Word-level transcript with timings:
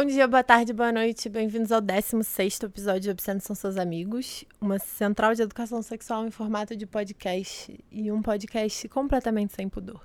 Bom 0.00 0.06
dia, 0.06 0.26
boa 0.26 0.42
tarde, 0.42 0.72
boa 0.72 0.90
noite. 0.90 1.28
Bem-vindos 1.28 1.70
ao 1.70 1.78
16 1.78 2.60
episódio 2.62 3.00
de 3.02 3.10
Obscenos 3.10 3.44
São 3.44 3.54
Seus 3.54 3.76
Amigos, 3.76 4.46
uma 4.58 4.78
central 4.78 5.34
de 5.34 5.42
educação 5.42 5.82
sexual 5.82 6.26
em 6.26 6.30
formato 6.30 6.74
de 6.74 6.86
podcast 6.86 7.78
e 7.92 8.10
um 8.10 8.22
podcast 8.22 8.88
completamente 8.88 9.52
sem 9.52 9.68
pudor. 9.68 10.02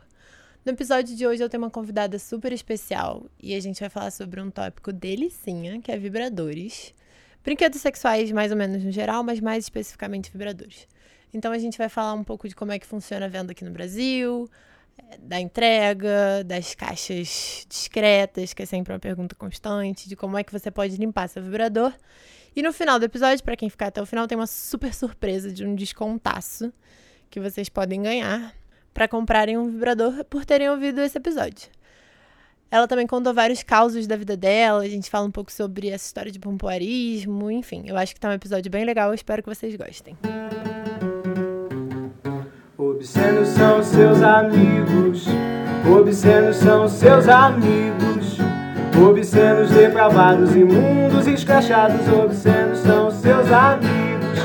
No 0.66 0.74
episódio 0.74 1.16
de 1.16 1.26
hoje 1.26 1.42
eu 1.42 1.48
tenho 1.48 1.64
uma 1.64 1.70
convidada 1.70 2.20
super 2.20 2.52
especial 2.52 3.30
e 3.42 3.56
a 3.56 3.60
gente 3.62 3.80
vai 3.80 3.90
falar 3.90 4.12
sobre 4.12 4.42
um 4.42 4.52
tópico 4.52 4.92
delicinha, 4.92 5.80
que 5.80 5.90
é 5.90 5.98
vibradores. 5.98 6.94
Brinquedos 7.42 7.80
sexuais 7.80 8.30
mais 8.34 8.52
ou 8.52 8.58
menos 8.58 8.84
no 8.84 8.92
geral, 8.92 9.24
mas 9.24 9.40
mais 9.40 9.64
especificamente 9.64 10.30
vibradores. 10.30 10.90
Então 11.34 11.54
a 11.54 11.58
gente 11.58 11.78
vai 11.78 11.88
falar 11.88 12.16
um 12.16 12.24
pouco 12.26 12.50
de 12.50 12.56
como 12.56 12.74
é 12.74 12.78
que 12.78 12.86
funciona 12.86 13.28
a 13.28 13.30
venda 13.30 13.54
aqui 13.54 13.64
no 13.64 13.72
Brasil, 13.72 14.50
da 15.20 15.40
entrega, 15.40 16.44
das 16.46 16.76
caixas 16.76 17.66
discretas, 17.70 18.54
que 18.54 18.64
é 18.64 18.66
sempre 18.66 18.94
uma 18.94 19.00
pergunta 19.00 19.36
constante, 19.36 20.08
de 20.08 20.16
como 20.16 20.38
é 20.38 20.44
que 20.44 20.52
você 20.52 20.72
pode 20.72 20.96
limpar 20.98 21.28
seu 21.28 21.42
vibrador. 21.42 21.94
E 22.56 22.62
no 22.62 22.72
final 22.72 22.98
do 23.00 23.06
episódio, 23.06 23.44
para 23.44 23.56
quem 23.56 23.70
ficar 23.70 23.88
até 23.88 24.02
o 24.02 24.06
final, 24.06 24.28
tem 24.28 24.38
uma 24.38 24.48
super 24.48 24.94
surpresa 24.94 25.52
de 25.52 25.66
um 25.66 25.76
descontaço 25.76 26.72
que 27.30 27.40
vocês 27.40 27.68
podem 27.68 28.02
ganhar 28.02 28.54
para 28.94 29.08
comprarem 29.08 29.58
um 29.58 29.70
vibrador 29.70 30.24
por 30.26 30.46
terem 30.46 30.70
ouvido 30.70 31.02
esse 31.02 31.18
episódio. 31.18 31.70
Ela 32.72 32.88
também 32.88 33.06
contou 33.06 33.34
vários 33.34 33.62
causos 33.62 34.08
da 34.08 34.16
vida 34.16 34.36
dela, 34.36 34.84
a 34.84 34.90
gente 34.90 35.10
fala 35.10 35.26
um 35.28 35.32
pouco 35.32 35.52
sobre 35.52 35.90
essa 35.90 36.06
história 36.06 36.32
de 36.32 36.40
pompoarismo, 36.40 37.52
enfim. 37.52 37.84
Eu 37.86 37.98
acho 37.98 38.14
que 38.14 38.20
tá 38.20 38.30
um 38.30 38.34
episódio 38.34 38.72
bem 38.72 38.86
legal, 38.86 39.10
eu 39.10 39.16
espero 39.16 39.44
que 39.44 39.50
vocês 39.50 39.76
gostem. 39.76 40.18
Obscenos 42.78 43.48
são 43.50 43.82
seus 43.82 44.22
amigos, 44.22 45.26
obscenos 45.90 46.58
são 46.58 46.90
seus 46.90 47.26
amigos, 47.30 48.38
obscenos 49.02 49.72
depravados, 49.72 50.54
imundos, 50.54 51.26
escrachados, 51.26 52.06
obscenos 52.10 52.80
são 52.80 53.10
seus 53.12 53.50
amigos. 53.50 54.40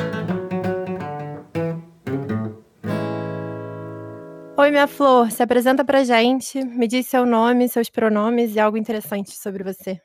Oi, 4.56 4.70
minha 4.70 4.87
flor, 4.87 5.33
se 5.33 5.42
apresenta 5.42 5.84
pra 5.84 6.05
gente, 6.05 6.65
me 6.65 6.87
diz 6.87 7.09
seu 7.09 7.27
nome, 7.27 7.69
seus 7.69 7.91
pronomes 7.91 8.55
e 8.55 8.61
algo 8.61 8.77
interessante 8.77 9.33
sobre 9.33 9.65
você. 9.65 10.00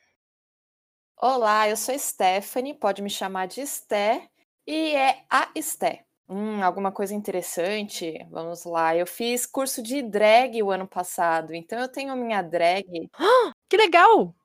Olá, 1.21 1.69
eu 1.69 1.77
sou 1.77 1.97
Stephanie, 1.97 2.73
pode 2.73 3.03
me 3.03 3.09
chamar 3.09 3.45
de 3.45 3.61
Esté, 3.61 4.27
e 4.65 4.95
é 4.95 5.19
a 5.29 5.47
Esté. 5.53 6.05
Hum, 6.27 6.63
alguma 6.63 6.91
coisa 6.91 7.13
interessante? 7.13 8.25
Vamos 8.31 8.63
lá. 8.65 8.95
Eu 8.95 9.05
fiz 9.05 9.45
curso 9.45 9.81
de 9.83 10.01
drag 10.01 10.61
o 10.63 10.71
ano 10.71 10.87
passado, 10.87 11.53
então 11.53 11.79
eu 11.79 11.87
tenho 11.87 12.15
minha 12.15 12.41
drag. 12.41 12.85
Que 13.69 13.77
legal! 13.77 14.35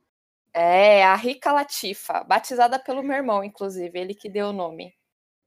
É, 0.55 1.05
a 1.05 1.14
Rica 1.14 1.53
Latifa, 1.53 2.25
batizada 2.25 2.78
pelo 2.78 3.03
meu 3.03 3.17
irmão, 3.17 3.45
inclusive, 3.45 3.98
ele 3.98 4.14
que 4.14 4.28
deu 4.31 4.48
o 4.48 4.53
nome. 4.53 4.95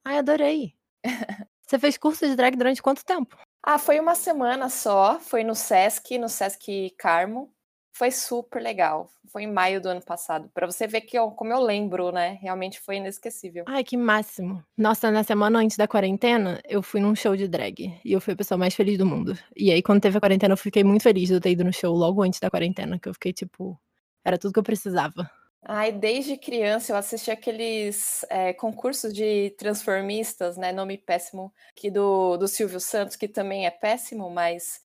Ai, 0.05 0.17
adorei. 0.19 0.75
Você 1.67 1.79
fez 1.79 1.97
curso 1.97 2.27
de 2.27 2.35
drag 2.35 2.55
durante 2.55 2.81
quanto 2.81 3.05
tempo? 3.05 3.37
Ah, 3.63 3.79
foi 3.79 3.99
uma 3.99 4.15
semana 4.15 4.69
só, 4.69 5.19
foi 5.19 5.43
no 5.43 5.55
Sesc, 5.55 6.17
no 6.17 6.29
Sesc 6.29 6.91
Carmo. 6.97 7.53
Foi 7.95 8.09
super 8.09 8.59
legal. 8.59 9.07
Foi 9.31 9.43
em 9.43 9.51
maio 9.51 9.79
do 9.79 9.87
ano 9.87 10.01
passado. 10.01 10.49
Para 10.51 10.65
você 10.65 10.87
ver 10.87 11.01
que 11.01 11.17
eu, 11.17 11.29
como 11.29 11.53
eu 11.53 11.59
lembro, 11.59 12.11
né? 12.11 12.39
Realmente 12.41 12.79
foi 12.79 12.97
inesquecível. 12.97 13.65
Ai, 13.67 13.83
que 13.83 13.95
máximo. 13.95 14.63
Nossa, 14.75 15.11
na 15.11 15.23
semana 15.23 15.59
antes 15.59 15.77
da 15.77 15.87
quarentena, 15.87 16.59
eu 16.67 16.81
fui 16.81 16.99
num 16.99 17.15
show 17.15 17.35
de 17.35 17.47
drag. 17.47 17.95
E 18.03 18.11
eu 18.11 18.19
fui 18.19 18.33
a 18.33 18.35
pessoa 18.35 18.57
mais 18.57 18.73
feliz 18.73 18.97
do 18.97 19.05
mundo. 19.05 19.37
E 19.55 19.71
aí, 19.71 19.83
quando 19.83 20.01
teve 20.01 20.17
a 20.17 20.21
quarentena, 20.21 20.53
eu 20.53 20.57
fiquei 20.57 20.83
muito 20.83 21.03
feliz 21.03 21.27
de 21.27 21.35
eu 21.35 21.41
ter 21.41 21.51
ido 21.51 21.63
no 21.63 21.71
show 21.71 21.95
logo 21.95 22.23
antes 22.23 22.39
da 22.39 22.49
quarentena. 22.49 22.97
Que 22.97 23.09
eu 23.09 23.13
fiquei, 23.13 23.31
tipo, 23.31 23.79
era 24.25 24.39
tudo 24.39 24.53
que 24.53 24.59
eu 24.59 24.63
precisava. 24.63 25.29
Ai, 25.61 25.91
desde 25.91 26.35
criança 26.35 26.91
eu 26.91 26.97
assisti 26.97 27.29
aqueles 27.29 28.25
é, 28.29 28.53
concursos 28.53 29.13
de 29.13 29.51
transformistas, 29.51 30.57
né? 30.57 30.71
Nome 30.71 30.97
péssimo, 30.97 31.53
que 31.75 31.91
do, 31.91 32.37
do 32.37 32.47
Silvio 32.47 32.79
Santos, 32.79 33.15
que 33.15 33.27
também 33.27 33.67
é 33.67 33.71
péssimo, 33.71 34.31
mas. 34.31 34.81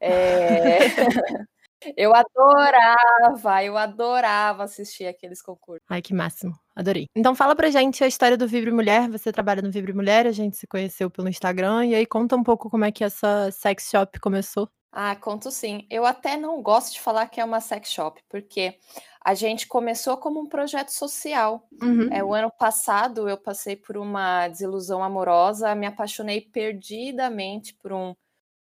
É... 0.00 0.78
Eu 1.96 2.12
adorava, 2.14 3.64
eu 3.64 3.76
adorava 3.76 4.64
assistir 4.64 5.06
aqueles 5.06 5.42
concursos. 5.42 5.84
Ai, 5.88 6.02
que 6.02 6.14
máximo. 6.14 6.54
Adorei. 6.74 7.06
Então 7.14 7.34
fala 7.34 7.54
pra 7.54 7.70
gente 7.70 8.02
a 8.02 8.06
história 8.06 8.36
do 8.36 8.46
Vibre 8.46 8.70
Mulher. 8.70 9.08
Você 9.10 9.32
trabalha 9.32 9.62
no 9.62 9.70
Vibre 9.70 9.92
Mulher, 9.92 10.26
a 10.26 10.32
gente 10.32 10.56
se 10.56 10.66
conheceu 10.66 11.10
pelo 11.10 11.28
Instagram. 11.28 11.86
E 11.86 11.94
aí 11.94 12.06
conta 12.06 12.36
um 12.36 12.42
pouco 12.42 12.70
como 12.70 12.84
é 12.84 12.92
que 12.92 13.04
essa 13.04 13.50
sex 13.50 13.88
shop 13.90 14.18
começou. 14.20 14.68
Ah, 14.92 15.16
conto 15.16 15.50
sim. 15.50 15.86
Eu 15.88 16.04
até 16.04 16.36
não 16.36 16.60
gosto 16.60 16.92
de 16.92 17.00
falar 17.00 17.26
que 17.26 17.40
é 17.40 17.44
uma 17.44 17.62
sex 17.62 17.90
shop, 17.90 18.22
porque 18.28 18.78
a 19.24 19.34
gente 19.34 19.66
começou 19.66 20.18
como 20.18 20.38
um 20.38 20.46
projeto 20.46 20.90
social. 20.90 21.66
Uhum. 21.80 22.12
É, 22.12 22.22
o 22.22 22.34
ano 22.34 22.50
passado 22.50 23.26
eu 23.26 23.38
passei 23.38 23.74
por 23.74 23.96
uma 23.96 24.48
desilusão 24.48 25.02
amorosa, 25.02 25.74
me 25.74 25.86
apaixonei 25.86 26.42
perdidamente 26.42 27.74
por 27.74 27.92
um 27.92 28.14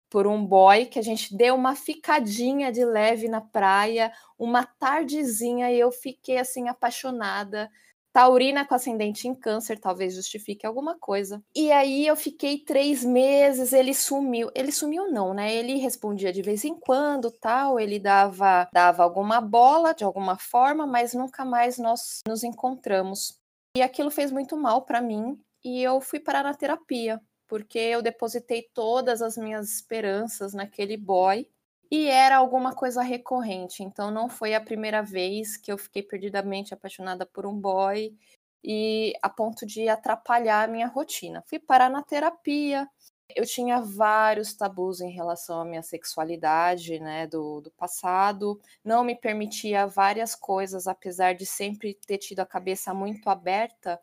por 0.08 0.26
um 0.26 0.44
boy 0.44 0.86
que 0.86 0.98
a 0.98 1.02
gente 1.02 1.36
deu 1.36 1.54
uma 1.54 1.74
ficadinha 1.74 2.70
de 2.70 2.84
leve 2.84 3.28
na 3.28 3.40
praia, 3.40 4.12
uma 4.38 4.64
tardezinha 4.64 5.70
e 5.70 5.78
eu 5.78 5.90
fiquei 5.90 6.38
assim 6.38 6.68
apaixonada. 6.68 7.70
Taurina 8.12 8.64
com 8.64 8.74
ascendente 8.74 9.28
em 9.28 9.34
câncer, 9.34 9.78
talvez 9.78 10.14
justifique 10.14 10.64
alguma 10.64 10.98
coisa. 10.98 11.42
E 11.54 11.70
aí 11.70 12.06
eu 12.06 12.16
fiquei 12.16 12.58
três 12.58 13.04
meses, 13.04 13.74
ele 13.74 13.92
sumiu. 13.92 14.50
Ele 14.54 14.72
sumiu 14.72 15.12
não, 15.12 15.34
né? 15.34 15.54
Ele 15.54 15.76
respondia 15.76 16.32
de 16.32 16.40
vez 16.40 16.64
em 16.64 16.74
quando, 16.74 17.30
tal. 17.30 17.78
Ele 17.78 17.98
dava, 17.98 18.66
dava 18.72 19.02
alguma 19.02 19.38
bola 19.38 19.92
de 19.92 20.02
alguma 20.02 20.38
forma, 20.38 20.86
mas 20.86 21.12
nunca 21.12 21.44
mais 21.44 21.76
nós 21.76 22.20
nos 22.26 22.42
encontramos. 22.42 23.38
E 23.76 23.82
aquilo 23.82 24.10
fez 24.10 24.32
muito 24.32 24.56
mal 24.56 24.86
para 24.86 25.02
mim 25.02 25.38
e 25.62 25.82
eu 25.82 26.00
fui 26.00 26.18
parar 26.18 26.42
na 26.42 26.54
terapia 26.54 27.20
porque 27.48 27.78
eu 27.78 28.02
depositei 28.02 28.68
todas 28.74 29.22
as 29.22 29.36
minhas 29.36 29.70
esperanças 29.70 30.52
naquele 30.54 30.96
boy 30.96 31.48
e 31.90 32.08
era 32.08 32.36
alguma 32.36 32.74
coisa 32.74 33.02
recorrente. 33.02 33.82
Então 33.82 34.10
não 34.10 34.28
foi 34.28 34.54
a 34.54 34.60
primeira 34.60 35.02
vez 35.02 35.56
que 35.56 35.70
eu 35.70 35.78
fiquei 35.78 36.02
perdidamente 36.02 36.74
apaixonada 36.74 37.24
por 37.24 37.46
um 37.46 37.58
boy 37.58 38.16
e 38.64 39.12
a 39.22 39.28
ponto 39.30 39.64
de 39.64 39.88
atrapalhar 39.88 40.64
a 40.64 40.72
minha 40.72 40.88
rotina. 40.88 41.42
Fui 41.46 41.58
parar 41.58 41.88
na 41.88 42.02
terapia. 42.02 42.88
Eu 43.34 43.44
tinha 43.44 43.80
vários 43.80 44.54
tabus 44.54 45.00
em 45.00 45.10
relação 45.10 45.60
à 45.60 45.64
minha 45.64 45.82
sexualidade, 45.82 46.98
né, 47.00 47.26
do, 47.26 47.60
do 47.60 47.70
passado. 47.72 48.60
Não 48.84 49.04
me 49.04 49.16
permitia 49.16 49.86
várias 49.86 50.34
coisas, 50.34 50.86
apesar 50.86 51.34
de 51.34 51.46
sempre 51.46 51.94
ter 52.06 52.18
tido 52.18 52.40
a 52.40 52.46
cabeça 52.46 52.94
muito 52.94 53.28
aberta. 53.28 54.00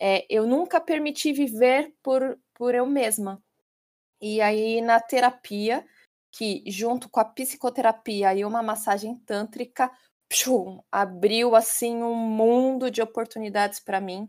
É, 0.00 0.26
eu 0.30 0.46
nunca 0.46 0.80
permiti 0.80 1.32
viver 1.32 1.94
por 2.02 2.38
por 2.60 2.74
eu 2.74 2.84
mesma. 2.84 3.42
E 4.20 4.42
aí, 4.42 4.82
na 4.82 5.00
terapia, 5.00 5.82
que 6.30 6.62
junto 6.66 7.08
com 7.08 7.20
a 7.20 7.24
psicoterapia 7.24 8.34
e 8.34 8.44
uma 8.44 8.62
massagem 8.62 9.16
tântrica, 9.20 9.90
pshum, 10.28 10.78
abriu 10.92 11.56
assim 11.56 12.02
um 12.02 12.14
mundo 12.14 12.90
de 12.90 13.00
oportunidades 13.00 13.80
para 13.80 13.98
mim. 13.98 14.28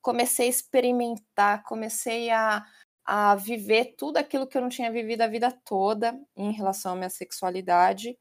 Comecei 0.00 0.46
a 0.46 0.50
experimentar, 0.50 1.64
comecei 1.64 2.30
a, 2.30 2.64
a 3.04 3.34
viver 3.34 3.96
tudo 3.98 4.18
aquilo 4.18 4.46
que 4.46 4.56
eu 4.56 4.62
não 4.62 4.68
tinha 4.68 4.92
vivido 4.92 5.22
a 5.22 5.26
vida 5.26 5.50
toda 5.64 6.16
em 6.36 6.52
relação 6.52 6.92
à 6.92 6.96
minha 6.96 7.10
sexualidade. 7.10 8.16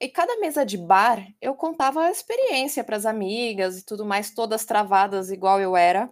E 0.00 0.08
cada 0.08 0.38
mesa 0.38 0.64
de 0.64 0.78
bar 0.78 1.26
eu 1.40 1.54
contava 1.56 2.04
a 2.04 2.10
experiência 2.12 2.84
para 2.84 2.96
as 2.96 3.06
amigas 3.06 3.78
e 3.78 3.84
tudo 3.84 4.04
mais, 4.04 4.32
todas 4.32 4.64
travadas 4.64 5.32
igual 5.32 5.60
eu 5.60 5.76
era. 5.76 6.08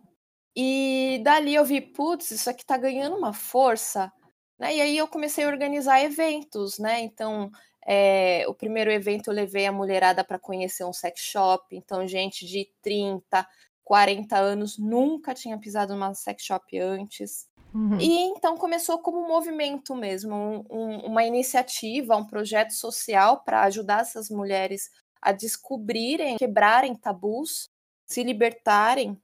E 0.55 1.21
dali 1.25 1.55
eu 1.55 1.65
vi, 1.65 1.81
putz, 1.81 2.31
isso 2.31 2.51
aqui 2.51 2.65
tá 2.65 2.77
ganhando 2.77 3.17
uma 3.17 3.33
força, 3.33 4.13
né? 4.59 4.77
E 4.77 4.81
aí 4.81 4.97
eu 4.97 5.09
comecei 5.09 5.45
a 5.45 5.49
organizar 5.49 6.03
eventos, 6.03 6.79
né? 6.79 7.01
Então, 7.01 7.51
é, 7.87 8.45
o 8.47 8.55
primeiro 8.55 8.91
evento 8.91 9.29
eu 9.29 9.35
levei 9.35 9.67
a 9.67 9.73
mulherada 9.73 10.23
para 10.23 10.39
conhecer 10.39 10.85
um 10.85 10.93
sex 10.93 11.21
shop, 11.21 11.75
então 11.75 12.07
gente 12.07 12.47
de 12.47 12.69
30, 12.81 13.47
40 13.83 14.37
anos 14.37 14.79
nunca 14.79 15.35
tinha 15.35 15.59
pisado 15.59 15.95
numa 15.95 16.15
sex 16.15 16.45
shop 16.45 16.79
antes. 16.79 17.49
Uhum. 17.75 17.99
E 17.99 18.19
então 18.25 18.57
começou 18.57 18.99
como 18.99 19.19
um 19.19 19.27
movimento 19.27 19.97
mesmo, 19.97 20.35
um, 20.35 20.65
um, 20.71 20.97
uma 21.07 21.25
iniciativa, 21.25 22.17
um 22.17 22.27
projeto 22.27 22.73
social 22.73 23.43
para 23.43 23.63
ajudar 23.63 24.03
essas 24.03 24.29
mulheres 24.29 24.91
a 25.21 25.33
descobrirem, 25.33 26.37
quebrarem 26.37 26.95
tabus, 26.95 27.71
se 28.05 28.23
libertarem 28.23 29.19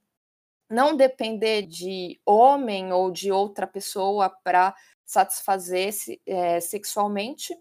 não 0.69 0.95
depender 0.95 1.63
de 1.63 2.19
homem 2.25 2.93
ou 2.93 3.11
de 3.11 3.31
outra 3.31 3.65
pessoa 3.65 4.29
para 4.29 4.75
satisfazer-se 5.05 6.21
é, 6.25 6.59
sexualmente. 6.59 7.57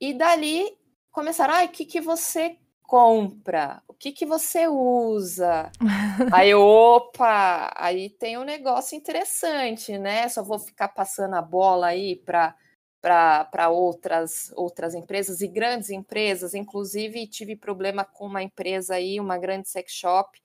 E 0.00 0.12
dali 0.12 0.76
começaram, 1.12 1.54
ai, 1.54 1.66
o 1.66 1.70
que, 1.70 1.84
que 1.84 2.00
você 2.00 2.58
compra? 2.82 3.80
O 3.86 3.94
que, 3.94 4.10
que 4.10 4.26
você 4.26 4.66
usa? 4.66 5.70
aí, 6.34 6.52
opa, 6.52 7.72
aí 7.76 8.10
tem 8.10 8.36
um 8.36 8.42
negócio 8.42 8.96
interessante, 8.96 9.96
né? 9.96 10.28
Só 10.28 10.42
vou 10.42 10.58
ficar 10.58 10.88
passando 10.88 11.36
a 11.36 11.42
bola 11.42 11.86
aí 11.86 12.16
para 12.16 12.56
para 13.00 13.70
outras, 13.70 14.52
outras 14.54 14.94
empresas 14.94 15.40
e 15.40 15.48
grandes 15.48 15.88
empresas. 15.88 16.52
Inclusive, 16.52 17.26
tive 17.28 17.56
problema 17.56 18.04
com 18.04 18.26
uma 18.26 18.42
empresa 18.42 18.96
aí, 18.96 19.18
uma 19.18 19.38
grande 19.38 19.70
sex 19.70 19.90
shop, 19.92 20.38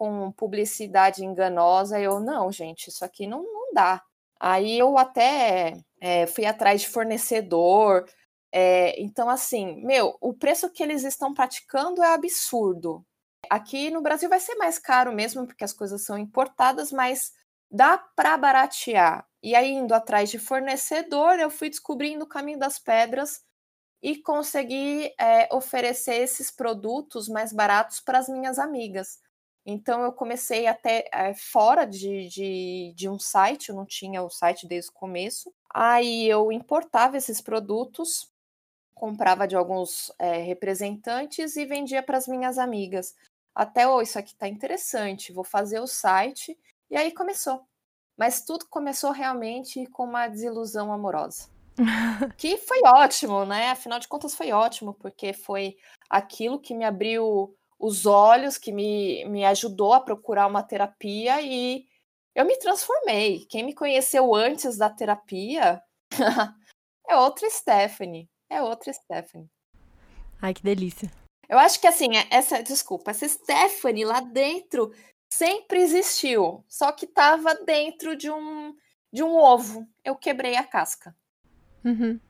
com 0.00 0.32
publicidade 0.32 1.22
enganosa. 1.22 2.00
Eu, 2.00 2.20
não, 2.20 2.50
gente, 2.50 2.88
isso 2.88 3.04
aqui 3.04 3.26
não, 3.26 3.42
não 3.42 3.74
dá. 3.74 4.02
Aí 4.40 4.78
eu 4.78 4.96
até 4.96 5.76
é, 6.00 6.26
fui 6.26 6.46
atrás 6.46 6.80
de 6.80 6.88
fornecedor. 6.88 8.06
É, 8.50 8.98
então, 8.98 9.28
assim, 9.28 9.84
meu, 9.84 10.16
o 10.18 10.32
preço 10.32 10.70
que 10.70 10.82
eles 10.82 11.04
estão 11.04 11.34
praticando 11.34 12.02
é 12.02 12.14
absurdo. 12.14 13.04
Aqui 13.50 13.90
no 13.90 14.00
Brasil 14.00 14.30
vai 14.30 14.40
ser 14.40 14.54
mais 14.54 14.78
caro 14.78 15.12
mesmo, 15.12 15.46
porque 15.46 15.64
as 15.64 15.72
coisas 15.74 16.02
são 16.02 16.16
importadas, 16.16 16.90
mas 16.90 17.32
dá 17.70 17.98
para 17.98 18.38
baratear. 18.38 19.26
E 19.42 19.54
aí, 19.54 19.70
indo 19.70 19.92
atrás 19.92 20.30
de 20.30 20.38
fornecedor, 20.38 21.38
eu 21.38 21.50
fui 21.50 21.68
descobrindo 21.68 22.24
o 22.24 22.28
caminho 22.28 22.58
das 22.58 22.78
pedras 22.78 23.42
e 24.02 24.16
consegui 24.16 25.12
é, 25.20 25.46
oferecer 25.54 26.22
esses 26.22 26.50
produtos 26.50 27.28
mais 27.28 27.52
baratos 27.52 28.00
para 28.00 28.18
as 28.18 28.30
minhas 28.30 28.58
amigas. 28.58 29.18
Então, 29.64 30.02
eu 30.02 30.12
comecei 30.12 30.66
até 30.66 31.08
é, 31.12 31.34
fora 31.34 31.84
de, 31.84 32.28
de, 32.28 32.92
de 32.96 33.08
um 33.08 33.18
site, 33.18 33.68
eu 33.68 33.76
não 33.76 33.84
tinha 33.84 34.22
o 34.22 34.30
site 34.30 34.66
desde 34.66 34.90
o 34.90 34.94
começo. 34.94 35.52
Aí, 35.72 36.26
eu 36.26 36.50
importava 36.50 37.16
esses 37.16 37.40
produtos, 37.40 38.30
comprava 38.94 39.46
de 39.46 39.56
alguns 39.56 40.12
é, 40.18 40.38
representantes 40.38 41.56
e 41.56 41.66
vendia 41.66 42.02
para 42.02 42.18
as 42.18 42.26
minhas 42.26 42.58
amigas. 42.58 43.14
Até, 43.54 43.86
oh, 43.86 44.00
isso 44.00 44.18
aqui 44.18 44.32
está 44.32 44.48
interessante, 44.48 45.32
vou 45.32 45.44
fazer 45.44 45.80
o 45.80 45.86
site. 45.86 46.58
E 46.90 46.96
aí 46.96 47.12
começou. 47.12 47.62
Mas 48.16 48.42
tudo 48.44 48.66
começou 48.68 49.12
realmente 49.12 49.86
com 49.86 50.04
uma 50.04 50.28
desilusão 50.28 50.92
amorosa. 50.92 51.48
que 52.36 52.56
foi 52.58 52.80
ótimo, 52.84 53.44
né? 53.44 53.70
Afinal 53.70 53.98
de 53.98 54.08
contas, 54.08 54.34
foi 54.34 54.52
ótimo, 54.52 54.94
porque 54.94 55.32
foi 55.32 55.76
aquilo 56.08 56.60
que 56.60 56.74
me 56.74 56.84
abriu 56.84 57.56
os 57.80 58.04
olhos, 58.04 58.58
que 58.58 58.70
me, 58.70 59.24
me 59.24 59.44
ajudou 59.46 59.94
a 59.94 60.00
procurar 60.00 60.46
uma 60.46 60.62
terapia 60.62 61.40
e 61.40 61.86
eu 62.34 62.44
me 62.44 62.56
transformei. 62.58 63.46
Quem 63.46 63.64
me 63.64 63.74
conheceu 63.74 64.34
antes 64.34 64.76
da 64.76 64.90
terapia 64.90 65.82
é 67.08 67.16
outra 67.16 67.48
Stephanie. 67.48 68.28
É 68.50 68.62
outra 68.62 68.92
Stephanie. 68.92 69.50
Ai, 70.42 70.52
que 70.52 70.62
delícia. 70.62 71.10
Eu 71.48 71.58
acho 71.58 71.80
que 71.80 71.86
assim, 71.86 72.10
essa, 72.30 72.62
desculpa, 72.62 73.10
essa 73.10 73.26
Stephanie 73.26 74.04
lá 74.04 74.20
dentro 74.20 74.92
sempre 75.32 75.80
existiu, 75.80 76.64
só 76.68 76.92
que 76.92 77.06
estava 77.06 77.54
dentro 77.54 78.14
de 78.14 78.30
um 78.30 78.74
de 79.12 79.24
um 79.24 79.34
ovo. 79.36 79.88
Eu 80.04 80.14
quebrei 80.14 80.56
a 80.56 80.62
casca. 80.62 81.14
Uhum. 81.84 82.20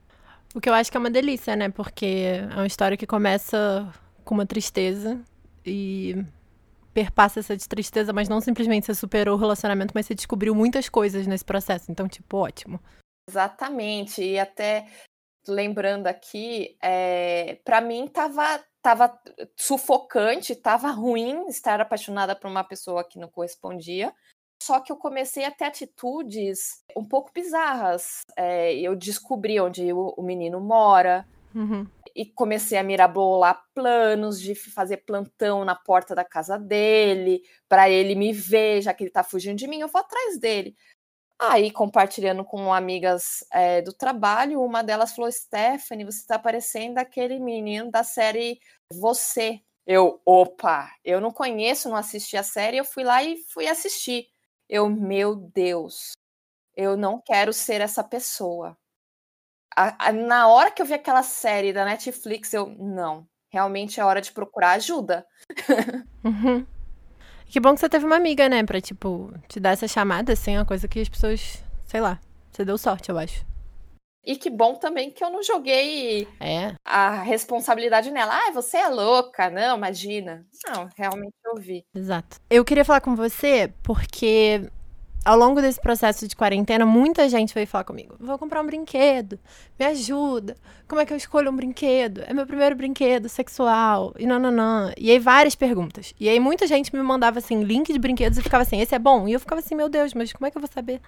O 0.55 0.61
que 0.61 0.69
eu 0.69 0.75
acho 0.75 0.91
que 0.91 0.97
é 0.97 1.01
uma 1.01 1.11
delícia, 1.11 1.55
né? 1.55 1.69
Porque 1.69 2.25
é 2.51 2.55
uma 2.55 2.67
história 2.67 2.97
que 2.97 3.07
começa 3.07 3.93
com 4.25 4.35
uma 4.35 4.47
tristeza 4.47 5.23
e 5.65 6.15
perpassa 6.93 7.41
essa 7.41 7.57
tristeza, 7.57 8.13
mas 8.13 8.29
não 8.29 8.41
simplesmente 8.41 8.87
você 8.87 8.95
superou 8.95 9.37
o 9.37 9.41
relacionamento, 9.41 9.93
mas 9.95 10.07
você 10.07 10.15
descobriu 10.15 10.55
muitas 10.55 10.89
coisas 10.89 11.27
nesse 11.27 11.45
processo. 11.45 11.91
Então, 11.91 12.09
tipo, 12.09 12.37
ótimo. 12.37 12.81
Exatamente. 13.29 14.23
E 14.23 14.39
até 14.39 14.87
lembrando 15.47 16.07
aqui, 16.07 16.77
é, 16.83 17.59
para 17.65 17.81
mim 17.81 18.07
tava, 18.09 18.63
tava 18.83 19.19
sufocante, 19.57 20.55
tava 20.55 20.91
ruim 20.91 21.47
estar 21.47 21.81
apaixonada 21.81 22.35
por 22.35 22.51
uma 22.51 22.65
pessoa 22.65 23.05
que 23.05 23.19
não 23.19 23.29
correspondia. 23.29 24.13
Só 24.63 24.79
que 24.81 24.93
eu 24.93 24.97
comecei 24.97 25.45
a 25.45 25.51
ter 25.51 25.65
atitudes 25.65 26.85
um 26.95 27.05
pouco 27.05 27.31
bizarras. 27.33 28.23
É, 28.37 28.75
eu 28.75 28.95
descobri 28.95 29.59
onde 29.59 29.91
o, 29.93 30.13
o 30.17 30.23
menino 30.23 30.61
mora. 30.61 31.27
Uhum. 31.55 31.87
E 32.15 32.27
comecei 32.27 32.79
a 32.79 32.83
mirabolar 32.83 33.63
planos 33.75 34.41
de 34.41 34.55
fazer 34.55 34.99
plantão 34.99 35.65
na 35.65 35.75
porta 35.75 36.15
da 36.15 36.25
casa 36.25 36.59
dele, 36.59 37.43
para 37.69 37.89
ele 37.89 38.15
me 38.15 38.33
ver, 38.33 38.83
já 38.83 38.95
que 38.95 39.05
ele 39.05 39.11
tá 39.11 39.23
fugindo 39.23 39.57
de 39.57 39.69
mim, 39.69 39.81
eu 39.81 39.89
vou 39.89 40.01
atrás 40.01 40.39
dele. 40.39 40.75
Aí, 41.43 41.71
compartilhando 41.71 42.45
com 42.45 42.73
amigas 42.73 43.43
é, 43.51 43.81
do 43.81 43.95
trabalho, 43.95 44.63
uma 44.63 44.83
delas 44.83 45.15
falou: 45.15 45.33
Stephanie, 45.33 46.05
você 46.05 46.19
está 46.19 46.39
parecendo 46.39 47.01
aquele 47.01 47.39
menino 47.41 47.91
da 47.91 48.05
série 48.05 48.61
Você. 48.93 49.61
Eu, 49.87 50.21
opa, 50.27 50.91
eu 51.05 51.21
não 51.21 51.33
conheço, 51.33 51.89
não 51.89 51.97
assisti 51.97 52.37
a 52.37 52.43
série, 52.43 52.77
eu 52.77 52.85
fui 52.85 53.05
lá 53.05 53.23
e 53.23 53.39
fui 53.53 53.67
assistir. 53.67 54.27
Eu, 54.69 54.89
meu 54.89 55.35
Deus, 55.35 56.13
eu 56.77 56.97
não 56.97 57.21
quero 57.21 57.53
ser 57.53 57.81
essa 57.81 58.05
pessoa. 58.05 58.77
A, 59.77 60.09
a, 60.09 60.13
na 60.13 60.49
hora 60.49 60.71
que 60.71 60.83
eu 60.83 60.87
vi 60.87 60.95
aquela 60.95 61.23
série 61.23 61.73
da 61.73 61.85
Netflix, 61.85 62.53
eu, 62.53 62.67
não, 62.79 63.27
realmente 63.51 64.01
é 64.01 64.05
hora 64.05 64.21
de 64.21 64.33
procurar 64.33 64.73
ajuda. 64.73 65.27
Uhum. 66.25 66.67
Que 67.47 67.59
bom 67.59 67.75
que 67.75 67.81
você 67.81 67.89
teve 67.89 68.05
uma 68.05 68.17
amiga, 68.17 68.49
né? 68.49 68.63
Pra, 68.63 68.81
tipo, 68.81 69.33
te 69.49 69.59
dar 69.59 69.71
essa 69.71 69.89
chamada, 69.89 70.33
assim, 70.33 70.57
uma 70.57 70.65
coisa 70.65 70.87
que 70.87 71.01
as 71.01 71.09
pessoas, 71.09 71.63
sei 71.85 72.01
lá, 72.01 72.21
você 72.53 72.65
deu 72.65 72.79
sorte, 72.79 73.11
eu 73.11 73.19
acho. 73.19 73.45
E 74.25 74.37
que 74.37 74.51
bom 74.51 74.75
também 74.75 75.11
que 75.11 75.25
eu 75.25 75.31
não 75.31 75.43
joguei 75.43 76.29
é. 76.39 76.75
a 76.85 77.23
responsabilidade 77.23 78.11
nela. 78.11 78.33
Ah, 78.35 78.53
você 78.53 78.77
é 78.77 78.89
louca. 78.89 79.49
Não, 79.49 79.77
imagina. 79.79 80.47
Não, 80.67 80.89
realmente 80.97 81.35
eu 81.45 81.57
vi. 81.57 81.85
Exato. 81.95 82.37
Eu 82.51 82.65
queria 82.65 82.85
falar 82.85 83.01
com 83.01 83.17
você 83.17 83.73
porque 83.83 84.71
ao 85.25 85.37
longo 85.37 85.61
desse 85.61 85.81
processo 85.81 86.27
de 86.27 86.35
quarentena, 86.35 86.87
muita 86.87 87.29
gente 87.29 87.53
veio 87.53 87.67
falar 87.67 87.85
comigo: 87.85 88.17
vou 88.19 88.39
comprar 88.39 88.63
um 88.63 88.67
brinquedo, 88.67 89.39
me 89.79 89.87
ajuda. 89.87 90.57
Como 90.89 91.01
é 91.01 91.07
que 91.07 91.13
eu 91.13 91.17
escolho 91.17 91.51
um 91.51 91.57
brinquedo? 91.57 92.23
É 92.27 92.33
meu 92.33 92.47
primeiro 92.47 92.75
brinquedo 92.75 93.29
sexual. 93.29 94.15
E 94.19 94.27
nananã. 94.27 94.93
E 94.97 95.11
aí, 95.11 95.19
várias 95.19 95.55
perguntas. 95.55 96.15
E 96.19 96.29
aí, 96.29 96.41
muita 96.41 96.67
gente 96.67 96.95
me 96.95 97.03
mandava 97.03 97.39
assim, 97.39 97.63
link 97.63 97.93
de 97.93 97.99
brinquedos 97.99 98.39
e 98.39 98.43
ficava 98.43 98.63
assim: 98.63 98.81
esse 98.81 98.95
é 98.95 98.99
bom? 98.99 99.29
E 99.29 99.33
eu 99.33 99.41
ficava 99.41 99.61
assim: 99.61 99.75
meu 99.75 99.89
Deus, 99.89 100.15
mas 100.15 100.33
como 100.33 100.47
é 100.47 100.51
que 100.51 100.57
eu 100.57 100.61
vou 100.61 100.71
saber? 100.73 101.01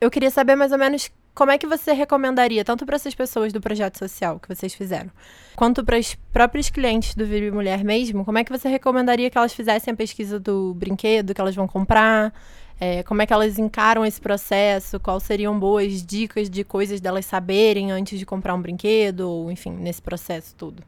Eu 0.00 0.10
queria 0.10 0.32
saber 0.32 0.56
mais 0.56 0.72
ou 0.72 0.78
menos 0.78 1.12
como 1.32 1.52
é 1.52 1.56
que 1.56 1.66
você 1.66 1.92
recomendaria, 1.92 2.64
tanto 2.64 2.84
para 2.84 2.96
essas 2.96 3.14
pessoas 3.14 3.52
do 3.52 3.60
projeto 3.60 3.98
social 3.98 4.40
que 4.40 4.48
vocês 4.48 4.74
fizeram, 4.74 5.10
quanto 5.54 5.84
para 5.84 5.96
os 5.96 6.16
próprios 6.32 6.68
clientes 6.68 7.14
do 7.14 7.24
Vive 7.24 7.52
Mulher 7.52 7.84
mesmo, 7.84 8.24
como 8.24 8.36
é 8.36 8.42
que 8.44 8.50
você 8.50 8.68
recomendaria 8.68 9.30
que 9.30 9.38
elas 9.38 9.54
fizessem 9.54 9.94
a 9.94 9.96
pesquisa 9.96 10.40
do 10.40 10.74
brinquedo 10.74 11.32
que 11.32 11.40
elas 11.40 11.54
vão 11.54 11.68
comprar? 11.68 12.34
É, 12.84 13.04
como 13.04 13.22
é 13.22 13.26
que 13.28 13.32
elas 13.32 13.60
encaram 13.60 14.04
esse 14.04 14.20
processo? 14.20 14.98
Quais 14.98 15.22
seriam 15.22 15.56
boas 15.56 16.04
dicas 16.04 16.50
de 16.50 16.64
coisas 16.64 17.00
delas 17.00 17.24
saberem 17.24 17.92
antes 17.92 18.18
de 18.18 18.26
comprar 18.26 18.56
um 18.56 18.60
brinquedo? 18.60 19.20
Ou, 19.20 19.52
enfim, 19.52 19.70
nesse 19.70 20.02
processo 20.02 20.56
todo. 20.56 20.82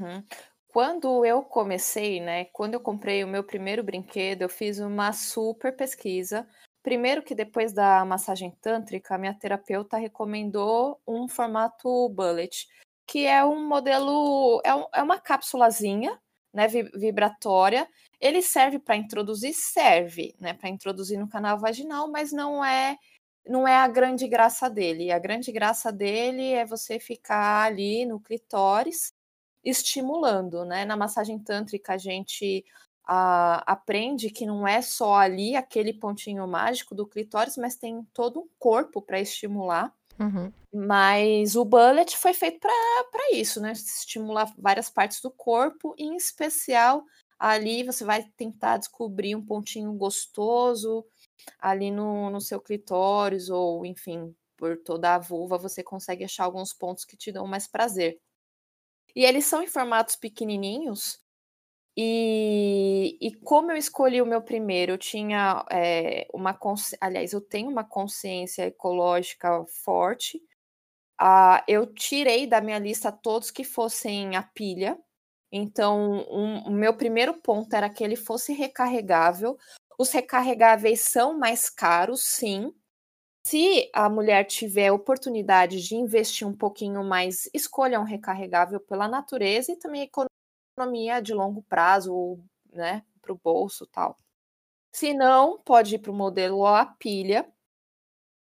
Uhum. 0.00 0.24
Quando 0.68 1.26
eu 1.26 1.42
comecei, 1.42 2.18
né? 2.18 2.46
Quando 2.46 2.72
eu 2.72 2.80
comprei 2.80 3.22
o 3.22 3.28
meu 3.28 3.44
primeiro 3.44 3.84
brinquedo, 3.84 4.40
eu 4.40 4.48
fiz 4.48 4.78
uma 4.78 5.12
super 5.12 5.76
pesquisa. 5.76 6.48
Primeiro 6.82 7.22
que 7.22 7.34
depois 7.34 7.74
da 7.74 8.02
massagem 8.06 8.50
tântrica, 8.62 9.14
a 9.14 9.18
minha 9.18 9.34
terapeuta 9.34 9.98
recomendou 9.98 10.98
um 11.06 11.28
formato 11.28 12.08
bullet, 12.08 12.66
que 13.06 13.26
é 13.26 13.44
um 13.44 13.68
modelo, 13.68 14.62
é, 14.64 14.74
um, 14.74 14.86
é 14.94 15.02
uma 15.02 15.20
cápsulazinha, 15.20 16.18
né, 16.54 16.68
vibratória, 16.68 17.86
ele 18.20 18.42
serve 18.42 18.78
para 18.78 18.96
introduzir, 18.96 19.54
serve, 19.54 20.34
né, 20.40 20.52
para 20.52 20.68
introduzir 20.68 21.18
no 21.18 21.28
canal 21.28 21.58
vaginal, 21.58 22.10
mas 22.10 22.32
não 22.32 22.64
é 22.64 22.96
não 23.46 23.66
é 23.66 23.76
a 23.76 23.88
grande 23.88 24.28
graça 24.28 24.68
dele. 24.68 25.10
A 25.10 25.18
grande 25.18 25.50
graça 25.50 25.90
dele 25.90 26.52
é 26.52 26.66
você 26.66 27.00
ficar 27.00 27.62
ali 27.62 28.04
no 28.04 28.20
clitóris 28.20 29.14
estimulando, 29.64 30.64
né? 30.66 30.84
Na 30.84 30.96
massagem 30.96 31.38
tântrica 31.38 31.94
a 31.94 31.98
gente 31.98 32.62
a, 33.06 33.62
aprende 33.66 34.28
que 34.30 34.44
não 34.44 34.68
é 34.68 34.82
só 34.82 35.14
ali 35.16 35.56
aquele 35.56 35.94
pontinho 35.94 36.46
mágico 36.46 36.94
do 36.94 37.06
clitóris, 37.06 37.56
mas 37.56 37.74
tem 37.74 38.06
todo 38.12 38.40
um 38.40 38.48
corpo 38.58 39.00
para 39.00 39.18
estimular. 39.18 39.94
Uhum. 40.20 40.52
Mas 40.74 41.56
o 41.56 41.64
bullet 41.64 42.18
foi 42.18 42.34
feito 42.34 42.60
para 42.60 43.30
isso, 43.32 43.60
né? 43.60 43.72
Estimular 43.72 44.52
várias 44.58 44.90
partes 44.90 45.22
do 45.22 45.30
corpo, 45.30 45.94
em 45.96 46.16
especial 46.16 47.02
ali 47.38 47.84
você 47.84 48.04
vai 48.04 48.24
tentar 48.36 48.78
descobrir 48.78 49.36
um 49.36 49.44
pontinho 49.44 49.92
gostoso 49.92 51.06
ali 51.58 51.90
no, 51.90 52.30
no 52.30 52.40
seu 52.40 52.60
clitóris, 52.60 53.48
ou 53.48 53.86
enfim, 53.86 54.34
por 54.56 54.76
toda 54.78 55.14
a 55.14 55.18
vulva, 55.18 55.56
você 55.56 55.82
consegue 55.82 56.24
achar 56.24 56.44
alguns 56.44 56.72
pontos 56.72 57.04
que 57.04 57.16
te 57.16 57.30
dão 57.30 57.46
mais 57.46 57.66
prazer. 57.66 58.20
E 59.14 59.24
eles 59.24 59.46
são 59.46 59.62
em 59.62 59.68
formatos 59.68 60.16
pequenininhos. 60.16 61.20
E, 61.96 63.18
e 63.20 63.34
como 63.34 63.72
eu 63.72 63.76
escolhi 63.76 64.22
o 64.22 64.26
meu 64.26 64.40
primeiro, 64.42 64.92
eu 64.92 64.98
tinha 64.98 65.64
é, 65.70 66.28
uma 66.32 66.56
aliás, 67.00 67.32
eu 67.32 67.40
tenho 67.40 67.68
uma 67.70 67.84
consciência 67.84 68.66
ecológica 68.66 69.64
forte. 69.66 70.38
Uh, 71.20 71.58
eu 71.66 71.92
tirei 71.92 72.46
da 72.46 72.60
minha 72.60 72.78
lista 72.78 73.10
todos 73.10 73.50
que 73.50 73.64
fossem 73.64 74.36
a 74.36 74.42
pilha, 74.42 74.96
então, 75.50 76.26
um, 76.30 76.68
o 76.68 76.70
meu 76.70 76.94
primeiro 76.94 77.34
ponto 77.40 77.72
era 77.74 77.88
que 77.88 78.04
ele 78.04 78.16
fosse 78.16 78.52
recarregável. 78.52 79.58
Os 79.98 80.10
recarregáveis 80.10 81.00
são 81.00 81.38
mais 81.38 81.70
caros, 81.70 82.22
sim. 82.22 82.72
Se 83.44 83.90
a 83.94 84.10
mulher 84.10 84.44
tiver 84.44 84.92
oportunidade 84.92 85.82
de 85.82 85.96
investir 85.96 86.46
um 86.46 86.56
pouquinho 86.56 87.02
mais, 87.04 87.48
escolha 87.54 88.00
um 88.00 88.04
recarregável 88.04 88.80
pela 88.80 89.08
natureza 89.08 89.72
e 89.72 89.76
também 89.76 90.10
economia 90.76 91.20
de 91.22 91.34
longo 91.34 91.62
prazo, 91.62 92.38
né, 92.72 93.02
para 93.22 93.32
o 93.32 93.40
bolso 93.42 93.86
tal. 93.86 94.16
Se 94.92 95.14
não, 95.14 95.58
pode 95.60 95.96
ir 95.96 95.98
para 95.98 96.10
o 96.12 96.14
modelo 96.14 96.66
a 96.66 96.86
pilha. 96.86 97.50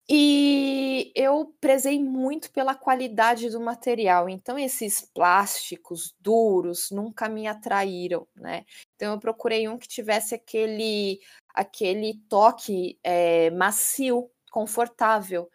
E 0.08 1.12
eu 1.16 1.56
prezei 1.60 2.00
muito 2.00 2.52
pela 2.52 2.76
qualidade 2.76 3.50
do 3.50 3.60
material. 3.60 4.30
Então, 4.30 4.58
esses 4.58 5.02
plásticos 5.02 6.16
duros 6.20 6.92
nunca 6.92 7.28
me 7.28 7.48
atraíram, 7.48 8.28
né? 8.36 8.66
Então, 8.96 9.14
eu 9.14 9.20
procurei 9.20 9.68
um 9.68 9.80
que 9.80 9.88
tivesse 9.88 10.36
aquele, 10.36 11.20
aquele 11.54 12.22
toque 12.30 13.00
é, 13.04 13.50
macio 13.50 14.30
confortável. 14.52 15.50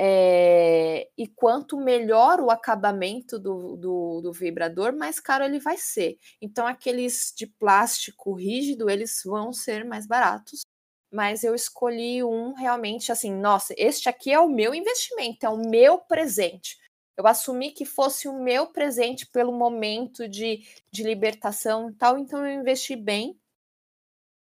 É, 0.00 1.08
e 1.18 1.26
quanto 1.26 1.76
melhor 1.76 2.40
o 2.40 2.50
acabamento 2.50 3.36
do, 3.36 3.76
do, 3.76 4.20
do, 4.20 4.32
vibrador, 4.32 4.92
mais 4.96 5.18
caro 5.18 5.44
ele 5.44 5.58
vai 5.58 5.76
ser. 5.76 6.16
Então, 6.40 6.68
aqueles 6.68 7.32
de 7.36 7.48
plástico 7.48 8.32
rígido, 8.32 8.88
eles 8.88 9.22
vão 9.24 9.52
ser 9.52 9.84
mais 9.84 10.06
baratos. 10.06 10.62
Mas 11.10 11.42
eu 11.42 11.54
escolhi 11.54 12.22
um 12.22 12.52
realmente 12.52 13.10
assim, 13.10 13.32
nossa, 13.32 13.74
este 13.78 14.08
aqui 14.08 14.32
é 14.32 14.38
o 14.38 14.48
meu 14.48 14.74
investimento, 14.74 15.46
é 15.46 15.48
o 15.48 15.56
meu 15.56 15.98
presente. 15.98 16.78
Eu 17.16 17.26
assumi 17.26 17.72
que 17.72 17.84
fosse 17.84 18.28
o 18.28 18.40
meu 18.40 18.68
presente 18.68 19.26
pelo 19.26 19.52
momento 19.52 20.28
de, 20.28 20.62
de 20.90 21.02
libertação 21.02 21.90
e 21.90 21.94
tal, 21.94 22.18
então 22.18 22.46
eu 22.46 22.60
investi 22.60 22.94
bem 22.94 23.36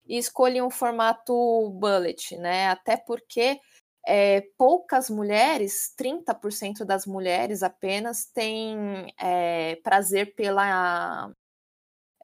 e 0.06 0.18
escolhi 0.18 0.62
um 0.62 0.70
formato 0.70 1.70
bullet, 1.72 2.38
né? 2.38 2.68
Até 2.70 2.96
porque 2.96 3.60
é, 4.08 4.42
poucas 4.58 5.10
mulheres, 5.10 5.94
30% 5.98 6.86
das 6.86 7.06
mulheres 7.06 7.62
apenas, 7.64 8.26
têm 8.26 9.14
é, 9.20 9.76
prazer 9.84 10.34
pela, 10.36 11.32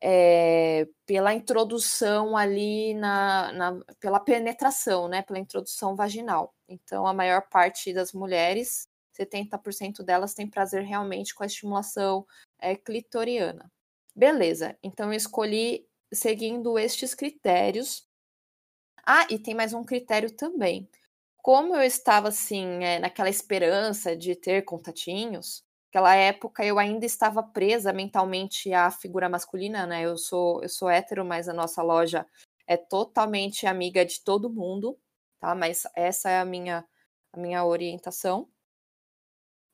é, 0.01 0.87
pela 1.05 1.33
introdução 1.33 2.35
ali 2.37 2.93
na, 2.93 3.51
na, 3.53 3.79
pela 3.99 4.19
penetração, 4.19 5.07
né, 5.07 5.21
pela 5.21 5.39
introdução 5.39 5.95
vaginal. 5.95 6.53
Então, 6.67 7.07
a 7.07 7.13
maior 7.13 7.47
parte 7.49 7.93
das 7.93 8.13
mulheres, 8.13 8.87
70% 9.19 10.03
delas 10.03 10.33
têm 10.33 10.49
prazer 10.49 10.83
realmente 10.83 11.33
com 11.33 11.43
a 11.43 11.47
estimulação 11.47 12.25
é, 12.59 12.75
clitoriana. 12.75 13.71
Beleza, 14.15 14.77
então 14.81 15.11
eu 15.13 15.17
escolhi 15.17 15.87
seguindo 16.13 16.77
estes 16.77 17.13
critérios. 17.13 18.07
Ah, 19.05 19.25
e 19.29 19.39
tem 19.39 19.55
mais 19.55 19.73
um 19.73 19.83
critério 19.83 20.29
também 20.31 20.89
como 21.47 21.77
eu 21.77 21.81
estava 21.81 22.27
assim, 22.27 22.83
é, 22.83 22.99
naquela 22.99 23.29
esperança 23.29 24.17
de 24.17 24.35
ter 24.35 24.65
contatinhos, 24.65 25.63
naquela 25.87 26.15
época 26.15 26.65
eu 26.65 26.77
ainda 26.79 27.05
estava 27.05 27.41
presa 27.41 27.93
mentalmente 27.93 28.73
à 28.73 28.91
figura 28.91 29.29
masculina, 29.29 29.85
né? 29.85 30.03
Eu 30.03 30.17
sou 30.17 30.61
eu 30.63 30.69
sou 30.69 30.89
hétero, 30.89 31.25
mas 31.25 31.49
a 31.49 31.53
nossa 31.53 31.81
loja 31.81 32.25
é 32.67 32.77
totalmente 32.77 33.65
amiga 33.65 34.05
de 34.05 34.23
todo 34.23 34.49
mundo, 34.49 34.97
tá? 35.39 35.55
Mas 35.55 35.83
essa 35.95 36.29
é 36.29 36.39
a 36.39 36.45
minha 36.45 36.85
a 37.33 37.39
minha 37.39 37.65
orientação. 37.65 38.49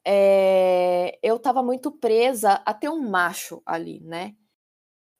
É, 0.05 1.17
eu 1.24 1.38
estava 1.38 1.63
muito 1.63 1.91
presa 1.91 2.62
a 2.65 2.74
ter 2.74 2.89
um 2.89 3.01
macho 3.10 3.62
ali, 3.65 4.01
né? 4.01 4.36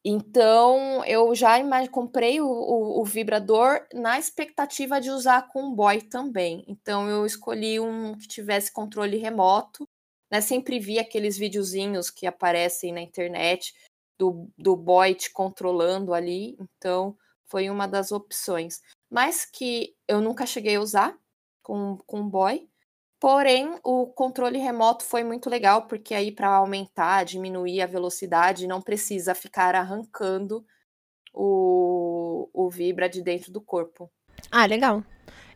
Então, 0.06 1.02
eu 1.06 1.34
já 1.34 1.54
comprei 1.88 2.38
o, 2.38 2.46
o, 2.46 3.00
o, 3.00 3.04
vibrador 3.06 3.86
na 3.94 4.18
expectativa 4.18 5.00
de 5.00 5.10
usar 5.10 5.48
com 5.48 5.64
o 5.64 5.74
boy 5.74 6.02
também. 6.02 6.62
Então, 6.68 7.08
eu 7.08 7.24
escolhi 7.24 7.80
um 7.80 8.14
que 8.14 8.28
tivesse 8.28 8.70
controle 8.70 9.16
remoto. 9.16 9.88
Né? 10.30 10.40
Sempre 10.40 10.78
vi 10.78 10.98
aqueles 10.98 11.36
videozinhos 11.36 12.10
que 12.10 12.26
aparecem 12.26 12.92
na 12.92 13.00
internet 13.00 13.74
do, 14.18 14.48
do 14.56 14.76
boy 14.76 15.14
te 15.14 15.32
controlando 15.32 16.14
ali. 16.14 16.56
Então, 16.60 17.16
foi 17.46 17.70
uma 17.70 17.86
das 17.86 18.12
opções. 18.12 18.80
Mas 19.10 19.44
que 19.44 19.94
eu 20.08 20.20
nunca 20.20 20.46
cheguei 20.46 20.76
a 20.76 20.80
usar 20.80 21.16
com, 21.62 21.98
com 22.06 22.28
boy. 22.28 22.68
Porém, 23.20 23.78
o 23.82 24.06
controle 24.08 24.58
remoto 24.58 25.02
foi 25.02 25.24
muito 25.24 25.48
legal, 25.48 25.86
porque 25.86 26.14
aí 26.14 26.30
para 26.30 26.48
aumentar, 26.48 27.24
diminuir 27.24 27.80
a 27.80 27.86
velocidade, 27.86 28.66
não 28.66 28.82
precisa 28.82 29.34
ficar 29.34 29.74
arrancando 29.74 30.64
o, 31.32 32.50
o 32.52 32.68
Vibra 32.68 33.08
de 33.08 33.22
dentro 33.22 33.50
do 33.50 33.62
corpo. 33.62 34.10
Ah, 34.50 34.66
legal. 34.66 35.02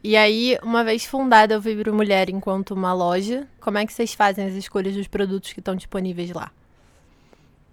E 0.03 0.17
aí, 0.17 0.57
uma 0.63 0.85
vez 0.85 1.05
fundada 1.05 1.59
o 1.59 1.61
Vibro 1.61 1.93
Mulher 1.93 2.31
enquanto 2.31 2.71
uma 2.73 2.93
loja, 2.93 3.49
como 3.61 3.79
é 3.79 3.87
que 3.87 3.93
vocês 3.93 4.15
fazem 4.15 4.47
as 4.47 4.55
escolhas 4.55 4.95
dos 4.95 5.09
produtos 5.09 5.53
que 5.53 5.61
estão 5.61 5.75
disponíveis 5.75 6.31
lá? 6.31 6.53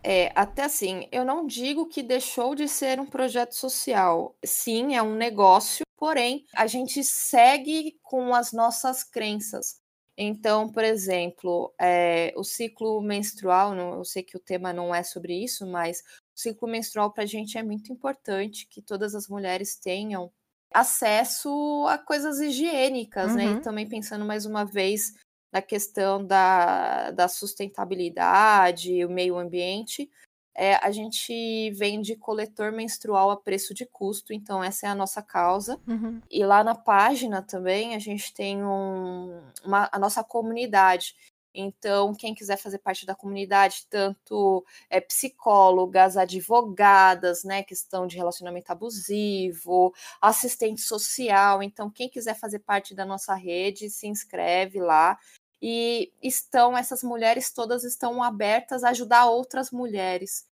É, 0.04 0.32
até 0.36 0.64
assim, 0.64 1.08
eu 1.12 1.24
não 1.24 1.46
digo 1.46 1.88
que 1.88 2.04
deixou 2.04 2.56
de 2.56 2.68
ser 2.68 3.00
um 3.00 3.06
projeto 3.06 3.54
social. 3.54 4.36
Sim, 4.44 4.96
é 4.96 5.02
um 5.02 5.16
negócio, 5.16 5.84
porém, 5.98 6.46
a 6.54 6.68
gente 6.68 7.04
segue 7.04 7.98
com 8.04 8.34
as 8.34 8.52
nossas 8.52 9.04
crenças. 9.04 9.80
Então, 10.18 10.72
por 10.72 10.84
exemplo, 10.84 11.74
é, 11.80 12.34
o 12.36 12.44
ciclo 12.44 13.02
menstrual, 13.02 13.76
não, 13.76 13.96
eu 13.96 14.06
sei 14.06 14.24
que 14.24 14.38
o 14.38 14.40
tema 14.40 14.72
não 14.72 14.96
é 14.96 15.04
sobre 15.04 15.44
isso, 15.44 15.66
mas 15.68 16.02
o 16.36 16.40
ciclo 16.40 16.68
menstrual 16.68 17.12
para 17.12 17.24
a 17.24 17.28
gente 17.28 17.58
é 17.58 17.64
muito 17.64 17.92
importante 17.92 18.68
que 18.68 18.82
todas 18.82 19.14
as 19.14 19.28
mulheres 19.28 19.76
tenham 19.76 20.32
acesso 20.74 21.86
a 21.88 21.98
coisas 21.98 22.40
higiênicas, 22.40 23.32
uhum. 23.32 23.38
né? 23.38 23.46
E 23.46 23.54
uhum. 23.54 23.62
também 23.62 23.88
pensando 23.88 24.26
mais 24.26 24.46
uma 24.46 24.66
vez 24.66 25.14
na 25.52 25.62
questão 25.62 26.26
da, 26.26 27.12
da 27.12 27.28
sustentabilidade, 27.28 29.06
o 29.06 29.10
meio 29.10 29.38
ambiente, 29.38 30.10
é, 30.58 30.76
a 30.76 30.90
gente 30.90 31.70
vende 31.72 32.16
coletor 32.16 32.72
menstrual 32.72 33.30
a 33.30 33.36
preço 33.36 33.74
de 33.74 33.86
custo, 33.86 34.32
então 34.32 34.64
essa 34.64 34.88
é 34.88 34.90
a 34.90 34.96
nossa 34.96 35.22
causa. 35.22 35.78
Uhum. 35.86 36.22
E 36.32 36.46
lá 36.46 36.64
na 36.64 36.74
página 36.74 37.42
também 37.42 37.94
a 37.94 38.00
gente 38.00 38.34
tem 38.34 38.64
um, 38.64 39.42
uma, 39.66 39.90
a 39.92 40.00
nossa 40.00 40.24
comunidade. 40.24 41.14
Então, 41.56 42.14
quem 42.14 42.36
quiser 42.36 42.58
fazer 42.58 42.80
parte 42.80 43.06
da 43.06 43.16
comunidade, 43.16 43.88
tanto 43.90 44.66
é, 44.90 45.00
psicólogas, 45.00 46.18
advogadas, 46.18 47.44
né, 47.44 47.64
questão 47.64 48.06
de 48.06 48.18
relacionamento 48.18 48.72
abusivo, 48.72 49.94
assistente 50.22 50.82
social. 50.82 51.64
Então, 51.64 51.90
quem 51.90 52.10
quiser 52.10 52.36
fazer 52.36 52.60
parte 52.60 52.94
da 52.94 53.06
nossa 53.06 53.34
rede, 53.36 53.90
se 53.90 54.08
inscreve 54.08 54.80
lá 54.80 55.18
e 55.62 56.14
estão 56.22 56.78
essas 56.78 57.02
mulheres 57.02 57.52
todas 57.52 57.84
estão 57.84 58.22
abertas 58.22 58.84
a 58.84 58.90
ajudar 58.90 59.28
outras 59.28 59.72
mulheres. 59.72 60.48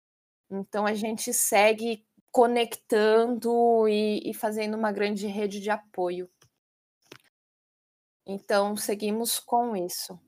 Então 0.51 0.87
a 0.87 0.95
gente 0.95 1.33
segue 1.33 2.05
conectando 2.31 3.89
e, 3.89 4.31
e 4.31 4.35
fazendo 4.35 4.77
uma 4.77 4.93
grande 4.93 5.27
rede 5.27 5.61
de 5.61 5.71
apoio. 5.71 6.31
Então 8.27 8.77
seguimos 8.77 9.39
com 9.39 9.75
isso. 9.77 10.19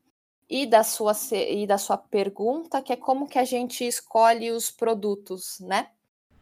E 0.55 0.67
da 0.67 0.85
sua 0.85 1.15
e 1.33 1.67
da 1.67 1.79
sua 1.79 1.97
pergunta, 1.97 2.83
que 2.83 2.93
é 2.93 2.97
como 2.97 3.27
que 3.27 3.39
a 3.39 3.45
gente 3.45 3.87
escolhe 3.87 4.51
os 4.51 4.71
produtos, 4.71 5.59
né? 5.61 5.91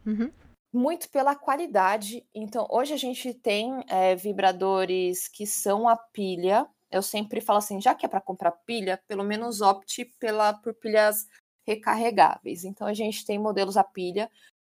Uhum. 0.05 0.29
Muito 0.73 1.09
pela 1.09 1.33
qualidade. 1.33 2.25
Então, 2.35 2.67
hoje 2.69 2.93
a 2.93 2.97
gente 2.97 3.33
tem 3.33 3.71
é, 3.87 4.13
vibradores 4.13 5.29
que 5.29 5.47
são 5.47 5.87
a 5.87 5.95
pilha, 5.95 6.67
eu 6.91 7.01
sempre 7.01 7.39
falo 7.39 7.59
assim, 7.59 7.79
já 7.79 7.95
que 7.95 8.05
é 8.05 8.09
para 8.09 8.19
comprar 8.19 8.51
pilha, 8.51 9.01
pelo 9.07 9.23
menos 9.23 9.61
opte 9.61 10.03
pela, 10.19 10.53
por 10.55 10.73
pilhas 10.73 11.25
recarregáveis. 11.65 12.65
Então 12.65 12.85
a 12.87 12.93
gente 12.93 13.25
tem 13.25 13.39
modelos 13.39 13.77
a 13.77 13.83
pilha, 13.83 14.29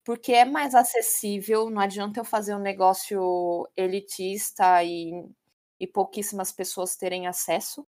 porque 0.04 0.32
é 0.32 0.44
mais 0.44 0.76
acessível, 0.76 1.68
não 1.70 1.82
adianta 1.82 2.20
eu 2.20 2.24
fazer 2.24 2.54
um 2.54 2.60
negócio 2.60 3.68
elitista 3.76 4.84
e, 4.84 5.10
e 5.80 5.88
pouquíssimas 5.88 6.52
pessoas 6.52 6.94
terem 6.94 7.26
acesso. 7.26 7.84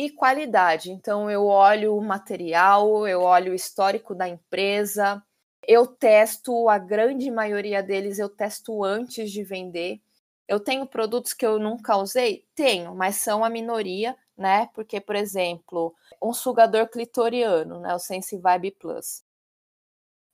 E 0.00 0.10
qualidade, 0.10 0.92
então 0.92 1.28
eu 1.28 1.46
olho 1.46 1.96
o 1.96 2.00
material, 2.00 3.04
eu 3.08 3.20
olho 3.22 3.50
o 3.50 3.54
histórico 3.56 4.14
da 4.14 4.28
empresa, 4.28 5.20
eu 5.66 5.88
testo, 5.88 6.68
a 6.68 6.78
grande 6.78 7.28
maioria 7.32 7.82
deles 7.82 8.20
eu 8.20 8.28
testo 8.28 8.84
antes 8.84 9.32
de 9.32 9.42
vender. 9.42 10.00
Eu 10.46 10.60
tenho 10.60 10.86
produtos 10.86 11.32
que 11.34 11.44
eu 11.44 11.58
nunca 11.58 11.96
usei? 11.96 12.46
Tenho, 12.54 12.94
mas 12.94 13.16
são 13.16 13.44
a 13.44 13.50
minoria, 13.50 14.16
né? 14.36 14.70
Porque, 14.72 15.00
por 15.00 15.16
exemplo, 15.16 15.92
um 16.22 16.32
sugador 16.32 16.86
clitoriano, 16.88 17.80
né? 17.80 17.92
O 17.92 17.98
Sense 17.98 18.38
Vibe 18.38 18.76
Plus. 18.78 19.24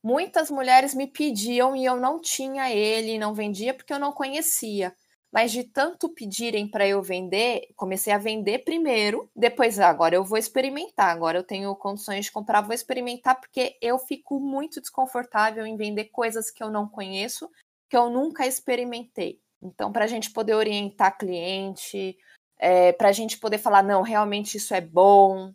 Muitas 0.03 0.51
mulheres 0.51 0.95
me 0.95 1.07
pediam 1.07 1.75
e 1.75 1.87
eu 1.87 1.97
não 1.97 2.21
tinha 2.21 2.71
ele, 2.71 3.19
não 3.19 3.33
vendia 3.33 3.73
porque 3.73 3.95
eu 3.95 3.99
não 3.99 4.13
conhecia. 4.13 4.95
Mas 5.35 5.51
de 5.51 5.65
tanto 5.65 6.09
pedirem 6.09 6.69
para 6.69 6.87
eu 6.87 7.03
vender, 7.03 7.67
comecei 7.75 8.13
a 8.13 8.19
vender 8.19 8.61
primeiro, 8.61 9.29
depois 9.35 9.81
ah, 9.81 9.89
agora 9.89 10.15
eu 10.15 10.23
vou 10.23 10.39
experimentar. 10.39 11.11
Agora 11.11 11.37
eu 11.37 11.43
tenho 11.43 11.75
condições 11.75 12.27
de 12.27 12.31
comprar, 12.31 12.61
vou 12.61 12.73
experimentar 12.73 13.41
porque 13.41 13.77
eu 13.83 13.99
fico 13.99 14.39
muito 14.39 14.81
desconfortável 14.81 15.67
em 15.67 15.77
vender 15.77 16.05
coisas 16.05 16.53
que 16.53 16.63
eu 16.63 16.71
não 16.71 16.87
conheço, 16.87 17.51
que 17.91 17.97
eu 17.97 18.09
nunca 18.09 18.47
experimentei. 18.47 19.41
Então, 19.61 19.91
para 19.91 20.05
a 20.05 20.07
gente 20.07 20.31
poder 20.31 20.55
orientar 20.55 21.19
cliente, 21.19 22.17
é, 22.57 22.93
para 22.93 23.09
a 23.09 23.13
gente 23.13 23.37
poder 23.37 23.59
falar, 23.59 23.83
não, 23.83 24.03
realmente 24.03 24.57
isso 24.57 24.73
é 24.73 24.81
bom. 24.81 25.53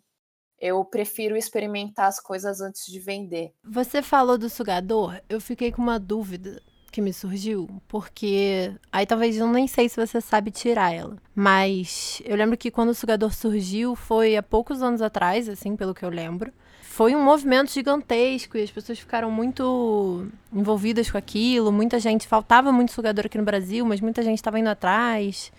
Eu 0.58 0.84
prefiro 0.84 1.38
experimentar 1.38 2.06
as 2.06 2.20
coisas 2.20 2.60
antes 2.60 2.84
de 2.84 3.00
vender. 3.00 3.54
Você 3.64 4.02
falou 4.02 4.36
do 4.36 4.50
sugador, 4.50 5.22
eu 5.26 5.40
fiquei 5.40 5.72
com 5.72 5.80
uma 5.80 5.98
dúvida 5.98 6.60
que 6.90 7.00
me 7.00 7.12
surgiu, 7.12 7.68
porque 7.88 8.72
aí 8.92 9.06
talvez 9.06 9.36
eu 9.36 9.46
nem 9.46 9.66
sei 9.66 9.88
se 9.88 9.96
você 9.96 10.20
sabe 10.20 10.50
tirar 10.50 10.92
ela, 10.92 11.16
mas 11.34 12.20
eu 12.24 12.36
lembro 12.36 12.56
que 12.56 12.70
quando 12.70 12.90
o 12.90 12.94
sugador 12.94 13.32
surgiu 13.32 13.94
foi 13.94 14.36
há 14.36 14.42
poucos 14.42 14.82
anos 14.82 15.00
atrás, 15.00 15.48
assim, 15.48 15.76
pelo 15.76 15.94
que 15.94 16.04
eu 16.04 16.10
lembro. 16.10 16.52
Foi 16.82 17.14
um 17.14 17.22
movimento 17.22 17.72
gigantesco 17.72 18.58
e 18.58 18.62
as 18.62 18.70
pessoas 18.70 18.98
ficaram 18.98 19.30
muito 19.30 20.26
envolvidas 20.52 21.10
com 21.10 21.16
aquilo, 21.16 21.72
muita 21.72 21.98
gente 21.98 22.26
faltava 22.26 22.72
muito 22.72 22.92
sugador 22.92 23.26
aqui 23.26 23.38
no 23.38 23.44
Brasil, 23.44 23.86
mas 23.86 24.00
muita 24.00 24.22
gente 24.22 24.38
estava 24.38 24.58
indo 24.58 24.68
atrás. 24.68 25.52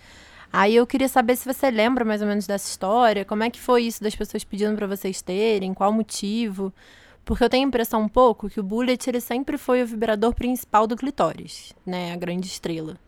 Aí 0.52 0.76
eu 0.76 0.86
queria 0.86 1.08
saber 1.08 1.34
se 1.36 1.50
você 1.50 1.70
lembra 1.70 2.04
mais 2.04 2.20
ou 2.20 2.28
menos 2.28 2.46
dessa 2.46 2.68
história, 2.68 3.24
como 3.24 3.42
é 3.42 3.48
que 3.48 3.58
foi 3.58 3.84
isso 3.84 4.02
das 4.02 4.14
pessoas 4.14 4.44
pedindo 4.44 4.76
para 4.76 4.86
vocês 4.86 5.22
terem, 5.22 5.72
qual 5.72 5.90
o 5.90 5.94
motivo? 5.94 6.72
Porque 7.24 7.44
eu 7.44 7.48
tenho 7.48 7.64
a 7.64 7.68
impressão 7.68 8.02
um 8.02 8.08
pouco 8.08 8.48
que 8.48 8.60
o 8.60 8.62
Bullet 8.62 9.08
ele 9.08 9.20
sempre 9.20 9.56
foi 9.56 9.82
o 9.82 9.86
vibrador 9.86 10.34
principal 10.34 10.86
do 10.86 10.96
clitóris, 10.96 11.72
né? 11.86 12.12
A 12.12 12.16
grande 12.16 12.46
estrela. 12.46 12.98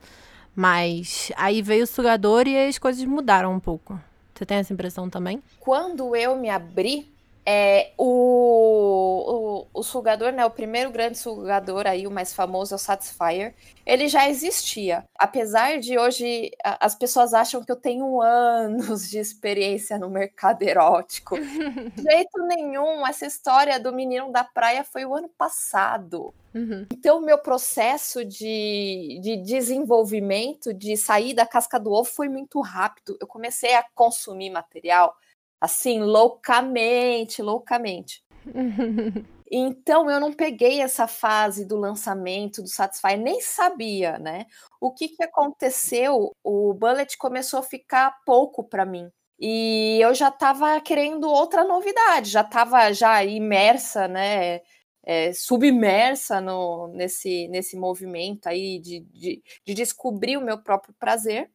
Mas 0.55 1.33
aí 1.37 1.61
veio 1.63 1.85
o 1.85 1.87
sugador 1.87 2.47
e 2.47 2.69
as 2.69 2.79
coisas 2.79 3.05
mudaram 3.05 3.53
um 3.53 3.61
pouco. 3.61 3.99
Você 4.35 4.47
tem 4.47 4.59
essa 4.59 4.73
impressão 4.73 5.11
também? 5.11 5.43
Quando 5.59 6.15
eu 6.15 6.37
me 6.37 6.49
abri 6.49 7.13
é, 7.47 7.93
o, 7.99 9.67
o, 9.73 9.81
o, 9.81 9.83
sugador, 9.83 10.33
né, 10.33 10.47
o 10.47 10.51
primeiro 10.51 10.91
grande 10.91 11.19
sugador 11.19 11.87
aí, 11.87 12.07
o 12.07 12.11
mais 12.11 12.33
famoso 12.33 12.73
é 12.73 12.77
o 12.77 12.79
Satisfyer, 12.79 13.55
ele 13.85 14.09
já 14.09 14.29
existia. 14.29 15.05
Apesar 15.19 15.79
de 15.79 15.99
hoje 15.99 16.51
as 16.65 16.95
pessoas 16.95 17.35
acham 17.35 17.63
que 17.63 17.71
eu 17.71 17.77
tenho 17.77 18.21
anos 18.23 19.11
de 19.11 19.19
experiência 19.19 19.99
no 19.99 20.09
mercado 20.09 20.63
erótico. 20.63 21.37
de 21.39 22.03
jeito 22.03 22.39
nenhum, 22.47 23.07
essa 23.07 23.27
história 23.27 23.79
do 23.79 23.93
menino 23.93 24.33
da 24.33 24.43
praia 24.43 24.83
foi 24.83 25.05
o 25.05 25.15
ano 25.15 25.29
passado. 25.29 26.33
Uhum. 26.55 26.87
Então, 26.93 27.19
o 27.19 27.21
meu 27.21 27.37
processo 27.37 28.25
de, 28.25 29.19
de 29.21 29.37
desenvolvimento, 29.39 30.73
de 30.73 30.97
sair 30.97 31.35
da 31.35 31.45
casca 31.45 31.81
do 31.81 31.93
ovo, 31.93 32.09
foi 32.09 32.29
muito 32.29 32.61
rápido. 32.61 33.19
Eu 33.21 33.27
comecei 33.27 33.75
a 33.75 33.85
consumir 33.95 34.51
material 34.51 35.17
assim, 35.61 36.01
loucamente, 36.01 37.43
loucamente. 37.43 38.23
Então 39.57 40.11
eu 40.11 40.19
não 40.19 40.33
peguei 40.33 40.81
essa 40.81 41.07
fase 41.07 41.65
do 41.65 41.77
lançamento 41.77 42.61
do 42.61 42.69
Satisfy, 42.69 43.17
nem 43.17 43.41
sabia, 43.41 44.19
né? 44.19 44.47
O 44.81 44.93
que, 44.93 45.09
que 45.09 45.23
aconteceu? 45.23 46.33
O 46.43 46.75
Bullet 46.75 47.17
começou 47.17 47.61
a 47.61 47.63
ficar 47.63 48.17
pouco 48.25 48.65
para 48.65 48.85
mim. 48.85 49.09
E 49.39 50.01
eu 50.01 50.15
já 50.15 50.29
estava 50.29 50.81
querendo 50.81 51.31
outra 51.31 51.65
novidade, 51.65 52.31
já 52.31 52.41
estava 52.41 52.93
já 52.93 53.23
imersa, 53.25 54.09
né? 54.09 54.61
É, 55.07 55.33
submersa 55.35 56.41
no, 56.41 56.89
nesse, 56.89 57.47
nesse 57.49 57.77
movimento 57.77 58.47
aí 58.49 58.79
de, 58.81 59.01
de, 59.13 59.43
de 59.65 59.75
descobrir 59.75 60.37
o 60.39 60.41
meu 60.45 60.59
próprio 60.63 60.95
prazer. 60.99 61.51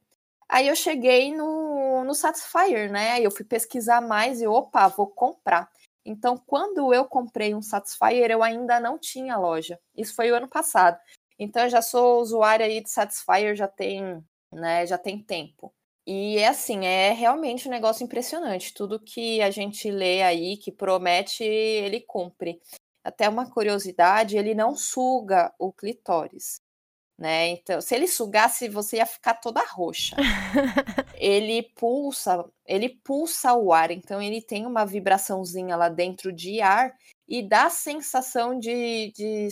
Aí 0.50 0.68
eu 0.68 0.76
cheguei 0.76 1.32
no, 1.32 2.04
no 2.04 2.16
Satisfyer, 2.16 2.92
né? 2.92 3.22
Eu 3.22 3.30
fui 3.30 3.46
pesquisar 3.46 4.02
mais 4.02 4.42
e, 4.42 4.48
opa, 4.48 4.88
vou 4.88 5.06
comprar. 5.06 5.70
Então, 6.04 6.36
quando 6.38 6.92
eu 6.92 7.06
comprei 7.06 7.54
um 7.54 7.62
Satisfyer, 7.62 8.32
eu 8.32 8.42
ainda 8.42 8.80
não 8.80 8.98
tinha 8.98 9.38
loja. 9.38 9.80
Isso 9.96 10.16
foi 10.16 10.32
o 10.32 10.36
ano 10.36 10.48
passado. 10.48 11.00
Então, 11.38 11.64
eu 11.64 11.70
já 11.70 11.84
sou 11.84 12.20
usuária 12.20 12.66
aí 12.66 12.82
de 12.82 12.90
Satisfyer, 12.90 13.56
já 13.56 13.68
tem, 13.68 14.26
né, 14.52 14.88
já 14.88 14.98
tem 14.98 15.22
tempo. 15.22 15.72
E 16.08 16.40
é 16.40 16.48
assim, 16.48 16.84
é 16.86 17.12
realmente 17.14 17.68
um 17.68 17.72
negócio 17.72 18.04
impressionante. 18.04 18.74
Tudo 18.74 19.00
que 19.00 19.42
a 19.44 19.52
gente 19.52 19.92
lê 19.92 20.24
aí, 20.24 20.58
que 20.58 20.72
promete, 20.72 21.44
ele 21.44 22.02
cumpre. 22.02 22.60
Até 23.04 23.30
uma 23.30 23.50
curiosidade, 23.52 24.36
ele 24.36 24.56
não 24.56 24.76
suga 24.76 25.54
o 25.60 25.72
clitóris 25.72 26.60
né? 27.20 27.50
Então, 27.50 27.82
se 27.82 27.94
ele 27.94 28.08
sugasse, 28.08 28.70
você 28.70 28.98
ia 28.98 29.06
ficar 29.06 29.34
toda 29.34 29.62
roxa. 29.62 30.16
ele 31.16 31.64
pulsa, 31.76 32.46
ele 32.66 32.90
pulsa 33.04 33.54
o 33.54 33.74
ar, 33.74 33.92
então 33.92 34.22
ele 34.22 34.42
tem 34.42 34.66
uma 34.66 34.86
vibraçãozinha 34.86 35.76
lá 35.76 35.90
dentro 35.90 36.32
de 36.32 36.62
ar 36.62 36.96
e 37.28 37.44
dá 37.44 37.66
a 37.66 37.70
sensação 37.70 38.58
de, 38.58 39.12
de 39.14 39.50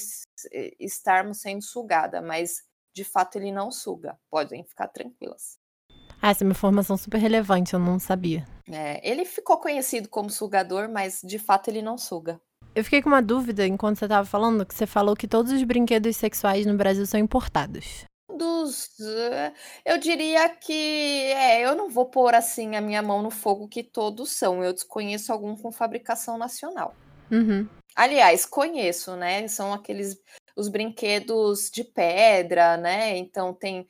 estarmos 0.80 1.42
sendo 1.42 1.62
sugada, 1.62 2.22
mas 2.22 2.64
de 2.96 3.04
fato 3.04 3.36
ele 3.38 3.52
não 3.52 3.70
suga. 3.70 4.18
Podem 4.30 4.64
ficar 4.64 4.88
tranquilas. 4.88 5.60
Ah, 6.22 6.32
essa 6.32 6.44
é 6.44 6.46
uma 6.46 6.52
informação 6.52 6.96
super 6.96 7.18
relevante, 7.20 7.74
eu 7.74 7.80
não 7.80 8.00
sabia. 8.00 8.48
É, 8.72 9.08
ele 9.08 9.26
ficou 9.26 9.58
conhecido 9.58 10.10
como 10.10 10.30
sugador, 10.30 10.90
mas 10.90 11.22
de 11.22 11.38
fato 11.38 11.68
ele 11.68 11.82
não 11.82 11.98
suga. 11.98 12.42
Eu 12.78 12.84
fiquei 12.84 13.02
com 13.02 13.10
uma 13.10 13.24
dúvida 13.24 13.66
enquanto 13.66 13.98
você 13.98 14.06
estava 14.06 14.24
falando, 14.24 14.64
que 14.64 14.76
você 14.76 14.86
falou 14.86 15.16
que 15.16 15.28
todos 15.28 15.52
os 15.52 15.64
brinquedos 15.64 16.16
sexuais 16.16 16.64
no 16.64 16.78
Brasil 16.78 17.08
são 17.08 17.20
importados. 17.20 18.06
Dos, 18.30 18.92
eh, 19.00 19.52
eu 19.84 19.98
diria 19.98 20.48
que 20.48 20.72
é, 21.34 21.66
eu 21.66 21.76
não 21.76 21.90
vou 21.90 22.06
pôr 22.06 22.36
assim 22.36 22.76
a 22.76 22.82
minha 22.82 23.02
mão 23.02 23.24
no 23.24 23.32
fogo 23.32 23.68
que 23.68 23.82
todos 23.84 24.30
são. 24.30 24.64
Eu 24.64 24.74
desconheço 24.74 25.34
algum 25.34 25.56
com 25.56 25.72
fabricação 25.72 26.38
nacional. 26.38 26.94
Uhum. 27.32 27.68
Aliás, 27.96 28.46
conheço, 28.46 29.16
né? 29.16 29.48
São 29.48 29.74
aqueles 29.74 30.16
os 30.56 30.68
brinquedos 30.68 31.72
de 31.72 31.84
pedra, 31.84 32.78
né? 32.78 33.18
Então 33.18 33.56
tem 33.56 33.88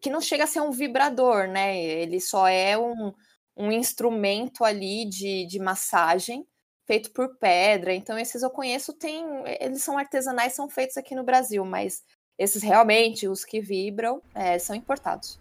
que 0.00 0.08
não 0.08 0.22
chega 0.22 0.44
a 0.44 0.46
ser 0.46 0.62
um 0.62 0.70
vibrador, 0.70 1.46
né? 1.46 1.78
Ele 1.78 2.18
só 2.18 2.48
é 2.48 2.78
um, 2.78 3.12
um 3.54 3.70
instrumento 3.70 4.64
ali 4.64 5.06
de, 5.06 5.46
de 5.46 5.58
massagem 5.58 6.46
feito 6.90 7.12
por 7.12 7.36
pedra. 7.36 7.94
Então, 7.94 8.18
esses 8.18 8.42
eu 8.42 8.50
conheço, 8.50 8.92
tem, 8.92 9.24
eles 9.60 9.80
são 9.80 9.96
artesanais, 9.96 10.54
são 10.54 10.68
feitos 10.68 10.96
aqui 10.96 11.14
no 11.14 11.22
Brasil, 11.22 11.64
mas 11.64 12.02
esses 12.36 12.64
realmente, 12.64 13.28
os 13.28 13.44
que 13.44 13.60
vibram, 13.60 14.20
é, 14.34 14.58
são 14.58 14.74
importados. 14.74 15.38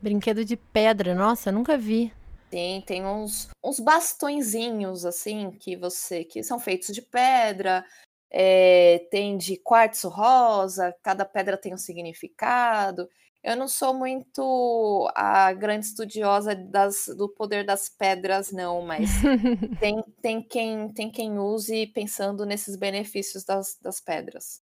Brinquedo 0.00 0.42
de 0.42 0.56
pedra, 0.56 1.14
nossa, 1.14 1.52
nunca 1.52 1.76
vi. 1.76 2.10
Sim, 2.50 2.82
tem 2.86 3.04
uns, 3.04 3.50
uns 3.62 3.78
bastõezinhos, 3.78 5.04
assim, 5.04 5.50
que 5.50 5.76
você. 5.76 6.24
que 6.24 6.42
são 6.42 6.58
feitos 6.58 6.94
de 6.94 7.02
pedra, 7.02 7.84
é, 8.32 9.06
tem 9.10 9.36
de 9.36 9.58
quartzo 9.58 10.08
rosa, 10.08 10.96
cada 11.02 11.26
pedra 11.26 11.58
tem 11.58 11.74
um 11.74 11.78
significado. 11.78 13.06
Eu 13.42 13.56
não 13.56 13.66
sou 13.66 13.94
muito 13.94 15.10
a 15.14 15.52
grande 15.54 15.86
estudiosa 15.86 16.54
das, 16.54 17.06
do 17.16 17.26
poder 17.26 17.64
das 17.64 17.88
pedras, 17.88 18.52
não, 18.52 18.82
mas 18.82 19.08
tem, 19.80 20.04
tem, 20.20 20.42
quem, 20.42 20.92
tem 20.92 21.10
quem 21.10 21.38
use 21.38 21.86
pensando 21.86 22.44
nesses 22.44 22.76
benefícios 22.76 23.42
das, 23.42 23.78
das 23.80 23.98
pedras. 23.98 24.60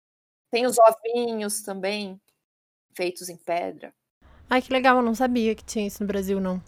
Tem 0.50 0.66
os 0.66 0.76
ovinhos 0.78 1.62
também, 1.62 2.20
feitos 2.96 3.28
em 3.28 3.36
pedra. 3.36 3.94
Ai, 4.50 4.60
que 4.60 4.72
legal, 4.72 4.96
eu 4.96 5.02
não 5.02 5.14
sabia 5.14 5.54
que 5.54 5.64
tinha 5.64 5.86
isso 5.86 6.02
no 6.02 6.08
Brasil, 6.08 6.40
não. 6.40 6.60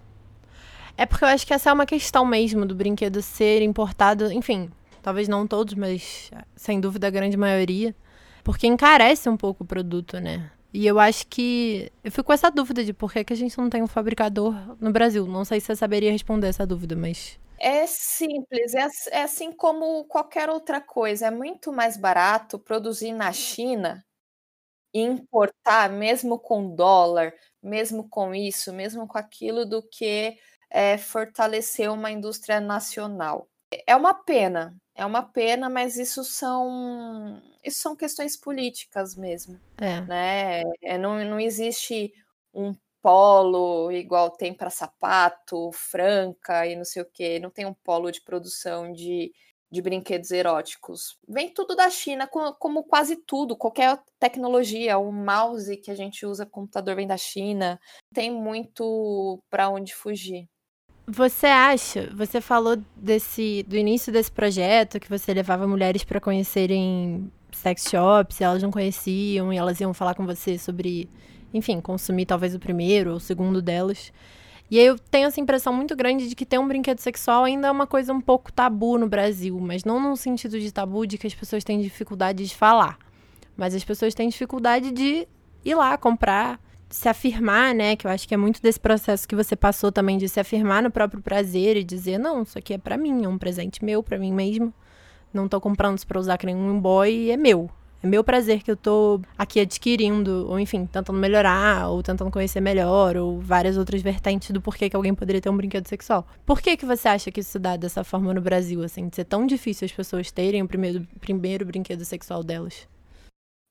É 0.97 1.05
porque 1.05 1.25
eu 1.25 1.29
acho 1.29 1.47
que 1.47 1.53
essa 1.53 1.71
é 1.71 1.73
uma 1.73 1.87
questão 1.87 2.25
mesmo 2.25 2.65
do 2.65 2.75
brinquedo 2.75 3.21
ser 3.21 3.63
importado, 3.63 4.33
enfim, 4.33 4.71
talvez 5.03 5.27
não 5.29 5.47
todos, 5.47 5.75
mas 5.75 6.31
sem 6.55 6.81
dúvida 6.81 7.09
a 7.09 7.11
grande 7.11 7.37
maioria, 7.37 7.95
porque 8.45 8.67
encarece 8.67 9.29
um 9.29 9.37
pouco 9.37 9.65
o 9.65 9.67
produto, 9.67 10.19
né? 10.21 10.51
E 10.77 10.87
eu 10.87 11.01
acho 11.01 11.27
que. 11.29 11.91
Eu 12.05 12.13
fico 12.13 12.25
com 12.25 12.35
essa 12.35 12.51
dúvida 12.51 12.85
de 12.85 12.93
por 12.93 13.11
que, 13.11 13.25
que 13.25 13.33
a 13.33 13.37
gente 13.37 13.57
não 13.57 13.71
tem 13.71 13.83
um 13.83 13.87
fabricador 13.87 14.77
no 14.79 14.93
Brasil. 14.93 15.27
Não 15.27 15.43
sei 15.43 15.59
se 15.59 15.69
você 15.69 15.77
saberia 15.77 16.13
responder 16.13 16.49
essa 16.49 16.67
dúvida, 16.67 16.95
mas. 16.95 17.41
É 17.59 17.87
simples, 17.87 18.75
é, 18.75 18.87
é 19.13 19.23
assim 19.23 19.51
como 19.53 20.05
qualquer 20.05 20.51
outra 20.51 20.79
coisa. 20.79 21.29
É 21.29 21.31
muito 21.31 21.73
mais 21.73 21.97
barato 21.97 22.59
produzir 22.59 23.13
na 23.13 23.33
China 23.33 24.05
e 24.93 25.01
importar, 25.01 25.89
mesmo 25.89 26.39
com 26.39 26.75
dólar, 26.75 27.33
mesmo 27.63 28.07
com 28.11 28.35
isso, 28.35 28.71
mesmo 28.71 29.09
com 29.09 29.17
aquilo, 29.17 29.65
do 29.65 29.83
que 29.83 30.37
é, 30.71 30.99
fortalecer 30.99 31.91
uma 31.91 32.11
indústria 32.11 32.61
nacional. 32.61 33.49
É 33.87 33.97
uma 33.97 34.13
pena, 34.13 34.77
é 34.95 35.07
uma 35.07 35.23
pena, 35.23 35.71
mas 35.71 35.97
isso 35.97 36.23
são 36.23 37.41
isso 37.67 37.81
são 37.81 37.97
questões 37.97 38.37
políticas 38.37 39.17
mesmo. 39.17 39.61
É. 39.79 40.01
Né? 40.03 40.63
É, 40.83 40.97
não, 40.97 41.25
não 41.25 41.41
existe 41.41 42.13
um 42.55 42.75
polo 43.03 43.93
igual 43.93 44.31
tem 44.31 44.53
para 44.53 44.71
sapato, 44.71 45.71
franca 45.73 46.67
e 46.67 46.75
não 46.75 46.85
sei 46.85 47.03
o 47.03 47.11
que. 47.11 47.39
Não 47.39 47.51
tem 47.51 47.67
um 47.67 47.75
polo 47.75 48.11
de 48.11 48.21
produção 48.21 48.93
de, 48.93 49.33
de 49.71 49.83
brinquedos 49.83 50.31
eróticos. 50.31 51.19
Vem 51.29 51.53
tudo 51.53 51.77
da 51.77 51.91
China, 51.91 52.27
como, 52.27 52.55
como 52.55 52.85
quase 52.85 53.17
tudo, 53.17 53.57
qualquer 53.57 54.03
tecnologia. 54.19 54.99
O 54.99 55.13
mouse 55.13 55.77
que 55.77 55.91
a 55.91 55.95
gente 55.95 56.25
usa, 56.25 56.47
computador 56.47 56.97
vem 56.97 57.07
da 57.07 57.17
China. 57.17 57.79
Tem 58.13 58.31
muito 58.31 59.41
para 59.51 59.69
onde 59.69 59.95
fugir. 59.95 60.49
Você 61.09 61.47
acha, 61.47 62.13
você 62.13 62.41
falou 62.41 62.77
desse 62.97 63.63
do 63.63 63.77
início 63.77 64.13
desse 64.13 64.33
projeto 64.33 64.99
que 64.99 65.09
você 65.09 65.33
levava 65.33 65.65
mulheres 65.65 66.03
para 66.03 66.21
conhecerem 66.21 67.31
sex 67.57 67.89
shops, 67.91 68.41
elas 68.41 68.63
não 68.63 68.71
conheciam 68.71 69.53
e 69.53 69.57
elas 69.57 69.81
iam 69.81 69.93
falar 69.93 70.15
com 70.15 70.25
você 70.25 70.59
sobre, 70.59 71.09
enfim, 71.53 71.81
consumir 71.81 72.27
talvez 72.27 72.55
o 72.55 72.59
primeiro 72.59 73.11
ou 73.11 73.17
o 73.17 73.21
segundo 73.21 73.61
delas. 73.61 74.13
E 74.71 74.79
aí 74.81 74.87
eu 74.87 74.99
tenho 74.99 75.29
essa 75.29 75.41
impressão 75.41 75.73
muito 75.73 75.95
grande 75.95 76.29
de 76.29 76.35
que 76.35 76.45
ter 76.45 76.59
um 76.59 76.67
brinquedo 76.67 76.99
sexual 76.99 77.45
ainda 77.45 77.69
é 77.69 77.71
uma 77.71 77.87
coisa 77.87 78.13
um 78.13 78.21
pouco 78.21 78.53
tabu 78.53 78.99
no 78.99 79.09
Brasil, 79.09 79.59
mas 79.61 79.85
não 79.85 80.01
no 80.01 80.17
sentido 80.17 80.59
de 80.59 80.73
tabu 80.73 81.07
de 81.07 81.17
que 81.17 81.27
as 81.27 81.35
pessoas 81.35 81.63
têm 81.63 81.81
dificuldade 81.81 82.45
de 82.45 82.55
falar, 82.55 82.99
mas 83.57 83.75
as 83.75 83.85
pessoas 83.85 84.15
têm 84.15 84.29
dificuldade 84.29 84.91
de 84.91 85.29
ir 85.65 85.75
lá 85.75 85.97
comprar, 85.97 86.61
se 86.89 87.09
afirmar, 87.09 87.75
né? 87.75 87.95
Que 87.95 88.07
eu 88.07 88.11
acho 88.11 88.27
que 88.27 88.35
é 88.35 88.37
muito 88.37 88.61
desse 88.61 88.81
processo 88.81 89.27
que 89.27 89.37
você 89.37 89.55
passou 89.55 89.93
também 89.93 90.19
de 90.19 90.29
se 90.29 90.41
afirmar 90.41 90.83
no 90.83 90.91
próprio 90.91 91.23
prazer 91.23 91.77
e 91.77 91.85
dizer, 91.85 92.19
não, 92.19 92.43
isso 92.43 92.59
aqui 92.59 92.75
é 92.75 92.79
para 92.79 92.97
mim, 92.97 93.25
é 93.25 93.29
um 93.29 93.39
presente 93.39 93.85
meu, 93.85 94.03
para 94.03 94.19
mim 94.19 94.33
mesmo. 94.33 94.75
Não 95.33 95.49
tô 95.49 95.61
comprando 95.61 95.99
isso 95.99 96.07
pra 96.07 96.21
usar 96.21 96.39
que 96.39 96.47
nenhum 96.47 96.81
boy, 96.81 97.31
é 97.31 97.37
meu. 97.37 97.71
É 98.03 98.07
meu 98.07 98.23
prazer 98.23 98.63
que 98.63 98.71
eu 98.71 98.77
tô 98.77 99.21
aqui 99.37 99.59
adquirindo, 99.59 100.47
ou 100.49 100.61
enfim, 100.61 100.87
tentando 100.87 101.19
melhorar, 101.19 101.89
ou 101.89 102.03
tentando 102.03 102.31
conhecer 102.31 102.61
melhor, 102.61 103.17
ou 103.17 103.41
várias 103.41 103.77
outras 103.77 104.03
vertentes 104.03 104.51
do 104.51 104.61
porquê 104.61 104.91
que 104.91 104.97
alguém 104.97 105.15
poderia 105.15 105.41
ter 105.41 105.51
um 105.51 105.57
brinquedo 105.57 105.89
sexual. 105.89 106.27
Por 106.45 106.61
que 106.61 106.77
que 106.77 106.87
você 106.87 107.09
acha 107.09 107.33
que 107.33 107.41
isso 107.41 107.59
dá 107.59 107.77
dessa 107.77 108.05
forma 108.05 108.33
no 108.33 108.41
Brasil, 108.41 108.83
assim, 108.85 109.09
de 109.09 109.17
ser 109.17 109.25
tão 109.25 109.47
difícil 109.47 109.87
as 109.87 109.93
pessoas 109.93 110.31
terem 110.31 110.63
o 110.63 110.69
primeiro, 110.69 111.07
primeiro 111.21 111.65
brinquedo 111.65 112.05
sexual 112.05 112.45
delas? 112.45 112.87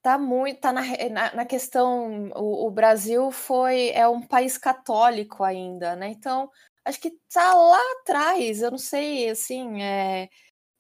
Tá 0.01 0.17
muito, 0.17 0.59
tá 0.59 0.71
na, 0.71 0.81
na, 1.09 1.33
na 1.33 1.45
questão, 1.45 2.29
o, 2.35 2.67
o, 2.67 2.71
Brasil 2.71 3.31
foi, 3.31 3.89
é 3.89 4.07
um 4.07 4.21
país 4.21 4.57
católico 4.57 5.43
ainda, 5.43 5.95
né? 5.95 6.09
Então, 6.09 6.49
acho 6.83 6.99
que 6.99 7.11
tá 7.33 7.53
lá 7.55 7.81
atrás, 8.01 8.61
eu 8.61 8.69
não 8.69 8.77
sei, 8.77 9.29
assim, 9.29 9.81
é, 9.81 10.29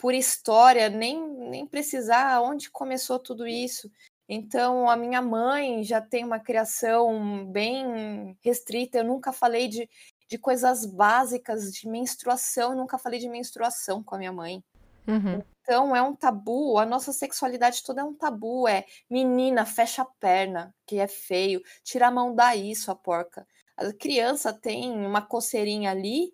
por 0.05 0.13
história, 0.13 0.87
nem, 0.87 1.19
nem 1.49 1.65
precisar 1.65 2.39
onde 2.39 2.69
começou 2.69 3.17
tudo 3.17 3.47
isso. 3.47 3.89
Então, 4.29 4.87
a 4.87 4.95
minha 4.95 5.19
mãe 5.19 5.83
já 5.83 5.99
tem 5.99 6.23
uma 6.23 6.39
criação 6.39 7.43
bem 7.47 8.37
restrita, 8.43 8.99
eu 8.99 9.03
nunca 9.03 9.33
falei 9.33 9.67
de, 9.67 9.89
de 10.29 10.37
coisas 10.37 10.85
básicas, 10.85 11.73
de 11.73 11.89
menstruação, 11.89 12.69
eu 12.69 12.77
nunca 12.77 12.99
falei 12.99 13.19
de 13.19 13.27
menstruação 13.27 14.03
com 14.03 14.13
a 14.13 14.19
minha 14.19 14.31
mãe. 14.31 14.63
Uhum. 15.07 15.41
Então 15.63 15.95
é 15.95 16.03
um 16.03 16.15
tabu, 16.15 16.77
a 16.77 16.85
nossa 16.85 17.11
sexualidade 17.11 17.81
toda 17.83 18.01
é 18.01 18.03
um 18.03 18.13
tabu. 18.13 18.67
É 18.67 18.85
menina, 19.09 19.65
fecha 19.65 20.03
a 20.03 20.05
perna, 20.05 20.71
que 20.85 20.99
é 20.99 21.07
feio, 21.07 21.63
tira 21.83 22.09
a 22.09 22.11
mão 22.11 22.35
daí, 22.35 22.75
sua 22.75 22.93
porca. 22.93 23.47
A 23.75 23.91
criança 23.91 24.53
tem 24.53 24.91
uma 24.91 25.23
coceirinha 25.23 25.89
ali, 25.89 26.31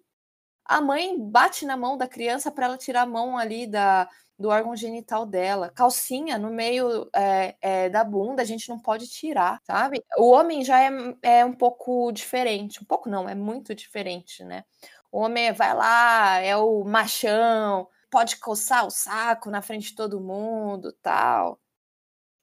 a 0.66 0.82
mãe 0.82 1.18
bate 1.20 1.66
na 1.66 1.76
mão 1.76 1.98
da 1.98 2.08
criança 2.08 2.52
para 2.52 2.66
ela 2.66 2.78
tirar 2.78 3.02
a 3.02 3.06
mão 3.06 3.38
ali 3.38 3.68
da, 3.68 4.08
do 4.42 4.50
órgão 4.50 4.76
genital 4.76 5.26
dela. 5.26 5.70
Calcinha 5.70 6.38
no 6.38 6.50
meio 6.50 7.10
é, 7.16 7.56
é, 7.62 7.90
da 7.90 8.04
bunda, 8.04 8.42
a 8.42 8.46
gente 8.46 8.68
não 8.70 8.80
pode 8.80 9.08
tirar, 9.08 9.60
sabe? 9.64 10.04
O 10.18 10.32
homem 10.32 10.64
já 10.64 10.80
é, 10.82 10.90
é 11.22 11.46
um 11.46 11.54
pouco 11.54 12.12
diferente. 12.12 12.82
Um 12.82 12.86
pouco 12.86 13.10
não, 13.10 13.30
é 13.30 13.36
muito 13.36 13.74
diferente, 13.76 14.44
né? 14.44 14.64
O 15.12 15.20
homem 15.20 15.52
vai 15.52 15.74
lá, 15.76 16.40
é 16.40 16.56
o 16.56 16.84
machão, 16.84 17.88
pode 18.10 18.38
coçar 18.38 18.86
o 18.86 18.92
saco 18.92 19.50
na 19.50 19.62
frente 19.62 19.90
de 19.90 19.96
todo 19.96 20.22
mundo, 20.22 20.94
tal. 21.02 21.60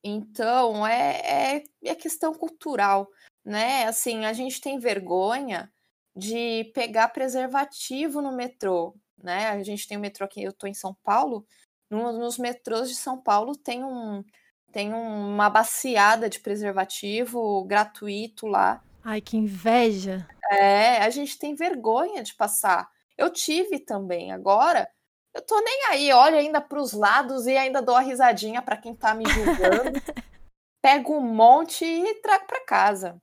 Então, 0.02 0.86
é, 0.86 1.56
é, 1.56 1.64
é 1.84 1.94
questão 1.94 2.32
cultural, 2.34 3.08
né? 3.44 3.84
Assim, 3.86 4.24
a 4.26 4.32
gente 4.32 4.60
tem 4.60 4.78
vergonha 4.78 5.70
de 6.18 6.64
pegar 6.74 7.08
preservativo 7.08 8.20
no 8.20 8.32
metrô, 8.32 8.94
né? 9.22 9.50
A 9.50 9.62
gente 9.62 9.86
tem 9.86 9.96
o 9.96 10.00
metrô 10.00 10.26
aqui, 10.26 10.42
eu 10.42 10.52
tô 10.52 10.66
em 10.66 10.74
São 10.74 10.96
Paulo, 11.04 11.46
no, 11.88 12.12
nos 12.12 12.38
metrôs 12.38 12.88
de 12.88 12.96
São 12.96 13.20
Paulo 13.20 13.56
tem 13.56 13.84
um 13.84 14.24
tem 14.70 14.92
uma 14.92 15.48
baciada 15.48 16.28
de 16.28 16.40
preservativo 16.40 17.64
gratuito 17.64 18.46
lá. 18.46 18.82
Ai, 19.02 19.20
que 19.20 19.36
inveja! 19.36 20.28
É, 20.50 20.98
a 20.98 21.08
gente 21.08 21.38
tem 21.38 21.54
vergonha 21.54 22.22
de 22.22 22.34
passar. 22.34 22.86
Eu 23.16 23.30
tive 23.30 23.78
também. 23.78 24.30
Agora, 24.30 24.86
eu 25.34 25.40
tô 25.40 25.58
nem 25.60 25.86
aí, 25.86 26.12
olho 26.12 26.36
ainda 26.36 26.60
para 26.60 26.80
os 26.80 26.92
lados 26.92 27.46
e 27.46 27.56
ainda 27.56 27.80
dou 27.80 27.96
a 27.96 28.00
risadinha 28.00 28.60
para 28.60 28.76
quem 28.76 28.94
tá 28.94 29.14
me 29.14 29.24
julgando. 29.26 29.92
Pego 30.82 31.16
um 31.16 31.34
monte 31.34 31.84
e 31.84 32.14
trago 32.16 32.46
para 32.46 32.64
casa. 32.66 33.18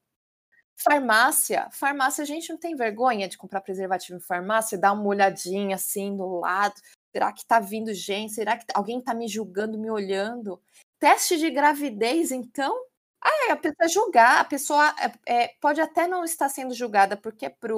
Farmácia, 0.77 1.69
farmácia, 1.71 2.21
a 2.21 2.25
gente 2.25 2.49
não 2.49 2.57
tem 2.57 2.75
vergonha 2.75 3.27
de 3.27 3.37
comprar 3.37 3.61
preservativo 3.61 4.17
em 4.17 4.21
farmácia, 4.21 4.77
dar 4.77 4.91
uma 4.91 5.05
olhadinha 5.07 5.75
assim 5.75 6.15
do 6.15 6.39
lado. 6.39 6.75
Será 7.13 7.31
que 7.31 7.45
tá 7.45 7.59
vindo 7.59 7.93
gente? 7.93 8.33
Será 8.33 8.57
que 8.57 8.65
alguém 8.73 9.01
tá 9.01 9.13
me 9.13 9.27
julgando, 9.27 9.77
me 9.77 9.89
olhando? 9.89 10.61
Teste 10.99 11.37
de 11.37 11.49
gravidez, 11.49 12.31
então? 12.31 12.77
Ah, 13.21 13.53
a 13.53 13.55
pessoa 13.55 13.87
julgar, 13.87 14.41
a 14.41 14.45
pessoa 14.45 14.95
é, 14.99 15.43
é, 15.43 15.47
pode 15.61 15.79
até 15.81 16.07
não 16.07 16.23
estar 16.23 16.49
sendo 16.49 16.73
julgada, 16.73 17.15
porque 17.17 17.49
para 17.49 17.73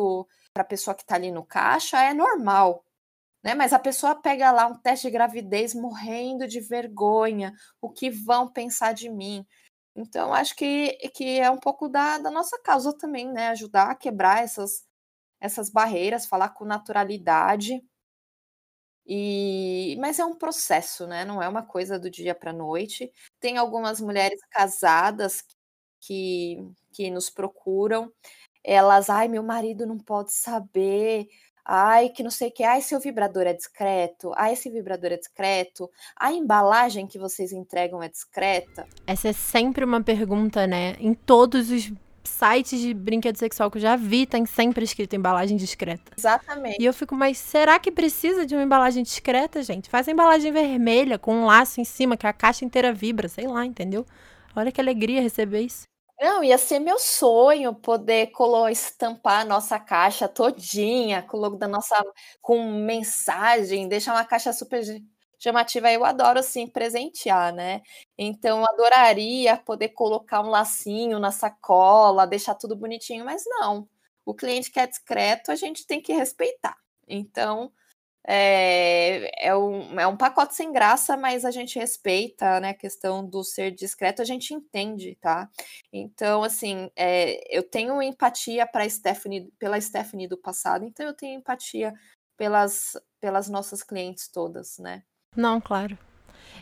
a 0.56 0.64
pessoa 0.64 0.96
que 0.96 1.04
está 1.04 1.16
ali 1.16 1.32
no 1.32 1.46
caixa 1.46 2.04
é 2.04 2.14
normal 2.14 2.84
né? 3.48 3.56
Mas 3.56 3.72
a 3.72 3.80
pessoa 3.80 4.14
pega 4.14 4.52
lá 4.52 4.68
um 4.68 4.76
teste 4.76 5.08
de 5.08 5.12
gravidez 5.12 5.74
morrendo 5.74 6.46
de 6.46 6.60
vergonha, 6.60 7.54
o 7.82 7.90
que 7.90 8.10
vão 8.10 8.46
pensar 8.46 8.94
de 8.94 9.10
mim. 9.10 9.46
Então, 9.98 10.32
acho 10.34 10.56
que, 10.56 10.94
que 11.16 11.40
é 11.40 11.50
um 11.52 11.58
pouco 11.60 11.90
da, 11.90 12.20
da 12.20 12.30
nossa 12.32 12.60
causa 12.62 12.94
também, 12.98 13.32
né? 13.34 13.50
Ajudar 13.50 13.90
a 13.92 13.96
quebrar 13.96 14.44
essas, 14.44 14.86
essas 15.42 15.70
barreiras, 15.72 16.28
falar 16.28 16.50
com 16.52 16.66
naturalidade. 16.66 17.82
E, 19.06 19.96
mas 20.00 20.20
é 20.20 20.26
um 20.26 20.36
processo, 20.36 21.08
né? 21.08 21.24
Não 21.26 21.42
é 21.42 21.48
uma 21.48 21.64
coisa 21.66 21.98
do 22.00 22.10
dia 22.10 22.36
para 22.36 22.52
noite. 22.54 23.12
Tem 23.40 23.58
algumas 23.58 24.02
mulheres 24.02 24.40
casadas 24.52 25.44
que, 26.02 26.58
que 26.94 27.10
nos 27.10 27.30
procuram. 27.30 28.12
Elas, 28.64 29.10
ai, 29.10 29.28
meu 29.30 29.44
marido 29.44 29.86
não 29.88 29.98
pode 30.00 30.34
saber 30.34 31.28
Ai, 31.70 32.08
que 32.08 32.24
não 32.24 32.32
sei 32.32 32.48
o 32.48 32.52
que. 32.52 32.64
Ai, 32.64 32.82
seu 32.82 32.98
vibrador 32.98 33.44
é 33.44 33.54
discreto. 33.54 34.32
Ai, 34.38 34.54
esse 34.54 34.70
vibrador 34.70 35.12
é 35.12 35.18
discreto. 35.18 35.92
A 36.16 36.32
embalagem 36.32 37.06
que 37.06 37.20
vocês 37.20 37.52
entregam 37.52 38.02
é 38.02 38.08
discreta? 38.08 38.88
Essa 39.06 39.28
é 39.28 39.34
sempre 39.34 39.84
uma 39.84 40.02
pergunta, 40.02 40.66
né? 40.66 40.96
Em 40.98 41.14
todos 41.14 41.70
os 41.70 41.92
sites 42.24 42.80
de 42.80 42.94
brinquedo 42.94 43.38
sexual 43.38 43.70
que 43.70 43.78
eu 43.78 43.82
já 43.82 43.98
vi, 43.98 44.26
tem 44.26 44.46
sempre 44.46 44.86
escrito 44.86 45.16
embalagem 45.16 45.58
discreta. 45.58 46.14
Exatamente. 46.18 46.82
E 46.82 46.86
eu 46.86 46.94
fico, 46.94 47.14
mas 47.14 47.38
será 47.38 47.78
que 47.80 47.92
precisa 47.92 48.46
de 48.46 48.56
uma 48.56 48.64
embalagem 48.64 49.04
discreta, 49.04 49.62
gente? 49.62 49.90
Faz 49.90 50.08
a 50.08 50.12
embalagem 50.12 50.52
vermelha 50.54 51.20
com 51.20 51.34
um 51.34 51.46
laço 51.46 51.82
em 51.82 51.86
cima 51.86 52.16
que 52.16 52.28
a 52.28 52.34
caixa 52.34 52.64
inteira 52.64 52.94
vibra, 52.94 53.28
sei 53.28 53.46
lá, 53.46 53.66
entendeu? 53.66 54.06
Olha 54.56 54.72
que 54.72 54.80
alegria 54.80 55.22
receber 55.22 55.62
isso. 55.62 55.84
Não, 56.20 56.44
ia 56.44 56.58
ser 56.58 56.80
meu 56.80 56.98
sonho 56.98 57.76
poder 57.76 58.28
colo 58.32 58.68
estampar 58.68 59.42
a 59.42 59.46
nossa 59.46 59.80
caixa 59.80 60.28
todinha, 60.28 61.22
com 61.22 61.38
o 61.38 61.40
logo 61.40 61.58
da 61.58 61.68
nossa 61.68 61.96
com 62.42 62.72
mensagem, 62.72 63.88
deixar 63.88 64.14
uma 64.14 64.26
caixa 64.26 64.52
super 64.52 64.82
chamativa. 65.38 65.92
Eu 65.92 66.04
adoro 66.04 66.40
assim 66.40 66.66
presentear, 66.68 67.54
né? 67.54 67.82
Então 68.18 68.66
adoraria 68.66 69.58
poder 69.58 69.90
colocar 69.90 70.42
um 70.42 70.50
lacinho 70.50 71.20
na 71.20 71.30
sacola, 71.32 72.26
deixar 72.26 72.56
tudo 72.56 72.76
bonitinho, 72.76 73.24
mas 73.24 73.44
não. 73.46 73.88
O 74.26 74.34
cliente 74.34 74.72
que 74.72 74.80
é 74.80 74.88
discreto, 74.88 75.52
a 75.52 75.56
gente 75.56 75.86
tem 75.86 76.02
que 76.02 76.12
respeitar. 76.14 76.76
Então, 77.08 77.72
é, 78.30 79.48
é, 79.48 79.56
um, 79.56 79.98
é 79.98 80.06
um 80.06 80.18
pacote 80.18 80.54
sem 80.54 80.74
graça, 80.74 81.16
mas 81.16 81.46
a 81.46 81.52
gente 81.52 81.80
respeita, 81.80 82.60
né, 82.60 82.70
a 82.72 82.74
questão 82.74 83.26
do 83.26 83.42
ser 83.42 83.72
discreto, 83.72 84.22
a 84.22 84.26
gente 84.26 84.54
entende, 84.54 85.18
tá? 85.22 85.50
Então, 85.94 86.44
assim, 86.44 86.92
é, 86.94 87.40
eu 87.56 87.64
tenho 87.64 88.02
empatia 88.02 88.68
para 88.68 88.88
Stephanie, 88.90 89.50
pela 89.58 89.80
Stephanie 89.80 90.28
do 90.28 90.38
passado, 90.38 90.84
então 90.84 91.06
eu 91.06 91.14
tenho 91.14 91.40
empatia 91.40 91.94
pelas, 92.36 92.98
pelas 93.22 93.48
nossas 93.48 93.82
clientes 93.82 94.28
todas, 94.28 94.78
né? 94.78 95.04
Não, 95.34 95.62
claro. 95.62 95.98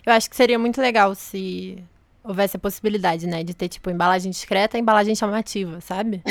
Eu 0.06 0.13
acho 0.13 0.30
que 0.30 0.36
seria 0.36 0.60
muito 0.60 0.80
legal 0.80 1.15
se 1.15 1.84
houvesse 2.25 2.57
a 2.57 2.59
possibilidade, 2.59 3.27
né, 3.27 3.43
de 3.43 3.53
ter, 3.53 3.69
tipo, 3.69 3.89
embalagem 3.89 4.31
discreta 4.31 4.77
e 4.77 4.81
embalagem 4.81 5.15
chamativa, 5.15 5.79
sabe? 5.79 6.23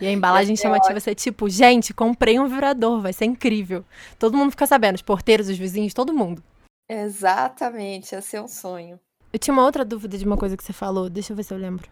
E 0.00 0.06
a 0.06 0.12
embalagem 0.12 0.56
chamativa 0.56 0.98
ser 1.00 1.14
tipo, 1.14 1.48
gente, 1.48 1.94
comprei 1.94 2.38
um 2.38 2.48
vibrador, 2.48 3.00
vai 3.00 3.12
ser 3.12 3.24
incrível. 3.26 3.84
Todo 4.18 4.36
mundo 4.36 4.50
fica 4.50 4.66
sabendo, 4.66 4.96
os 4.96 5.02
porteiros, 5.02 5.48
os 5.48 5.56
vizinhos, 5.56 5.94
todo 5.94 6.12
mundo. 6.12 6.42
Exatamente, 6.88 8.14
esse 8.14 8.36
é 8.36 8.42
um 8.42 8.48
sonho. 8.48 8.98
Eu 9.32 9.38
tinha 9.38 9.52
uma 9.52 9.64
outra 9.64 9.84
dúvida 9.84 10.16
de 10.16 10.24
uma 10.24 10.36
coisa 10.36 10.56
que 10.56 10.64
você 10.64 10.72
falou, 10.72 11.08
deixa 11.08 11.32
eu 11.32 11.36
ver 11.36 11.42
se 11.42 11.52
eu 11.52 11.58
lembro. 11.58 11.88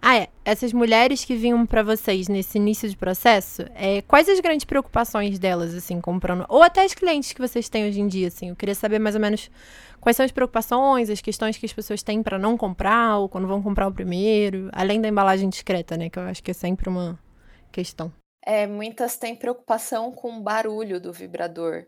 Ah, 0.00 0.16
é. 0.16 0.28
Essas 0.44 0.72
mulheres 0.72 1.24
que 1.24 1.34
vinham 1.34 1.64
para 1.64 1.82
vocês 1.82 2.28
nesse 2.28 2.58
início 2.58 2.88
de 2.88 2.96
processo, 2.96 3.62
é, 3.74 4.02
quais 4.02 4.28
as 4.28 4.40
grandes 4.40 4.64
preocupações 4.64 5.38
delas, 5.38 5.74
assim, 5.74 6.00
comprando? 6.00 6.44
Ou 6.48 6.62
até 6.62 6.84
as 6.84 6.94
clientes 6.94 7.32
que 7.32 7.40
vocês 7.40 7.68
têm 7.68 7.88
hoje 7.88 8.00
em 8.00 8.06
dia, 8.06 8.28
assim? 8.28 8.50
Eu 8.50 8.56
queria 8.56 8.74
saber 8.74 8.98
mais 8.98 9.14
ou 9.14 9.20
menos 9.20 9.50
quais 10.00 10.16
são 10.16 10.24
as 10.24 10.32
preocupações, 10.32 11.08
as 11.08 11.20
questões 11.20 11.56
que 11.56 11.64
as 11.64 11.72
pessoas 11.72 12.02
têm 12.02 12.22
para 12.22 12.38
não 12.38 12.56
comprar 12.56 13.18
ou 13.18 13.28
quando 13.28 13.48
vão 13.48 13.62
comprar 13.62 13.88
o 13.88 13.92
primeiro, 13.92 14.68
além 14.72 15.00
da 15.00 15.08
embalagem 15.08 15.48
discreta, 15.48 15.96
né? 15.96 16.10
Que 16.10 16.18
eu 16.18 16.24
acho 16.24 16.42
que 16.42 16.50
é 16.50 16.54
sempre 16.54 16.88
uma 16.88 17.18
questão. 17.72 18.12
É, 18.46 18.66
muitas 18.66 19.16
têm 19.16 19.34
preocupação 19.34 20.12
com 20.12 20.36
o 20.36 20.42
barulho 20.42 21.00
do 21.00 21.12
vibrador 21.12 21.86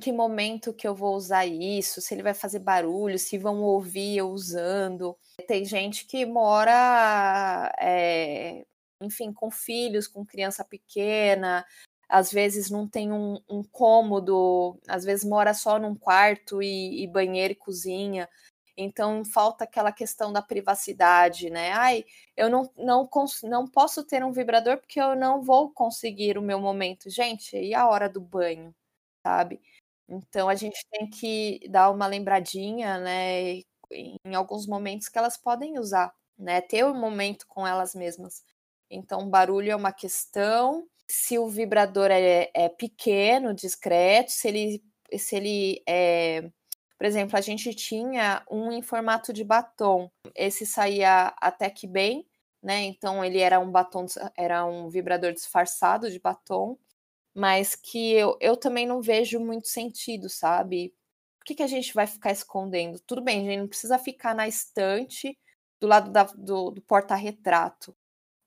que 0.00 0.12
momento 0.12 0.72
que 0.72 0.88
eu 0.88 0.94
vou 0.94 1.14
usar 1.14 1.46
isso, 1.46 2.00
se 2.00 2.14
ele 2.14 2.22
vai 2.22 2.34
fazer 2.34 2.58
barulho, 2.60 3.18
se 3.18 3.38
vão 3.38 3.62
ouvir 3.62 4.16
eu 4.18 4.30
usando. 4.30 5.16
Tem 5.46 5.64
gente 5.64 6.06
que 6.06 6.26
mora, 6.26 7.72
é, 7.78 8.64
enfim, 9.00 9.32
com 9.32 9.50
filhos, 9.50 10.08
com 10.08 10.24
criança 10.26 10.64
pequena, 10.64 11.64
às 12.10 12.32
vezes 12.32 12.70
não 12.70 12.88
tem 12.88 13.12
um, 13.12 13.40
um 13.48 13.62
cômodo, 13.62 14.78
às 14.88 15.04
vezes 15.04 15.24
mora 15.24 15.54
só 15.54 15.78
num 15.78 15.94
quarto 15.94 16.62
e, 16.62 17.04
e 17.04 17.06
banheiro 17.06 17.52
e 17.52 17.56
cozinha. 17.56 18.28
Então 18.76 19.24
falta 19.24 19.64
aquela 19.64 19.92
questão 19.92 20.32
da 20.32 20.42
privacidade, 20.42 21.50
né? 21.50 21.72
Ai, 21.72 22.04
eu 22.36 22.48
não, 22.48 22.70
não, 22.76 23.08
não 23.44 23.66
posso 23.68 24.04
ter 24.04 24.24
um 24.24 24.32
vibrador 24.32 24.78
porque 24.78 25.00
eu 25.00 25.14
não 25.14 25.42
vou 25.42 25.70
conseguir 25.70 26.36
o 26.38 26.42
meu 26.42 26.58
momento. 26.60 27.10
Gente, 27.10 27.56
e 27.56 27.74
a 27.74 27.88
hora 27.88 28.08
do 28.08 28.20
banho, 28.20 28.74
sabe? 29.24 29.60
Então 30.10 30.48
a 30.48 30.54
gente 30.56 30.84
tem 30.90 31.08
que 31.08 31.60
dar 31.70 31.90
uma 31.90 32.06
lembradinha, 32.06 32.98
né? 32.98 33.62
Em 33.92 34.34
alguns 34.34 34.66
momentos 34.66 35.08
que 35.08 35.18
elas 35.18 35.36
podem 35.36 35.78
usar, 35.78 36.12
né? 36.38 36.60
Ter 36.60 36.84
um 36.84 36.94
momento 36.94 37.46
com 37.48 37.66
elas 37.66 37.94
mesmas. 37.94 38.44
Então, 38.90 39.28
barulho 39.30 39.70
é 39.72 39.76
uma 39.76 39.92
questão. 39.92 40.86
Se 41.08 41.38
o 41.38 41.48
vibrador 41.48 42.10
é, 42.10 42.50
é 42.54 42.68
pequeno, 42.68 43.54
discreto, 43.54 44.32
se 44.32 44.48
ele, 44.48 44.84
se 45.18 45.36
ele 45.36 45.82
é 45.88 46.50
por 47.00 47.06
exemplo, 47.06 47.34
a 47.38 47.40
gente 47.40 47.74
tinha 47.74 48.44
um 48.50 48.70
em 48.70 48.82
formato 48.82 49.32
de 49.32 49.42
batom. 49.42 50.10
Esse 50.36 50.66
saía 50.66 51.34
até 51.40 51.70
que 51.70 51.86
bem, 51.86 52.26
né? 52.62 52.82
Então 52.82 53.24
ele 53.24 53.38
era 53.38 53.58
um 53.58 53.70
batom, 53.70 54.04
era 54.36 54.66
um 54.66 54.86
vibrador 54.90 55.32
disfarçado 55.32 56.10
de 56.10 56.20
batom, 56.20 56.76
mas 57.34 57.74
que 57.74 58.12
eu, 58.12 58.36
eu 58.40 58.56
também 58.56 58.86
não 58.86 59.00
vejo 59.00 59.38
muito 59.40 59.68
sentido, 59.68 60.28
sabe? 60.28 60.94
Por 61.38 61.46
que, 61.46 61.54
que 61.54 61.62
a 61.62 61.66
gente 61.66 61.94
vai 61.94 62.06
ficar 62.06 62.30
escondendo? 62.30 63.00
Tudo 63.00 63.22
bem, 63.22 63.40
a 63.40 63.50
gente 63.50 63.60
não 63.60 63.68
precisa 63.68 63.98
ficar 63.98 64.34
na 64.34 64.46
estante 64.46 65.36
do 65.80 65.86
lado 65.86 66.10
da, 66.10 66.24
do, 66.24 66.70
do 66.70 66.82
porta-retrato. 66.82 67.96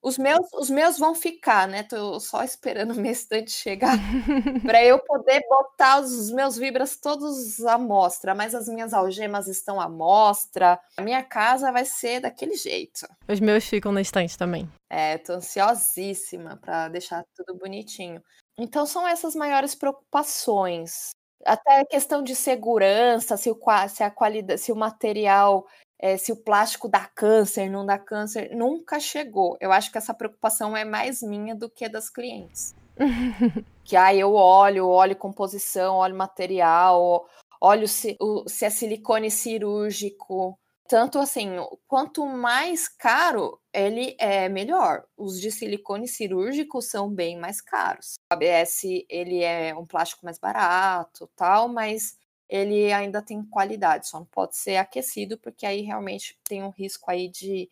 Os 0.03 0.17
meus, 0.17 0.45
os 0.53 0.69
meus 0.69 0.99
vão 0.99 1.15
ficar, 1.15 1.65
né? 1.65 1.81
Tô 1.81 2.19
só 2.19 2.43
esperando 2.43 2.91
o 2.91 2.99
meu 2.99 3.11
estante 3.13 3.51
chegar 3.51 3.97
para 4.61 4.83
eu 4.83 4.99
poder 4.99 5.41
botar 5.47 6.01
os 6.01 6.29
meus 6.29 6.57
vibras 6.57 6.97
todos 6.97 7.65
à 7.65 7.77
mostra, 7.77 8.35
mas 8.35 8.53
as 8.53 8.67
minhas 8.67 8.93
algemas 8.93 9.47
estão 9.47 9.79
à 9.79 9.87
mostra. 9.87 10.77
A 10.97 11.01
minha 11.01 11.23
casa 11.23 11.71
vai 11.71 11.85
ser 11.85 12.19
daquele 12.19 12.55
jeito. 12.55 13.07
Os 13.29 13.39
meus 13.39 13.63
ficam 13.63 13.93
na 13.93 14.01
estante 14.01 14.37
também. 14.37 14.69
É, 14.89 15.17
tô 15.17 15.33
ansiosíssima 15.33 16.57
para 16.57 16.89
deixar 16.89 17.23
tudo 17.33 17.57
bonitinho. 17.57 18.21
Então 18.57 18.85
são 18.85 19.07
essas 19.07 19.35
maiores 19.35 19.75
preocupações. 19.75 21.11
Até 21.45 21.81
a 21.81 21.85
questão 21.85 22.23
de 22.23 22.35
segurança, 22.35 23.35
se 23.35 23.49
o, 23.49 23.57
se 23.89 24.03
a 24.03 24.09
qualidade, 24.09 24.61
se 24.61 24.71
o 24.71 24.75
material 24.75 25.65
é, 26.03 26.17
se 26.17 26.33
o 26.33 26.35
plástico 26.35 26.89
dá 26.89 27.05
câncer, 27.05 27.69
não 27.69 27.85
dá 27.85 27.97
câncer, 27.97 28.53
nunca 28.53 28.99
chegou. 28.99 29.57
Eu 29.61 29.71
acho 29.71 29.89
que 29.89 29.97
essa 29.97 30.13
preocupação 30.13 30.75
é 30.75 30.83
mais 30.83 31.23
minha 31.23 31.55
do 31.55 31.69
que 31.69 31.87
das 31.87 32.09
clientes. 32.09 32.75
que 33.85 33.95
aí 33.95 34.19
eu 34.19 34.33
olho, 34.33 34.85
olho 34.85 35.15
composição, 35.15 35.95
olho 35.95 36.13
material, 36.13 37.25
olho 37.61 37.87
se, 37.87 38.17
o, 38.19 38.43
se 38.49 38.65
é 38.65 38.69
silicone 38.69 39.31
cirúrgico. 39.31 40.59
Tanto 40.87 41.17
assim, 41.17 41.49
quanto 41.87 42.25
mais 42.25 42.87
caro, 42.87 43.59
ele 43.71 44.15
é 44.19 44.49
melhor. 44.49 45.05
Os 45.17 45.39
de 45.39 45.49
silicone 45.49 46.07
cirúrgico 46.07 46.81
são 46.81 47.09
bem 47.09 47.37
mais 47.37 47.61
caros. 47.61 48.15
O 48.31 48.33
ABS, 48.33 48.83
ele 49.09 49.41
é 49.41 49.73
um 49.75 49.85
plástico 49.85 50.25
mais 50.25 50.37
barato, 50.37 51.29
tal, 51.35 51.67
mas 51.69 52.17
ele 52.49 52.91
ainda 52.91 53.21
tem 53.21 53.43
qualidade, 53.43 54.07
só 54.07 54.19
não 54.19 54.25
pode 54.25 54.55
ser 54.57 54.75
aquecido, 54.75 55.37
porque 55.37 55.65
aí 55.65 55.81
realmente 55.81 56.37
tem 56.43 56.61
um 56.61 56.69
risco 56.69 57.09
aí 57.09 57.27
de 57.27 57.69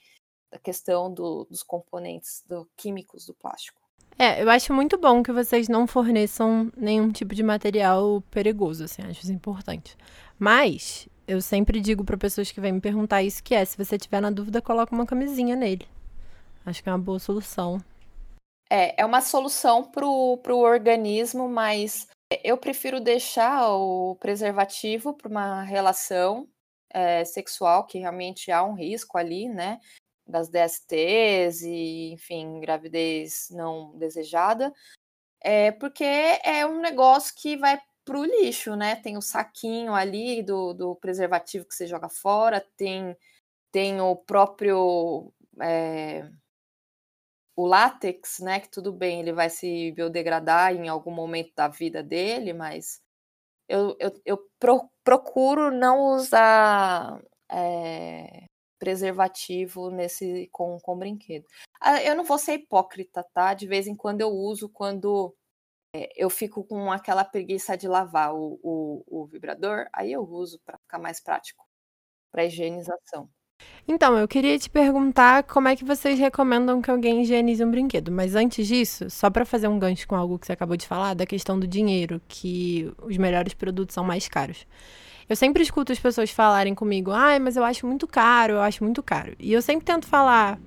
da 0.52 0.60
questão 0.60 1.12
do, 1.14 1.46
dos 1.46 1.64
componentes 1.64 2.44
do, 2.48 2.68
químicos 2.76 3.26
do 3.26 3.34
plástico. 3.34 3.80
É, 4.20 4.44
eu 4.44 4.50
acho 4.50 4.74
muito 4.74 4.98
bom 4.98 5.24
que 5.24 5.32
vocês 5.32 5.70
não 5.70 5.88
forneçam 5.88 6.72
nenhum 6.76 7.10
tipo 7.10 7.34
de 7.34 7.42
material 7.42 8.22
perigoso, 8.30 8.84
assim, 8.84 9.02
acho 9.04 9.22
isso 9.22 9.32
importante. 9.32 9.96
Mas 10.38 11.08
eu 11.28 11.42
sempre 11.42 11.80
digo 11.80 12.04
para 12.04 12.18
pessoas 12.18 12.52
que 12.52 12.62
vêm 12.62 12.74
me 12.74 12.82
perguntar 12.82 13.24
isso 13.24 13.44
que 13.44 13.56
é, 13.56 13.64
se 13.64 13.78
você 13.78 13.98
tiver 13.98 14.22
na 14.22 14.30
dúvida, 14.30 14.62
coloca 14.62 14.94
uma 14.94 15.06
camisinha 15.06 15.56
nele. 15.56 15.88
Acho 16.66 16.82
que 16.82 16.90
é 16.90 16.92
uma 16.92 17.00
boa 17.00 17.20
solução. 17.20 17.80
É, 18.70 19.02
é 19.02 19.06
uma 19.06 19.22
solução 19.22 19.84
pro, 19.84 20.38
pro 20.38 20.58
organismo, 20.58 21.50
mas 21.50 22.08
eu 22.44 22.58
prefiro 22.58 23.00
deixar 23.02 23.70
o 23.70 24.16
preservativo 24.16 25.14
para 25.14 25.28
uma 25.28 25.64
relação 25.64 26.48
é, 26.90 27.26
sexual, 27.26 27.86
que 27.86 28.00
realmente 28.00 28.52
há 28.52 28.64
um 28.64 28.74
risco 28.74 29.18
ali, 29.18 29.50
né? 29.50 29.80
Das 30.26 30.50
DSTs 30.50 31.62
e, 31.64 32.14
enfim, 32.14 32.60
gravidez 32.62 33.50
não 33.52 33.98
desejada, 33.98 34.72
é, 35.42 35.72
porque 35.72 36.04
é 36.04 36.66
um 36.66 36.80
negócio 36.80 37.34
que 37.36 37.58
vai 37.58 37.82
para 38.06 38.20
o 38.20 38.26
lixo, 38.26 38.76
né? 38.76 38.96
Tem 38.96 39.18
o 39.18 39.22
saquinho 39.22 39.94
ali 39.94 40.44
do, 40.44 40.74
do 40.74 40.96
preservativo 40.96 41.66
que 41.66 41.76
você 41.76 41.88
joga 41.88 42.10
fora, 42.10 42.66
tem, 42.78 43.16
tem 43.72 44.02
o 44.02 44.16
próprio. 44.16 45.34
É, 45.62 46.30
o 47.56 47.66
látex, 47.68 48.40
né, 48.40 48.60
que 48.60 48.70
tudo 48.70 48.92
bem, 48.92 49.20
ele 49.20 49.34
vai 49.34 49.50
se 49.50 49.92
biodegradar 49.92 50.74
em 50.74 50.88
algum 50.88 51.12
momento 51.12 51.52
da 51.56 51.68
vida 51.68 52.02
dele, 52.02 52.54
mas 52.54 53.02
eu, 53.68 53.96
eu, 54.00 54.22
eu 54.26 54.38
pro, 54.60 54.90
procuro 55.04 55.72
não 55.72 56.16
usar 56.16 57.22
é, 57.50 58.46
preservativo 58.80 59.92
nesse 59.92 60.50
com, 60.52 60.80
com 60.80 60.98
brinquedo. 60.98 61.46
Ah, 61.80 62.02
eu 62.04 62.16
não 62.16 62.24
vou 62.24 62.38
ser 62.38 62.54
hipócrita, 62.56 63.24
tá? 63.34 63.54
De 63.54 63.68
vez 63.68 63.88
em 63.88 63.96
quando 63.96 64.22
eu 64.22 64.30
uso 64.30 64.70
quando 64.70 65.36
eu 66.16 66.30
fico 66.30 66.64
com 66.64 66.92
aquela 66.92 67.24
preguiça 67.24 67.78
de 67.78 67.88
lavar 67.88 68.34
o, 68.34 68.60
o, 68.64 69.04
o 69.08 69.26
vibrador, 69.26 69.88
aí 69.94 70.12
eu 70.12 70.22
uso 70.22 70.60
para 70.66 70.78
ficar 70.78 71.00
mais 71.00 71.22
prático 71.22 71.66
para 72.32 72.46
higienização. 72.46 73.30
Então, 73.88 74.18
eu 74.18 74.28
queria 74.28 74.58
te 74.58 74.70
perguntar 74.70 75.44
como 75.44 75.68
é 75.68 75.76
que 75.76 75.84
vocês 75.84 76.18
recomendam 76.18 76.82
que 76.82 76.90
alguém 76.90 77.22
higienize 77.22 77.64
um 77.64 77.70
brinquedo. 77.70 78.12
Mas 78.12 78.36
antes 78.36 78.68
disso, 78.68 79.10
só 79.10 79.30
para 79.30 79.46
fazer 79.46 79.68
um 79.68 79.78
gancho 79.78 80.08
com 80.08 80.16
algo 80.16 80.40
que 80.40 80.46
você 80.46 80.54
acabou 80.54 80.78
de 80.78 80.88
falar, 80.88 81.14
da 81.14 81.26
questão 81.26 81.60
do 81.60 81.68
dinheiro, 81.68 82.22
que 82.28 82.92
os 83.02 83.18
melhores 83.18 83.54
produtos 83.54 83.94
são 83.94 84.04
mais 84.04 84.28
caros. 84.28 84.66
Eu 85.28 85.36
sempre 85.36 85.62
escuto 85.62 85.92
as 85.92 86.00
pessoas 86.00 86.32
falarem 86.32 86.74
comigo, 86.74 87.12
ai, 87.12 87.40
mas 87.40 87.56
eu 87.56 87.64
acho 87.64 87.86
muito 87.86 88.08
caro, 88.08 88.54
eu 88.54 88.62
acho 88.62 88.84
muito 88.84 89.04
caro. 89.04 89.36
E 89.40 89.54
eu 89.54 89.62
sempre 89.62 89.86
tento 89.86 90.08
falar, 90.08 90.60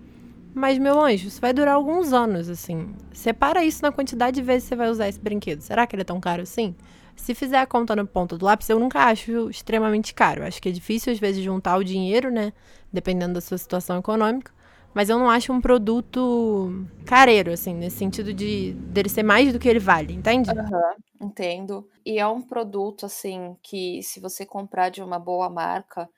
mas 0.55 0.79
meu 0.79 1.01
anjo, 1.01 1.29
isso 1.29 1.41
vai 1.41 1.53
durar 1.53 1.75
alguns 1.75 2.13
anos, 2.13 2.49
assim. 2.49 2.95
Separa 3.13 3.65
isso 3.65 3.83
na 3.83 3.91
quantidade 3.91 4.37
de 4.37 4.43
vezes 4.43 4.65
que 4.65 4.69
você 4.69 4.77
vai 4.77 4.89
usar 4.89 5.09
esse 5.09 5.19
brinquedo. 5.19 5.61
Será 5.61 5.87
que 5.87 5.97
ele 5.97 6.03
é 6.03 6.05
tão 6.05 6.21
caro 6.21 6.43
assim? 6.43 6.77
Se 7.17 7.35
fizer 7.35 7.59
a 7.59 7.67
conta 7.67 7.95
no 7.97 8.07
ponto 8.07 8.39
do 8.39 8.45
lápis, 8.45 8.69
eu 8.69 8.79
nunca 8.79 9.01
acho 9.05 9.51
extremamente 9.51 10.15
caro. 10.15 10.45
Acho 10.45 10.63
que 10.63 10.69
é 10.69 10.73
difícil, 10.73 11.13
às 11.13 11.19
vezes, 11.19 11.43
juntar 11.43 11.77
o 11.77 11.85
dinheiro, 11.85 12.31
né? 12.31 12.53
Dependendo 12.93 13.35
da 13.35 13.41
sua 13.41 13.59
situação 13.59 13.99
econômica. 13.99 14.53
Mas 14.95 15.11
eu 15.11 15.19
não 15.19 15.29
acho 15.29 15.53
um 15.53 15.61
produto 15.61 16.87
careiro, 17.05 17.53
assim, 17.53 17.75
nesse 17.75 17.97
sentido 17.97 18.33
de 18.33 18.75
dele 18.75 19.09
ser 19.09 19.25
mais 19.25 19.53
do 19.53 19.59
que 19.59 19.69
ele 19.69 19.81
vale, 19.81 20.15
entende? 20.15 20.51
Uhum, 20.51 21.27
entendo. 21.27 21.89
E 22.07 22.19
é 22.19 22.27
um 22.27 22.41
produto, 22.41 23.07
assim, 23.07 23.57
que 23.61 24.01
se 24.05 24.21
você 24.21 24.47
comprar 24.47 24.91
de 24.91 25.03
uma 25.03 25.19
boa 25.19 25.51
marca, 25.51 26.09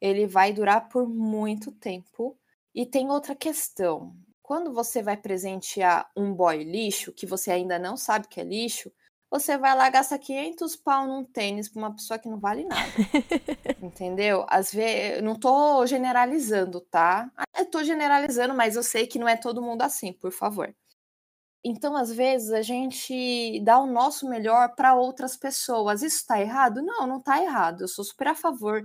ele 0.00 0.26
vai 0.26 0.50
durar 0.52 0.88
por 0.88 1.06
muito 1.06 1.70
tempo. 1.72 2.34
E 2.74 2.86
tem 2.86 3.10
outra 3.10 3.34
questão. 3.34 4.14
Quando 4.42 4.72
você 4.72 5.02
vai 5.02 5.16
presentear 5.16 6.10
um 6.16 6.32
boy 6.34 6.64
lixo, 6.64 7.12
que 7.12 7.26
você 7.26 7.50
ainda 7.50 7.78
não 7.78 7.96
sabe 7.96 8.28
que 8.28 8.40
é 8.40 8.44
lixo, 8.44 8.90
você 9.30 9.56
vai 9.56 9.74
lá 9.74 9.88
gastar 9.88 10.18
500 10.18 10.76
pau 10.76 11.06
num 11.06 11.24
tênis 11.24 11.66
pra 11.66 11.80
uma 11.80 11.94
pessoa 11.94 12.18
que 12.18 12.28
não 12.28 12.38
vale 12.38 12.64
nada. 12.64 12.92
Entendeu? 13.82 14.44
Às 14.48 14.70
vezes, 14.72 15.22
não 15.22 15.38
tô 15.38 15.86
generalizando, 15.86 16.82
tá? 16.82 17.30
Eu 17.56 17.64
tô 17.64 17.82
generalizando, 17.82 18.54
mas 18.54 18.76
eu 18.76 18.82
sei 18.82 19.06
que 19.06 19.18
não 19.18 19.26
é 19.26 19.36
todo 19.36 19.62
mundo 19.62 19.80
assim, 19.82 20.12
por 20.12 20.32
favor. 20.32 20.74
Então, 21.64 21.96
às 21.96 22.12
vezes, 22.12 22.52
a 22.52 22.60
gente 22.60 23.58
dá 23.64 23.78
o 23.78 23.86
nosso 23.86 24.28
melhor 24.28 24.74
para 24.74 24.94
outras 24.94 25.36
pessoas. 25.36 26.02
Isso 26.02 26.26
tá 26.26 26.40
errado? 26.40 26.82
Não, 26.82 27.06
não 27.06 27.20
tá 27.20 27.42
errado. 27.42 27.82
Eu 27.82 27.88
sou 27.88 28.04
super 28.04 28.28
a 28.28 28.34
favor. 28.34 28.84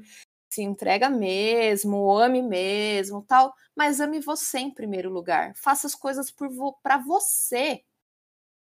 Se 0.57 0.63
entrega 0.63 1.07
mesmo, 1.07 2.17
ame 2.17 2.41
mesmo, 2.41 3.21
tal, 3.21 3.53
mas 3.75 3.99
ame 3.99 4.19
você 4.19 4.57
em 4.57 4.73
primeiro 4.73 5.07
lugar. 5.07 5.53
Faça 5.55 5.85
as 5.85 5.93
coisas 5.93 6.33
para 6.81 6.97
você, 6.97 7.83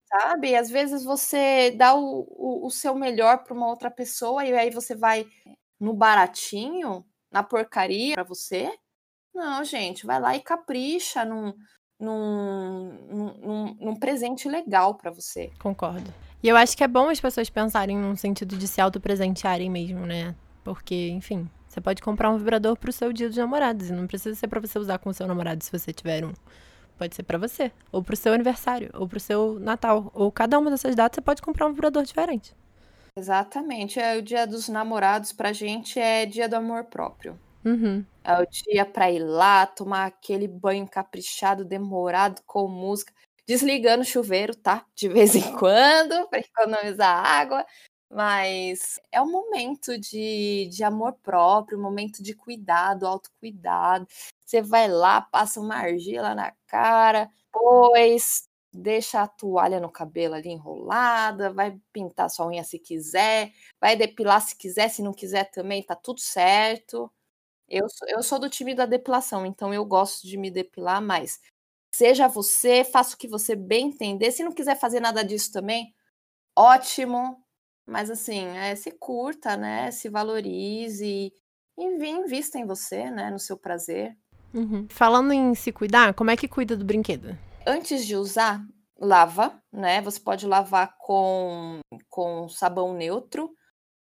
sabe? 0.06 0.56
Às 0.56 0.70
vezes 0.70 1.04
você 1.04 1.72
dá 1.72 1.96
o, 1.96 2.28
o, 2.30 2.67
o 2.67 2.70
seu 2.70 2.94
melhor 2.94 3.44
para 3.44 3.56
uma 3.56 3.67
outra 3.67 3.89
pessoa 3.89 4.46
e 4.46 4.54
aí 4.54 4.70
você 4.70 4.94
vai 4.94 5.26
no 5.80 5.91
baratinho, 5.91 7.04
na 7.32 7.41
porcaria 7.41 8.13
para 8.13 8.24
você. 8.24 8.72
Não, 9.34 9.63
gente, 9.63 10.06
vai 10.06 10.20
lá 10.20 10.36
e 10.36 10.39
capricha 10.39 11.26
num, 11.26 11.52
num, 12.00 12.94
num, 13.10 13.78
num 13.80 13.96
presente 13.96 14.48
legal 14.48 14.94
para 14.94 15.10
você. 15.10 15.52
Concordo. 15.58 16.13
E 16.44 16.48
eu 16.48 16.56
acho 16.56 16.78
que 16.78 16.84
é 16.84 16.88
bom 16.88 17.10
as 17.10 17.20
pessoas 17.20 17.50
pensarem 17.50 17.98
num 17.98 18.15
sentido 18.15 18.56
de 18.56 18.67
se 18.67 18.80
autopresentearem 18.80 19.67
mesmo, 19.67 20.06
né? 20.06 20.36
Porque, 20.63 21.10
enfim, 21.10 21.50
você 21.72 21.82
pode 21.82 22.02
comprar 22.02 22.30
um 22.30 22.38
vibrador 22.38 22.78
pro 22.78 22.92
seu 22.92 23.14
dia 23.14 23.28
dos 23.30 23.38
namorados 23.38 23.90
e 23.90 23.94
não 23.94 24.08
precisa 24.08 24.36
ser 24.36 24.48
para 24.48 24.60
você 24.60 24.78
usar 24.78 24.98
com 25.00 25.10
o 25.10 25.14
seu 25.14 25.26
namorado 25.28 25.64
se 25.64 25.72
você 25.72 25.94
tiver 25.94 26.26
um 26.26 26.34
pode 26.98 27.16
ser 27.16 27.24
para 27.24 27.40
você, 27.40 27.72
ou 27.92 28.04
pro 28.04 28.16
seu 28.16 28.32
aniversário, 28.32 28.92
ou 28.94 29.08
pro 29.08 29.20
seu 29.20 29.60
Natal, 29.60 30.12
ou 30.14 30.32
cada 30.32 30.60
uma 30.60 30.70
dessas 30.70 30.96
datas 30.96 31.16
você 31.16 31.22
pode 31.22 31.42
comprar 31.42 31.66
um 31.66 31.74
vibrador 31.74 32.04
diferente. 32.04 32.54
Exatamente. 33.18 34.00
É 34.00 34.18
o 34.18 34.22
dia 34.22 34.46
dos 34.46 34.70
namorados 34.70 35.34
pra 35.34 35.52
gente 35.52 36.00
é 36.00 36.26
dia 36.26 36.48
do 36.48 36.56
amor 36.56 36.86
próprio. 36.86 37.40
Uhum. 37.66 38.06
É 38.24 38.40
o 38.40 38.46
dia 38.46 38.86
pra 38.86 39.12
ir 39.12 39.20
lá, 39.20 39.66
tomar 39.66 40.06
aquele 40.06 40.48
banho 40.48 40.88
caprichado, 40.88 41.66
demorado, 41.66 42.42
com 42.46 42.68
música. 42.68 43.12
Desligando 43.48 44.04
o 44.04 44.06
chuveiro, 44.06 44.56
tá? 44.56 44.86
De 44.96 45.10
vez 45.10 45.36
em 45.36 45.58
quando, 45.58 46.28
para 46.30 46.40
economizar 46.40 47.26
água. 47.26 47.66
Mas 48.13 49.00
é 49.12 49.21
um 49.21 49.32
momento 49.32 49.97
de, 49.97 50.67
de 50.69 50.84
amor 50.84 51.13
próprio, 51.24 51.78
um 51.80 51.82
momento 51.82 52.21
de 52.21 52.34
cuidado, 52.36 53.08
autocuidado. 53.08 54.06
Você 54.45 54.62
vai 54.62 54.88
lá, 54.89 55.21
passa 55.21 55.62
uma 55.62 55.76
argila 55.76 56.36
na 56.36 56.52
cara, 56.67 57.30
pois 57.52 58.50
deixa 58.74 59.21
a 59.21 59.28
toalha 59.28 59.80
no 59.80 59.89
cabelo 59.91 60.36
ali 60.36 60.50
enrolada, 60.50 61.54
vai 61.54 61.80
pintar 61.93 62.30
sua 62.30 62.47
unha 62.47 62.63
se 62.63 62.80
quiser, 62.80 63.52
vai 63.80 63.95
depilar 63.95 64.41
se 64.41 64.56
quiser, 64.58 64.89
se 64.89 65.02
não 65.02 65.13
quiser 65.13 65.50
também, 65.52 65.84
tá 65.84 65.95
tudo 65.95 66.19
certo. 66.19 67.12
Eu, 67.69 67.88
eu 68.10 68.24
sou 68.24 68.39
do 68.39 68.50
time 68.50 68.76
da 68.76 68.86
depilação, 68.86 69.45
então 69.45 69.74
eu 69.74 69.86
gosto 69.86 70.28
de 70.28 70.38
me 70.38 70.52
depilar 70.52 71.02
mais. 71.02 71.39
Seja 71.93 72.28
você, 72.28 72.84
faça 72.84 73.15
o 73.15 73.17
que 73.17 73.28
você 73.28 73.56
bem 73.56 73.88
entender. 73.89 74.32
Se 74.32 74.43
não 74.43 74.54
quiser 74.54 74.78
fazer 74.80 75.00
nada 75.02 75.24
disso 75.24 75.52
também, 75.54 75.93
ótimo. 76.58 77.43
Mas 77.86 78.10
assim, 78.10 78.46
é, 78.58 78.76
se 78.76 78.91
curta, 78.91 79.58
né? 79.58 79.91
Se 79.91 80.10
valorize 80.10 81.34
e 81.78 81.84
invista 81.84 82.58
em 82.58 82.65
você, 82.65 83.10
né? 83.10 83.30
No 83.30 83.39
seu 83.39 83.58
prazer. 83.58 84.15
Uhum. 84.54 84.88
Falando 84.89 85.32
em 85.32 85.56
se 85.56 85.72
cuidar, 85.72 86.13
como 86.13 86.32
é 86.32 86.38
que 86.38 86.48
cuida 86.48 86.76
do 86.76 86.86
brinquedo? 86.86 87.38
Antes 87.65 88.06
de 88.06 88.15
usar, 88.15 88.62
lava, 89.00 89.62
né? 89.72 90.02
Você 90.02 90.20
pode 90.20 90.46
lavar 90.46 90.96
com, 91.00 91.80
com 92.10 92.48
sabão 92.50 92.94
neutro. 92.94 93.54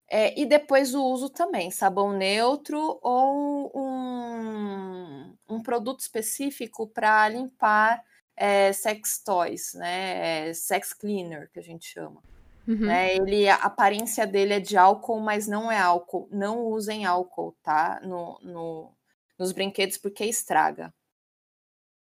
É, 0.10 0.40
e 0.40 0.46
depois 0.46 0.94
o 0.94 1.04
uso 1.04 1.30
também, 1.30 1.72
sabão 1.72 2.16
neutro 2.16 3.00
ou 3.02 3.72
um, 3.76 5.36
um 5.50 5.64
produto 5.64 6.02
específico 6.02 6.88
para 6.88 7.28
limpar 7.28 8.04
é, 8.38 8.72
sex 8.72 9.22
toys, 9.24 9.74
né? 9.74 10.50
É, 10.50 10.54
sex 10.54 10.94
cleaner, 10.94 11.50
que 11.52 11.60
a 11.60 11.64
gente 11.64 11.88
chama. 11.88 12.22
Uhum. 12.68 12.88
Né? 12.88 13.16
Ele, 13.16 13.48
a 13.48 13.56
aparência 13.56 14.26
dele 14.26 14.54
é 14.54 14.60
de 14.60 14.76
álcool, 14.78 15.20
mas 15.20 15.48
não 15.48 15.72
é 15.72 15.80
álcool. 15.80 16.28
Não 16.32 16.66
usem 16.66 17.06
álcool, 17.06 17.56
tá? 17.62 18.00
No, 18.04 18.40
no, 18.42 18.92
nos 19.38 19.52
brinquedos, 19.52 19.98
porque 19.98 20.26
estraga. 20.26 20.94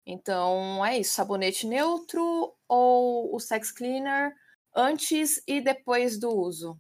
Então 0.07 0.85
é 0.85 0.99
isso: 0.99 1.15
sabonete 1.15 1.67
neutro 1.67 2.55
ou 2.69 3.35
o 3.35 3.39
sex 3.39 3.71
cleaner 3.71 4.35
antes 4.75 5.43
e 5.47 5.61
depois 5.61 6.19
do 6.19 6.31
uso. 6.31 6.79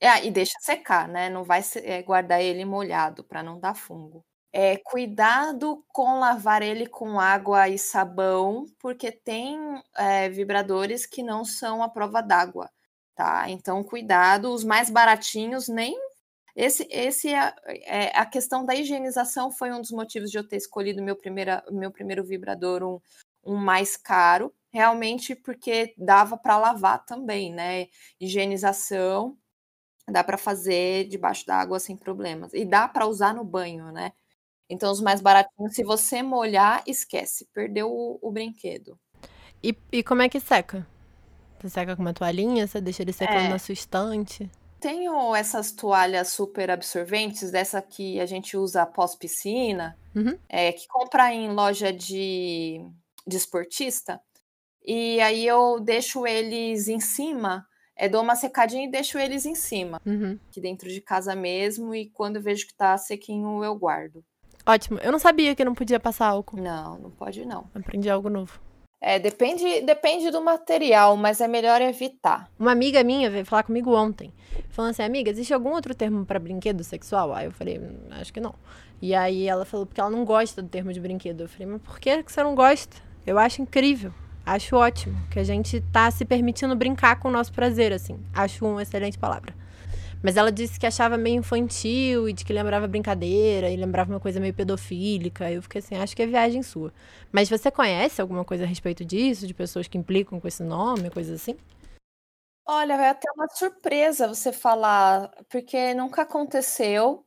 É, 0.00 0.24
e 0.26 0.30
deixa 0.32 0.58
secar, 0.60 1.08
né? 1.08 1.30
Não 1.30 1.44
vai 1.44 1.62
é, 1.84 2.02
guardar 2.02 2.42
ele 2.42 2.64
molhado 2.64 3.22
para 3.24 3.42
não 3.42 3.60
dar 3.60 3.74
fungo. 3.74 4.24
É, 4.52 4.76
cuidado 4.78 5.84
com 5.88 6.18
lavar 6.18 6.60
ele 6.62 6.86
com 6.86 7.18
água 7.20 7.68
e 7.68 7.78
sabão, 7.78 8.66
porque 8.80 9.12
tem 9.12 9.58
é, 9.96 10.28
vibradores 10.28 11.06
que 11.06 11.22
não 11.22 11.44
são 11.44 11.82
a 11.82 11.88
prova 11.88 12.20
d'água 12.20 12.68
tá? 13.14 13.48
Então, 13.48 13.82
cuidado, 13.82 14.52
os 14.52 14.64
mais 14.64 14.90
baratinhos 14.90 15.68
nem. 15.68 15.96
Esse, 16.54 16.86
esse 16.90 17.28
é, 17.28 17.54
é, 17.66 18.18
a 18.18 18.26
questão 18.26 18.64
da 18.64 18.74
higienização 18.74 19.50
foi 19.50 19.72
um 19.72 19.80
dos 19.80 19.90
motivos 19.90 20.30
de 20.30 20.38
eu 20.38 20.46
ter 20.46 20.56
escolhido 20.56 21.02
meu, 21.02 21.16
primeira, 21.16 21.64
meu 21.70 21.90
primeiro 21.90 22.22
vibrador, 22.24 22.82
um, 22.82 23.00
um 23.44 23.56
mais 23.56 23.96
caro, 23.96 24.52
realmente 24.70 25.34
porque 25.34 25.94
dava 25.96 26.36
para 26.36 26.58
lavar 26.58 27.04
também, 27.04 27.52
né? 27.52 27.88
Higienização 28.20 29.36
dá 30.08 30.22
para 30.24 30.36
fazer 30.36 31.08
debaixo 31.08 31.46
da 31.46 31.56
água 31.56 31.78
sem 31.78 31.96
problemas 31.96 32.52
e 32.52 32.64
dá 32.64 32.88
para 32.88 33.06
usar 33.06 33.34
no 33.34 33.44
banho, 33.44 33.90
né? 33.92 34.12
Então 34.68 34.90
os 34.90 35.00
mais 35.00 35.20
baratinhos, 35.20 35.74
se 35.74 35.84
você 35.84 36.22
molhar, 36.22 36.82
esquece, 36.86 37.46
perdeu 37.52 37.90
o, 37.90 38.18
o 38.22 38.30
brinquedo. 38.30 38.98
E, 39.62 39.76
e 39.92 40.02
como 40.02 40.22
é 40.22 40.28
que 40.28 40.40
seca? 40.40 40.86
Você 41.62 41.68
seca 41.68 41.94
com 41.94 42.02
uma 42.02 42.12
toalhinha, 42.12 42.66
você 42.66 42.80
deixa 42.80 43.02
ele 43.02 43.12
secando 43.12 43.46
é. 43.46 43.48
na 43.48 43.58
sua 43.58 43.72
estante. 43.72 44.50
Tenho 44.80 45.32
essas 45.32 45.70
toalhas 45.70 46.28
super 46.30 46.72
absorventes, 46.72 47.52
dessa 47.52 47.80
que 47.80 48.18
a 48.18 48.26
gente 48.26 48.56
usa 48.56 48.84
pós-piscina, 48.84 49.96
uhum. 50.12 50.36
é, 50.48 50.72
que 50.72 50.88
compra 50.88 51.32
em 51.32 51.52
loja 51.52 51.92
de, 51.92 52.84
de 53.24 53.36
esportista. 53.36 54.20
E 54.84 55.20
aí 55.20 55.46
eu 55.46 55.78
deixo 55.78 56.26
eles 56.26 56.88
em 56.88 56.98
cima, 56.98 57.64
é, 57.94 58.08
dou 58.08 58.22
uma 58.22 58.34
secadinha 58.34 58.84
e 58.84 58.90
deixo 58.90 59.20
eles 59.20 59.46
em 59.46 59.54
cima, 59.54 60.02
uhum. 60.04 60.36
aqui 60.48 60.60
dentro 60.60 60.88
de 60.88 61.00
casa 61.00 61.36
mesmo. 61.36 61.94
E 61.94 62.10
quando 62.10 62.36
eu 62.36 62.42
vejo 62.42 62.66
que 62.66 62.74
tá 62.74 62.98
sequinho, 62.98 63.62
eu 63.62 63.76
guardo. 63.76 64.24
Ótimo. 64.66 64.98
Eu 64.98 65.12
não 65.12 65.18
sabia 65.20 65.54
que 65.54 65.64
não 65.64 65.76
podia 65.76 66.00
passar 66.00 66.26
álcool. 66.26 66.60
Não, 66.60 66.98
não 66.98 67.10
pode 67.12 67.44
não. 67.44 67.70
Aprendi 67.72 68.10
algo 68.10 68.28
novo. 68.28 68.60
É, 69.04 69.18
depende, 69.18 69.80
depende 69.80 70.30
do 70.30 70.40
material, 70.40 71.16
mas 71.16 71.40
é 71.40 71.48
melhor 71.48 71.82
evitar. 71.82 72.48
Uma 72.56 72.70
amiga 72.70 73.02
minha 73.02 73.28
veio 73.28 73.44
falar 73.44 73.64
comigo 73.64 73.92
ontem, 73.92 74.32
falando 74.70 74.92
assim, 74.92 75.02
amiga, 75.02 75.28
existe 75.28 75.52
algum 75.52 75.70
outro 75.70 75.92
termo 75.92 76.24
para 76.24 76.38
brinquedo 76.38 76.84
sexual? 76.84 77.34
Aí 77.34 77.46
eu 77.46 77.50
falei, 77.50 77.80
hum, 77.80 77.98
acho 78.12 78.32
que 78.32 78.38
não. 78.38 78.54
E 79.02 79.12
aí 79.12 79.48
ela 79.48 79.64
falou, 79.64 79.86
porque 79.86 80.00
ela 80.00 80.08
não 80.08 80.24
gosta 80.24 80.62
do 80.62 80.68
termo 80.68 80.92
de 80.92 81.00
brinquedo. 81.00 81.40
Eu 81.40 81.48
falei, 81.48 81.66
mas 81.66 81.82
por 81.82 81.98
que 81.98 82.22
você 82.24 82.44
não 82.44 82.54
gosta? 82.54 82.96
Eu 83.26 83.40
acho 83.40 83.60
incrível, 83.60 84.14
acho 84.46 84.76
ótimo, 84.76 85.18
que 85.32 85.40
a 85.40 85.44
gente 85.44 85.80
tá 85.92 86.08
se 86.08 86.24
permitindo 86.24 86.76
brincar 86.76 87.18
com 87.18 87.26
o 87.26 87.32
nosso 87.32 87.52
prazer, 87.52 87.92
assim. 87.92 88.20
Acho 88.32 88.64
uma 88.64 88.82
excelente 88.82 89.18
palavra. 89.18 89.52
Mas 90.22 90.36
ela 90.36 90.52
disse 90.52 90.78
que 90.78 90.86
achava 90.86 91.18
meio 91.18 91.36
infantil 91.36 92.28
e 92.28 92.32
de 92.32 92.44
que 92.44 92.52
lembrava 92.52 92.86
brincadeira 92.86 93.68
e 93.70 93.76
lembrava 93.76 94.12
uma 94.12 94.20
coisa 94.20 94.38
meio 94.38 94.54
pedofílica. 94.54 95.50
Eu 95.50 95.62
fiquei 95.62 95.80
assim, 95.80 95.96
acho 95.96 96.14
que 96.14 96.22
é 96.22 96.26
viagem 96.26 96.62
sua. 96.62 96.92
Mas 97.32 97.48
você 97.48 97.70
conhece 97.70 98.20
alguma 98.20 98.44
coisa 98.44 98.64
a 98.64 98.66
respeito 98.66 99.04
disso, 99.04 99.46
de 99.46 99.54
pessoas 99.54 99.88
que 99.88 99.98
implicam 99.98 100.40
com 100.40 100.46
esse 100.46 100.62
nome, 100.62 101.10
coisas 101.10 101.40
assim? 101.40 101.56
Olha, 102.64 102.94
é 102.94 103.08
até 103.10 103.28
uma 103.34 103.48
surpresa 103.48 104.28
você 104.28 104.52
falar, 104.52 105.30
porque 105.48 105.94
nunca 105.94 106.22
aconteceu. 106.22 107.26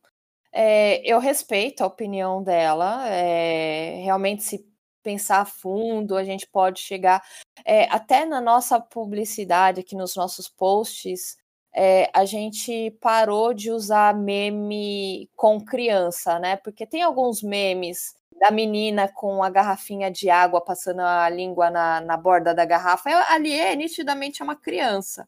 É, 0.53 1.01
eu 1.05 1.19
respeito 1.19 1.81
a 1.83 1.87
opinião 1.87 2.41
dela. 2.41 3.05
É, 3.09 4.01
realmente, 4.03 4.43
se 4.43 4.65
pensar 5.03 5.41
a 5.41 5.45
fundo, 5.45 6.15
a 6.15 6.23
gente 6.23 6.47
pode 6.47 6.79
chegar. 6.79 7.21
É, 7.65 7.83
até 7.93 8.25
na 8.25 8.41
nossa 8.41 8.79
publicidade, 8.79 9.81
aqui 9.81 9.95
nos 9.95 10.15
nossos 10.15 10.49
posts, 10.49 11.37
é, 11.75 12.09
a 12.13 12.23
gente 12.23 12.91
parou 13.01 13.53
de 13.53 13.69
usar 13.69 14.15
meme 14.15 15.29
com 15.35 15.59
criança, 15.59 16.39
né? 16.39 16.55
Porque 16.55 16.87
tem 16.87 17.03
alguns 17.03 17.43
memes 17.43 18.15
da 18.39 18.49
menina 18.49 19.09
com 19.09 19.43
a 19.43 19.49
garrafinha 19.49 20.09
de 20.09 20.29
água 20.29 20.61
passando 20.61 21.01
a 21.01 21.29
língua 21.29 21.69
na, 21.69 21.99
na 22.01 22.15
borda 22.17 22.53
da 22.55 22.63
garrafa. 22.65 23.09
Ali 23.29 23.53
é 23.53 23.75
nitidamente 23.75 24.41
é 24.41 24.45
uma 24.45 24.55
criança. 24.55 25.27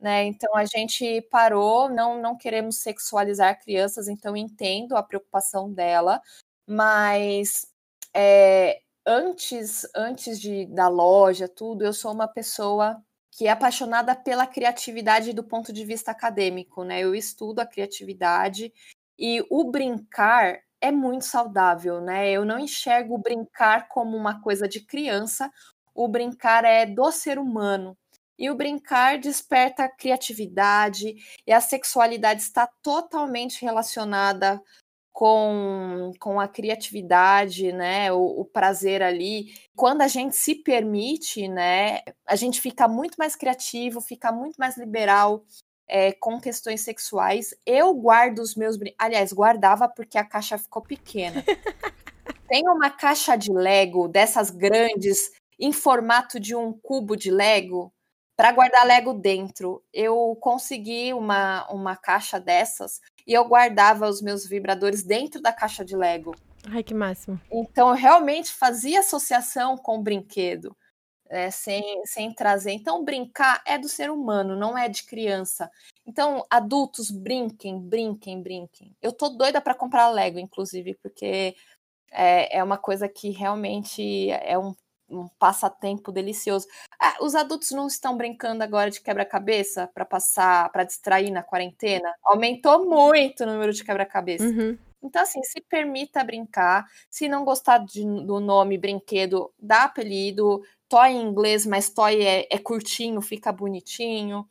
Né? 0.00 0.24
Então 0.24 0.56
a 0.56 0.64
gente 0.64 1.22
parou, 1.30 1.88
não, 1.90 2.20
não 2.20 2.36
queremos 2.36 2.78
sexualizar 2.78 3.60
crianças, 3.62 4.08
então 4.08 4.36
entendo 4.36 4.96
a 4.96 5.02
preocupação 5.02 5.72
dela, 5.72 6.20
mas 6.66 7.68
é, 8.14 8.80
antes 9.06 9.86
antes 9.94 10.40
de 10.40 10.66
da 10.66 10.88
loja 10.88 11.48
tudo, 11.48 11.84
eu 11.84 11.92
sou 11.92 12.12
uma 12.12 12.28
pessoa 12.28 13.02
que 13.32 13.46
é 13.46 13.50
apaixonada 13.50 14.14
pela 14.14 14.46
criatividade 14.46 15.32
do 15.32 15.42
ponto 15.42 15.72
de 15.72 15.84
vista 15.86 16.10
acadêmico, 16.10 16.84
né? 16.84 17.00
Eu 17.00 17.14
estudo 17.14 17.60
a 17.60 17.66
criatividade 17.66 18.70
e 19.18 19.42
o 19.50 19.70
brincar 19.70 20.60
é 20.82 20.92
muito 20.92 21.24
saudável, 21.24 22.00
né? 22.02 22.30
Eu 22.30 22.44
não 22.44 22.58
enxergo 22.58 23.14
o 23.14 23.18
brincar 23.18 23.88
como 23.88 24.16
uma 24.16 24.42
coisa 24.42 24.68
de 24.68 24.80
criança, 24.80 25.50
o 25.94 26.06
brincar 26.06 26.64
é 26.66 26.84
do 26.84 27.10
ser 27.10 27.38
humano. 27.38 27.96
E 28.38 28.50
o 28.50 28.54
brincar 28.54 29.18
desperta 29.18 29.84
a 29.84 29.88
criatividade 29.88 31.14
e 31.46 31.52
a 31.52 31.60
sexualidade 31.60 32.42
está 32.42 32.66
totalmente 32.82 33.62
relacionada 33.62 34.60
com, 35.12 36.10
com 36.18 36.40
a 36.40 36.48
criatividade, 36.48 37.70
né, 37.72 38.10
o, 38.10 38.40
o, 38.40 38.44
prazer 38.44 39.02
ali. 39.02 39.52
Quando 39.76 40.00
a 40.00 40.08
gente 40.08 40.34
se 40.34 40.54
permite, 40.54 41.46
né, 41.48 42.00
a 42.26 42.34
gente 42.34 42.60
fica 42.60 42.88
muito 42.88 43.16
mais 43.18 43.36
criativo, 43.36 44.00
fica 44.00 44.32
muito 44.32 44.56
mais 44.56 44.76
liberal 44.76 45.44
é, 45.86 46.12
com 46.12 46.40
questões 46.40 46.80
sexuais. 46.80 47.54
Eu 47.66 47.92
guardo 47.94 48.38
os 48.38 48.54
meus, 48.54 48.78
aliás, 48.98 49.32
guardava 49.32 49.88
porque 49.88 50.16
a 50.16 50.24
caixa 50.24 50.56
ficou 50.56 50.82
pequena. 50.82 51.44
Tem 52.48 52.66
uma 52.68 52.90
caixa 52.90 53.36
de 53.36 53.52
Lego 53.52 54.08
dessas 54.08 54.50
grandes 54.50 55.30
em 55.58 55.72
formato 55.72 56.40
de 56.40 56.54
um 56.54 56.72
cubo 56.72 57.16
de 57.16 57.30
Lego 57.30 57.92
para 58.36 58.52
guardar 58.52 58.86
Lego 58.86 59.12
dentro. 59.12 59.84
Eu 59.92 60.36
consegui 60.40 61.12
uma, 61.12 61.66
uma 61.70 61.96
caixa 61.96 62.40
dessas 62.40 63.00
e 63.26 63.32
eu 63.32 63.44
guardava 63.46 64.08
os 64.08 64.20
meus 64.20 64.46
vibradores 64.46 65.02
dentro 65.02 65.40
da 65.40 65.52
caixa 65.52 65.84
de 65.84 65.96
Lego. 65.96 66.34
Ai, 66.70 66.82
que 66.82 66.94
máximo. 66.94 67.40
Então, 67.50 67.88
eu 67.88 67.94
realmente 67.94 68.52
fazia 68.52 69.00
associação 69.00 69.76
com 69.76 69.98
o 69.98 70.02
brinquedo, 70.02 70.76
é, 71.28 71.50
sem, 71.50 71.82
sem 72.04 72.32
trazer. 72.32 72.72
Então, 72.72 73.04
brincar 73.04 73.62
é 73.66 73.78
do 73.78 73.88
ser 73.88 74.10
humano, 74.10 74.54
não 74.54 74.76
é 74.76 74.88
de 74.88 75.04
criança. 75.04 75.70
Então, 76.06 76.44
adultos, 76.50 77.10
brinquem, 77.10 77.80
brinquem, 77.80 78.42
brinquem. 78.42 78.94
Eu 79.00 79.12
tô 79.12 79.28
doida 79.30 79.60
para 79.60 79.74
comprar 79.74 80.08
Lego, 80.10 80.38
inclusive, 80.38 80.94
porque 81.02 81.56
é, 82.12 82.58
é 82.58 82.62
uma 82.62 82.78
coisa 82.78 83.08
que 83.08 83.30
realmente 83.30 84.30
é 84.30 84.58
um 84.58 84.74
um 85.12 85.28
passatempo 85.38 86.10
delicioso. 86.10 86.66
Ah, 87.00 87.16
os 87.20 87.34
adultos 87.34 87.70
não 87.70 87.86
estão 87.86 88.16
brincando 88.16 88.62
agora 88.62 88.90
de 88.90 89.00
quebra-cabeça 89.00 89.88
para 89.92 90.04
passar, 90.04 90.70
para 90.70 90.84
distrair 90.84 91.30
na 91.30 91.42
quarentena? 91.42 92.12
Aumentou 92.24 92.88
muito 92.88 93.44
o 93.44 93.46
número 93.46 93.72
de 93.72 93.84
quebra-cabeça. 93.84 94.44
Uhum. 94.44 94.78
Então, 95.02 95.22
assim, 95.22 95.42
se 95.42 95.60
permita 95.60 96.22
brincar. 96.22 96.86
Se 97.10 97.28
não 97.28 97.44
gostar 97.44 97.78
de, 97.78 98.02
do 98.02 98.38
nome 98.38 98.78
brinquedo, 98.78 99.52
dá 99.58 99.84
apelido. 99.84 100.62
Toy 100.88 101.08
em 101.08 101.22
inglês, 101.22 101.66
mas 101.66 101.90
toy 101.90 102.22
é, 102.22 102.46
é 102.50 102.58
curtinho, 102.58 103.20
fica 103.20 103.50
bonitinho. 103.50 104.48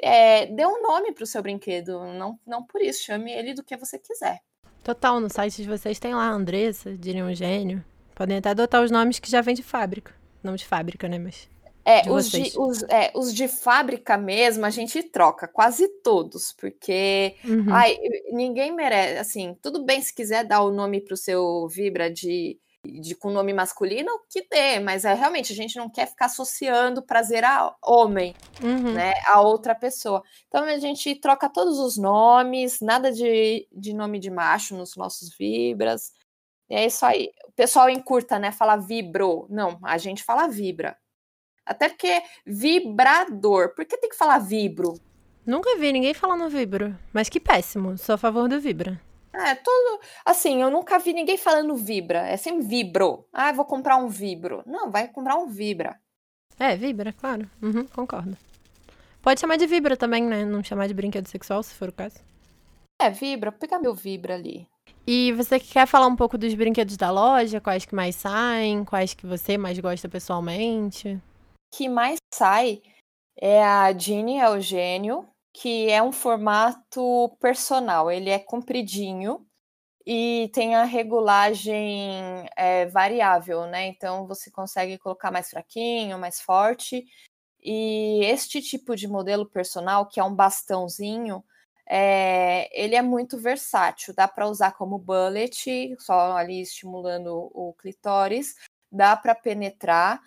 É, 0.00 0.46
dê 0.46 0.64
um 0.64 0.80
nome 0.82 1.12
para 1.12 1.24
o 1.24 1.26
seu 1.26 1.42
brinquedo. 1.42 2.04
Não, 2.14 2.38
não 2.46 2.62
por 2.62 2.80
isso, 2.80 3.02
chame 3.02 3.32
ele 3.32 3.54
do 3.54 3.64
que 3.64 3.76
você 3.76 3.98
quiser. 3.98 4.40
Total, 4.84 5.18
no 5.18 5.28
site 5.28 5.62
de 5.62 5.68
vocês 5.68 5.98
tem 5.98 6.14
lá 6.14 6.30
Andressa, 6.30 6.96
diria 6.96 7.24
um 7.24 7.34
gênio. 7.34 7.84
Podem 8.18 8.38
até 8.38 8.50
adotar 8.50 8.82
os 8.82 8.90
nomes 8.90 9.20
que 9.20 9.30
já 9.30 9.40
vem 9.40 9.54
de 9.54 9.62
fábrica. 9.62 10.12
Não 10.42 10.56
de 10.56 10.66
fábrica, 10.66 11.06
né? 11.06 11.20
Mas. 11.20 11.48
É, 11.84 12.02
de 12.02 12.10
os, 12.10 12.28
de, 12.28 12.52
os, 12.58 12.82
é, 12.82 13.12
os 13.14 13.32
de 13.32 13.46
fábrica 13.46 14.18
mesmo 14.18 14.66
a 14.66 14.70
gente 14.70 15.00
troca, 15.04 15.46
quase 15.46 15.86
todos, 16.02 16.52
porque 16.52 17.36
uhum. 17.44 17.72
ai, 17.72 17.96
ninguém 18.32 18.74
merece. 18.74 19.18
Assim, 19.18 19.56
tudo 19.62 19.84
bem 19.84 20.02
se 20.02 20.12
quiser 20.12 20.44
dar 20.44 20.62
o 20.62 20.72
nome 20.72 21.00
para 21.00 21.14
o 21.14 21.16
seu 21.16 21.68
Vibra 21.68 22.10
de 22.10 22.58
de 22.84 23.14
com 23.14 23.30
nome 23.30 23.52
masculino 23.52 24.10
que 24.30 24.46
dê, 24.48 24.78
mas 24.78 25.04
é 25.04 25.12
realmente 25.12 25.52
a 25.52 25.56
gente 25.56 25.76
não 25.76 25.90
quer 25.90 26.06
ficar 26.06 26.26
associando 26.26 27.02
prazer 27.02 27.44
a 27.44 27.74
homem, 27.84 28.34
uhum. 28.62 28.94
né, 28.94 29.12
a 29.26 29.40
outra 29.40 29.74
pessoa. 29.74 30.22
Então 30.46 30.64
a 30.64 30.78
gente 30.78 31.14
troca 31.16 31.48
todos 31.48 31.78
os 31.78 31.98
nomes, 31.98 32.80
nada 32.80 33.12
de, 33.12 33.68
de 33.72 33.92
nome 33.92 34.18
de 34.18 34.30
macho 34.30 34.76
nos 34.76 34.96
nossos 34.96 35.36
vibras. 35.36 36.12
E 36.68 36.74
é 36.74 36.86
isso 36.86 37.04
aí. 37.04 37.30
O 37.46 37.52
pessoal 37.52 37.88
encurta, 37.88 38.38
né? 38.38 38.52
Fala 38.52 38.76
vibro. 38.76 39.46
Não, 39.48 39.78
a 39.82 39.98
gente 39.98 40.22
fala 40.22 40.46
vibra. 40.48 40.96
Até 41.64 41.88
porque 41.88 42.22
vibrador. 42.46 43.74
Por 43.74 43.84
que 43.84 43.96
tem 43.96 44.10
que 44.10 44.16
falar 44.16 44.38
vibro? 44.38 44.94
Nunca 45.44 45.76
vi 45.78 45.92
ninguém 45.92 46.14
falando 46.14 46.48
vibro. 46.48 46.96
Mas 47.12 47.28
que 47.28 47.40
péssimo. 47.40 47.96
Sou 47.96 48.14
a 48.14 48.18
favor 48.18 48.48
do 48.48 48.60
vibra. 48.60 49.00
É, 49.32 49.54
tudo. 49.54 50.00
Assim, 50.24 50.62
eu 50.62 50.70
nunca 50.70 50.98
vi 50.98 51.12
ninguém 51.12 51.36
falando 51.36 51.74
vibra. 51.76 52.20
É 52.26 52.36
sempre 52.36 52.66
vibro. 52.66 53.26
Ah, 53.32 53.52
vou 53.52 53.64
comprar 53.64 53.96
um 53.96 54.08
vibro. 54.08 54.62
Não, 54.66 54.90
vai 54.90 55.08
comprar 55.08 55.36
um 55.36 55.48
vibra. 55.48 55.98
É, 56.58 56.76
vibra, 56.76 57.12
claro. 57.12 57.48
Uhum, 57.62 57.86
concordo. 57.86 58.36
Pode 59.22 59.40
chamar 59.40 59.56
de 59.56 59.66
vibra 59.66 59.96
também, 59.96 60.22
né? 60.22 60.44
Não 60.44 60.62
chamar 60.62 60.86
de 60.86 60.94
brinquedo 60.94 61.28
sexual, 61.28 61.62
se 61.62 61.74
for 61.74 61.88
o 61.88 61.92
caso. 61.92 62.18
É, 63.00 63.10
vibra. 63.10 63.52
Pega 63.52 63.78
meu 63.78 63.94
vibra 63.94 64.34
ali. 64.34 64.66
E 65.10 65.32
você 65.32 65.58
quer 65.58 65.86
falar 65.86 66.06
um 66.06 66.14
pouco 66.14 66.36
dos 66.36 66.52
brinquedos 66.52 66.98
da 66.98 67.10
loja? 67.10 67.62
Quais 67.62 67.86
que 67.86 67.94
mais 67.94 68.14
saem? 68.14 68.84
Quais 68.84 69.14
que 69.14 69.26
você 69.26 69.56
mais 69.56 69.78
gosta 69.78 70.06
pessoalmente? 70.06 71.14
O 71.72 71.74
que 71.74 71.88
mais 71.88 72.18
sai 72.34 72.82
é 73.34 73.64
a 73.64 73.90
Genie 73.96 74.38
Eugênio, 74.38 75.26
que 75.50 75.88
é 75.88 76.02
um 76.02 76.12
formato 76.12 77.34
personal. 77.40 78.10
Ele 78.10 78.28
é 78.28 78.38
compridinho 78.38 79.46
e 80.06 80.50
tem 80.52 80.74
a 80.74 80.84
regulagem 80.84 82.46
é, 82.54 82.84
variável, 82.84 83.64
né? 83.64 83.86
Então 83.86 84.26
você 84.26 84.50
consegue 84.50 84.98
colocar 84.98 85.30
mais 85.30 85.48
fraquinho, 85.48 86.18
mais 86.18 86.38
forte. 86.38 87.02
E 87.62 88.20
este 88.26 88.60
tipo 88.60 88.94
de 88.94 89.08
modelo 89.08 89.48
personal, 89.48 90.06
que 90.06 90.20
é 90.20 90.22
um 90.24 90.34
bastãozinho, 90.34 91.42
é, 91.90 92.68
ele 92.72 92.94
é 92.94 93.00
muito 93.00 93.38
versátil, 93.38 94.12
dá 94.14 94.28
para 94.28 94.46
usar 94.46 94.72
como 94.72 94.98
bullet, 94.98 95.96
só 95.98 96.36
ali 96.36 96.60
estimulando 96.60 97.50
o 97.54 97.72
clitóris, 97.78 98.54
dá 98.92 99.16
para 99.16 99.34
penetrar. 99.34 100.20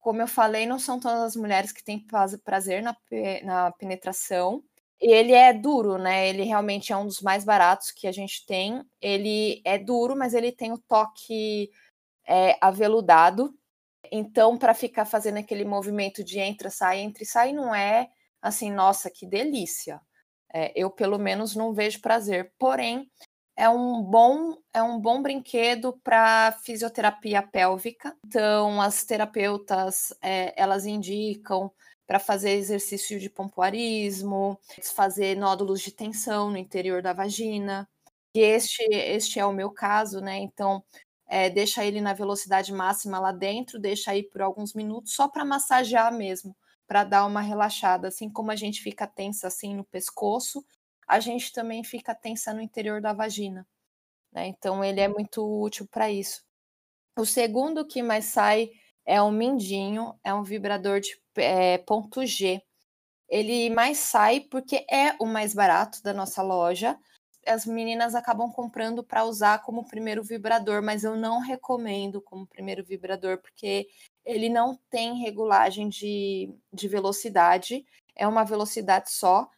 Como 0.00 0.20
eu 0.20 0.28
falei, 0.28 0.66
não 0.66 0.78
são 0.78 1.00
todas 1.00 1.20
as 1.22 1.36
mulheres 1.36 1.72
que 1.72 1.82
têm 1.82 2.06
prazer 2.44 2.82
na, 2.82 2.96
na 3.42 3.72
penetração. 3.72 4.62
E 5.00 5.10
ele 5.12 5.32
é 5.32 5.52
duro, 5.52 5.96
né? 5.96 6.28
Ele 6.28 6.42
realmente 6.42 6.92
é 6.92 6.96
um 6.96 7.06
dos 7.06 7.22
mais 7.22 7.44
baratos 7.44 7.90
que 7.90 8.06
a 8.06 8.12
gente 8.12 8.44
tem. 8.44 8.84
Ele 9.00 9.62
é 9.64 9.78
duro, 9.78 10.16
mas 10.16 10.34
ele 10.34 10.52
tem 10.52 10.72
o 10.72 10.78
toque 10.78 11.70
é, 12.26 12.58
aveludado. 12.60 13.54
Então, 14.12 14.58
para 14.58 14.74
ficar 14.74 15.04
fazendo 15.04 15.38
aquele 15.38 15.64
movimento 15.64 16.22
de 16.22 16.38
entra, 16.38 16.70
sai, 16.70 17.00
entra 17.00 17.22
e 17.22 17.26
sai, 17.26 17.52
não 17.52 17.74
é 17.74 18.10
assim, 18.42 18.70
nossa, 18.70 19.10
que 19.10 19.26
delícia. 19.26 20.00
É, 20.52 20.72
eu, 20.74 20.90
pelo 20.90 21.18
menos, 21.18 21.54
não 21.54 21.72
vejo 21.72 22.00
prazer. 22.00 22.52
Porém, 22.58 23.10
é 23.56 23.68
um 23.68 24.02
bom, 24.02 24.56
é 24.72 24.82
um 24.82 25.00
bom 25.00 25.20
brinquedo 25.22 25.98
para 26.04 26.52
fisioterapia 26.64 27.42
pélvica. 27.42 28.16
Então, 28.24 28.80
as 28.80 29.04
terapeutas 29.04 30.14
é, 30.22 30.54
elas 30.60 30.86
indicam 30.86 31.70
para 32.06 32.18
fazer 32.18 32.52
exercício 32.52 33.20
de 33.20 33.28
pompoarismo, 33.28 34.58
fazer 34.94 35.36
nódulos 35.36 35.80
de 35.80 35.92
tensão 35.92 36.50
no 36.50 36.56
interior 36.56 37.02
da 37.02 37.12
vagina. 37.12 37.88
E 38.34 38.40
este, 38.40 38.82
este 38.92 39.40
é 39.40 39.44
o 39.44 39.52
meu 39.52 39.70
caso, 39.70 40.20
né? 40.20 40.38
Então, 40.38 40.82
é, 41.26 41.50
deixa 41.50 41.84
ele 41.84 42.00
na 42.00 42.14
velocidade 42.14 42.72
máxima 42.72 43.18
lá 43.20 43.32
dentro, 43.32 43.78
deixa 43.78 44.12
aí 44.12 44.22
por 44.22 44.40
alguns 44.40 44.72
minutos 44.74 45.14
só 45.14 45.28
para 45.28 45.44
massagear 45.44 46.12
mesmo 46.12 46.56
para 46.88 47.04
dar 47.04 47.26
uma 47.26 47.42
relaxada. 47.42 48.08
Assim 48.08 48.30
como 48.30 48.50
a 48.50 48.56
gente 48.56 48.82
fica 48.82 49.06
tensa 49.06 49.46
assim 49.46 49.74
no 49.74 49.84
pescoço, 49.84 50.64
a 51.06 51.20
gente 51.20 51.52
também 51.52 51.84
fica 51.84 52.14
tensa 52.14 52.52
no 52.52 52.62
interior 52.62 53.00
da 53.00 53.12
vagina. 53.12 53.68
Né? 54.32 54.48
Então 54.48 54.82
ele 54.82 55.00
é 55.00 55.06
muito 55.06 55.44
útil 55.62 55.86
para 55.86 56.10
isso. 56.10 56.42
O 57.16 57.26
segundo 57.26 57.86
que 57.86 58.02
mais 58.02 58.24
sai 58.24 58.70
é 59.04 59.20
o 59.20 59.30
mindinho, 59.30 60.18
é 60.24 60.32
um 60.32 60.42
vibrador 60.42 61.00
de 61.00 61.20
é, 61.36 61.78
ponto 61.78 62.24
G. 62.24 62.62
Ele 63.28 63.70
mais 63.70 63.98
sai 63.98 64.40
porque 64.40 64.86
é 64.90 65.14
o 65.20 65.26
mais 65.26 65.54
barato 65.54 66.02
da 66.02 66.14
nossa 66.14 66.42
loja. 66.42 66.98
As 67.46 67.66
meninas 67.66 68.14
acabam 68.14 68.50
comprando 68.50 69.02
para 69.04 69.24
usar 69.24 69.62
como 69.62 69.86
primeiro 69.88 70.22
vibrador, 70.22 70.82
mas 70.82 71.04
eu 71.04 71.16
não 71.16 71.40
recomendo 71.40 72.20
como 72.22 72.46
primeiro 72.46 72.84
vibrador, 72.84 73.38
porque 73.38 73.88
ele 74.28 74.50
não 74.50 74.78
tem 74.90 75.18
regulagem 75.22 75.88
de, 75.88 76.54
de 76.70 76.86
velocidade, 76.86 77.86
é 78.14 78.28
uma 78.28 78.44
velocidade 78.44 79.10
só. 79.10 79.48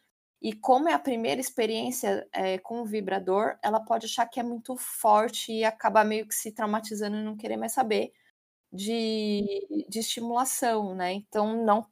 E 0.41 0.53
como 0.53 0.87
é 0.87 0.93
a 0.93 0.99
primeira 0.99 1.41
experiência 1.41 2.25
é, 2.31 2.57
com 2.57 2.81
o 2.81 2.85
vibrador, 2.85 3.57
ela 3.61 3.81
pode 3.81 4.05
achar 4.05 4.25
que 4.25 4.39
é 4.39 4.43
muito 4.43 4.77
forte 4.77 5.51
e 5.51 5.65
acabar 5.65 6.05
meio 6.05 6.25
que 6.25 6.33
se 6.33 6.53
traumatizando 6.53 7.17
e 7.17 7.23
não 7.23 7.35
querer 7.35 7.57
mais 7.57 7.73
saber 7.73 8.13
de, 8.71 9.45
de 9.89 9.99
estimulação, 9.99 10.95
né? 10.95 11.11
Então, 11.11 11.63
não. 11.63 11.85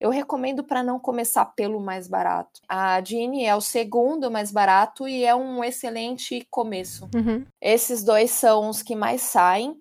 Eu 0.00 0.10
recomendo 0.10 0.62
para 0.62 0.82
não 0.82 0.98
começar 1.00 1.44
pelo 1.44 1.80
mais 1.80 2.06
barato. 2.06 2.60
A 2.68 3.02
Genie 3.02 3.46
é 3.46 3.54
o 3.54 3.60
segundo 3.60 4.30
mais 4.30 4.52
barato 4.52 5.08
e 5.08 5.24
é 5.24 5.34
um 5.34 5.62
excelente 5.62 6.46
começo. 6.50 7.10
Uhum. 7.14 7.44
Esses 7.60 8.04
dois 8.04 8.30
são 8.30 8.68
os 8.68 8.80
que 8.80 8.94
mais 8.94 9.22
saem 9.22 9.76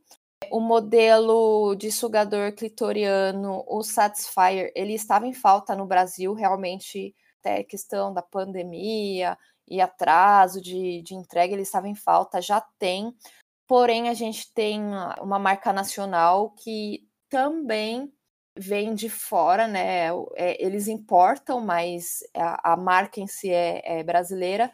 o 0.50 0.60
modelo 0.60 1.76
de 1.76 1.92
sugador 1.92 2.54
clitoriano, 2.54 3.64
o 3.68 3.84
Satisfyer, 3.84 4.72
ele 4.76 4.94
estava 4.94 5.28
em 5.28 5.34
falta 5.34 5.76
no 5.76 5.86
Brasil, 5.86 6.34
realmente, 6.34 7.16
até 7.40 7.64
questão 7.64 8.14
da 8.14 8.22
pandemia 8.22 9.38
e 9.68 9.80
atraso 9.80 10.62
de, 10.62 11.02
de 11.02 11.16
entrega, 11.16 11.54
ele 11.54 11.62
estava 11.62 11.88
em 11.88 11.96
falta, 11.96 12.42
já 12.42 12.62
tem. 12.80 13.16
Porém, 13.68 14.10
a 14.10 14.14
gente 14.14 14.52
tem 14.54 14.82
uma 15.22 15.40
marca 15.40 15.72
nacional 15.72 16.52
que 16.52 17.08
também 17.30 18.12
vem 18.58 18.94
de 18.94 19.10
fora, 19.10 19.68
né? 19.68 20.08
É, 20.36 20.64
eles 20.64 20.88
importam, 20.88 21.62
mas 21.62 22.20
a, 22.36 22.74
a 22.74 22.78
marca 22.78 23.22
em 23.22 23.28
si 23.28 23.50
é, 23.50 24.00
é 24.00 24.04
brasileira, 24.04 24.72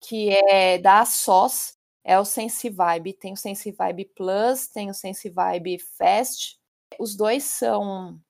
que 0.00 0.30
é 0.30 0.78
da 0.78 1.04
SOS, 1.04 1.78
é 2.04 2.18
o 2.18 2.24
Sense 2.24 2.68
Vibe. 2.68 3.14
Tem 3.14 3.32
o 3.32 3.36
Sense 3.36 3.70
Vibe 3.70 4.06
Plus, 4.16 4.66
tem 4.68 4.90
o 4.90 4.94
Sense 4.94 5.28
Vibe 5.28 5.78
Fast. 5.78 6.58
Os 6.98 7.14
dois 7.16 7.44
são 7.44 8.20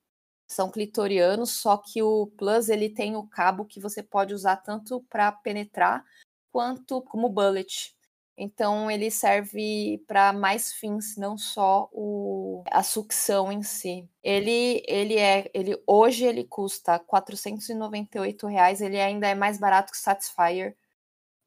são 0.47 0.69
clitorianos, 0.69 1.51
só 1.51 1.77
que 1.77 2.03
o 2.03 2.27
Plus 2.37 2.69
ele 2.69 2.89
tem 2.89 3.15
o 3.15 3.27
cabo 3.27 3.65
que 3.65 3.79
você 3.79 4.03
pode 4.03 4.33
usar 4.33 4.57
tanto 4.57 5.01
para 5.09 5.31
penetrar 5.31 6.05
quanto 6.51 7.01
como 7.01 7.27
bullet. 7.29 7.95
Então 8.37 8.89
ele 8.89 9.11
serve 9.11 10.03
para 10.07 10.33
mais 10.33 10.73
fins, 10.73 11.15
não 11.17 11.37
só 11.37 11.89
o, 11.91 12.63
a 12.71 12.83
sucção 12.83 13.51
em 13.51 13.63
si. 13.63 14.07
Ele 14.23 14.83
ele 14.87 15.17
é 15.17 15.49
ele 15.53 15.81
hoje 15.87 16.25
ele 16.25 16.43
custa 16.43 16.99
498 16.99 18.47
reais, 18.47 18.81
ele 18.81 18.99
ainda 18.99 19.27
é 19.27 19.35
mais 19.35 19.57
barato 19.59 19.91
que 19.91 19.97
o 19.97 20.01
Satisfyer 20.01 20.75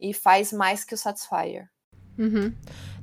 e 0.00 0.12
faz 0.14 0.52
mais 0.52 0.84
que 0.84 0.94
o 0.94 0.98
Satisfyer. 0.98 1.68
Uhum. 2.18 2.52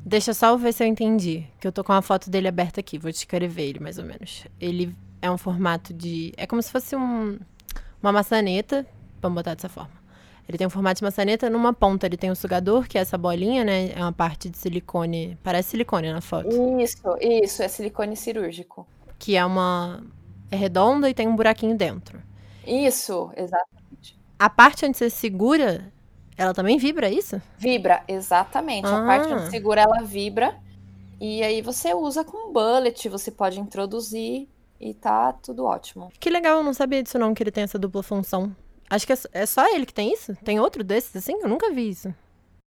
Deixa 0.05 0.33
só 0.33 0.49
eu 0.49 0.57
ver 0.57 0.73
se 0.73 0.83
eu 0.83 0.87
entendi. 0.87 1.45
Que 1.59 1.67
eu 1.67 1.71
tô 1.71 1.83
com 1.83 1.93
a 1.93 2.01
foto 2.01 2.29
dele 2.29 2.47
aberta 2.47 2.79
aqui. 2.79 2.97
Vou 2.97 3.11
descrever 3.11 3.63
ele 3.63 3.79
mais 3.79 3.97
ou 3.97 4.05
menos. 4.05 4.45
Ele 4.59 4.93
é 5.21 5.31
um 5.31 5.37
formato 5.37 5.93
de. 5.93 6.33
É 6.35 6.45
como 6.45 6.61
se 6.61 6.71
fosse 6.71 6.95
um, 6.95 7.39
uma 8.01 8.11
maçaneta. 8.11 8.85
Vamos 9.21 9.35
botar 9.35 9.53
dessa 9.53 9.69
forma. 9.69 10.03
Ele 10.47 10.57
tem 10.57 10.67
um 10.67 10.69
formato 10.69 10.99
de 10.99 11.03
maçaneta. 11.03 11.49
Numa 11.49 11.73
ponta 11.73 12.05
ele 12.05 12.17
tem 12.17 12.29
um 12.29 12.35
sugador, 12.35 12.85
que 12.87 12.97
é 12.97 13.01
essa 13.01 13.17
bolinha, 13.17 13.63
né? 13.63 13.91
É 13.93 13.99
uma 13.99 14.11
parte 14.11 14.49
de 14.49 14.57
silicone. 14.57 15.37
Parece 15.41 15.69
silicone 15.69 16.11
na 16.11 16.19
foto. 16.19 16.49
Isso, 16.81 17.01
isso. 17.21 17.63
É 17.63 17.67
silicone 17.69 18.17
cirúrgico. 18.17 18.85
Que 19.17 19.37
é 19.37 19.45
uma. 19.45 20.03
É 20.51 20.55
redonda 20.57 21.09
e 21.09 21.13
tem 21.13 21.27
um 21.27 21.35
buraquinho 21.35 21.77
dentro. 21.77 22.21
Isso, 22.67 23.31
exatamente. 23.37 24.19
A 24.37 24.49
parte 24.49 24.85
onde 24.85 24.97
você 24.97 25.09
segura 25.09 25.92
ela 26.37 26.53
também 26.53 26.77
vibra 26.77 27.07
é 27.07 27.13
isso? 27.13 27.41
Vibra, 27.57 28.03
exatamente. 28.07 28.87
Ah. 28.87 29.03
A 29.03 29.05
parte 29.05 29.33
onde 29.33 29.49
segura 29.49 29.81
ela 29.81 30.01
vibra. 30.01 30.57
E 31.19 31.41
aí 31.43 31.61
você 31.61 31.93
usa 31.93 32.23
com 32.23 32.51
bullet, 32.51 33.07
você 33.07 33.31
pode 33.31 33.59
introduzir 33.59 34.47
e 34.79 34.93
tá 34.93 35.31
tudo 35.31 35.63
ótimo. 35.63 36.11
Que 36.19 36.29
legal, 36.29 36.57
eu 36.57 36.63
não 36.63 36.73
sabia 36.73 37.01
disso 37.01 37.17
não, 37.17 37.33
que 37.33 37.41
ele 37.41 37.51
tem 37.51 37.63
essa 37.63 37.79
dupla 37.79 38.03
função. 38.03 38.53
Acho 38.89 39.07
que 39.07 39.13
é, 39.13 39.17
é 39.31 39.45
só 39.45 39.73
ele 39.73 39.85
que 39.85 39.93
tem 39.93 40.11
isso? 40.11 40.35
Tem 40.43 40.59
outro 40.59 40.83
desses 40.83 41.15
assim? 41.15 41.33
Eu 41.41 41.47
nunca 41.47 41.71
vi 41.71 41.89
isso. 41.89 42.13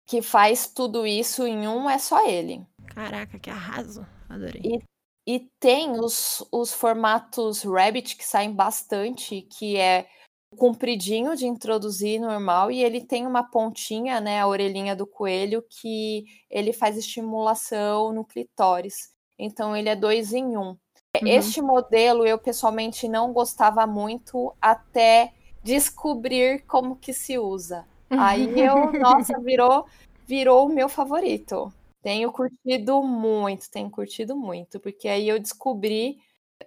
Que 0.05 0.21
faz 0.21 0.67
tudo 0.67 1.07
isso 1.07 1.47
em 1.47 1.67
um 1.67 1.89
é 1.89 1.97
só 1.97 2.27
ele. 2.27 2.61
Caraca, 2.87 3.39
que 3.39 3.49
arraso. 3.49 4.05
Adorei. 4.27 4.61
E, 4.63 5.35
e 5.35 5.47
tem 5.59 5.91
os, 5.91 6.45
os 6.51 6.73
formatos 6.73 7.63
Rabbit 7.63 8.17
que 8.17 8.25
saem 8.25 8.51
bastante, 8.51 9.41
que 9.43 9.77
é 9.77 10.07
compridinho 10.53 11.35
de 11.35 11.45
introduzir 11.45 12.19
normal 12.19 12.71
e 12.71 12.83
ele 12.83 13.01
tem 13.01 13.25
uma 13.25 13.43
pontinha, 13.43 14.21
né, 14.21 14.39
a 14.39 14.47
orelhinha 14.47 14.95
do 14.95 15.05
coelho 15.05 15.63
que 15.67 16.25
ele 16.49 16.71
faz 16.71 16.97
estimulação 16.97 18.13
no 18.13 18.23
clitóris. 18.23 19.11
Então 19.37 19.75
ele 19.75 19.89
é 19.89 19.95
dois 19.95 20.33
em 20.33 20.57
um. 20.57 20.69
Uhum. 20.69 21.27
Este 21.27 21.61
modelo 21.61 22.25
eu 22.25 22.37
pessoalmente 22.37 23.07
não 23.07 23.33
gostava 23.33 23.85
muito 23.85 24.53
até 24.61 25.33
descobrir 25.63 26.63
como 26.65 26.95
que 26.95 27.13
se 27.13 27.37
usa. 27.37 27.85
Aí 28.09 28.59
eu, 28.59 28.91
nossa, 28.99 29.39
virou 29.39 29.85
virou 30.25 30.65
o 30.65 30.73
meu 30.73 30.87
favorito. 30.87 31.71
Tenho 32.01 32.31
curtido 32.31 33.01
muito, 33.01 33.69
tenho 33.69 33.89
curtido 33.89 34.35
muito, 34.35 34.79
porque 34.79 35.07
aí 35.07 35.27
eu 35.29 35.39
descobri 35.39 36.17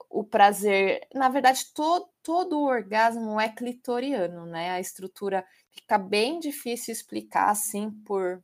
o 0.08 0.24
prazer, 0.24 1.06
na 1.14 1.28
verdade, 1.28 1.66
todo, 1.74 2.08
todo 2.26 2.58
o 2.58 2.64
orgasmo 2.66 3.40
é 3.40 3.48
clitoriano, 3.48 4.46
né? 4.46 4.72
A 4.72 4.80
estrutura 4.80 5.46
fica 5.70 5.96
bem 5.96 6.40
difícil 6.40 6.92
explicar 6.92 7.50
assim 7.50 7.88
por, 8.04 8.42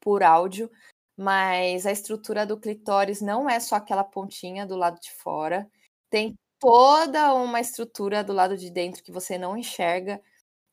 por 0.00 0.24
áudio, 0.24 0.68
mas 1.16 1.86
a 1.86 1.92
estrutura 1.92 2.44
do 2.44 2.58
clitóris 2.58 3.20
não 3.20 3.48
é 3.48 3.60
só 3.60 3.76
aquela 3.76 4.02
pontinha 4.02 4.66
do 4.66 4.74
lado 4.74 5.00
de 5.00 5.12
fora, 5.12 5.70
tem 6.10 6.36
toda 6.58 7.32
uma 7.32 7.60
estrutura 7.60 8.24
do 8.24 8.32
lado 8.32 8.56
de 8.56 8.72
dentro 8.72 9.04
que 9.04 9.12
você 9.12 9.38
não 9.38 9.56
enxerga. 9.56 10.20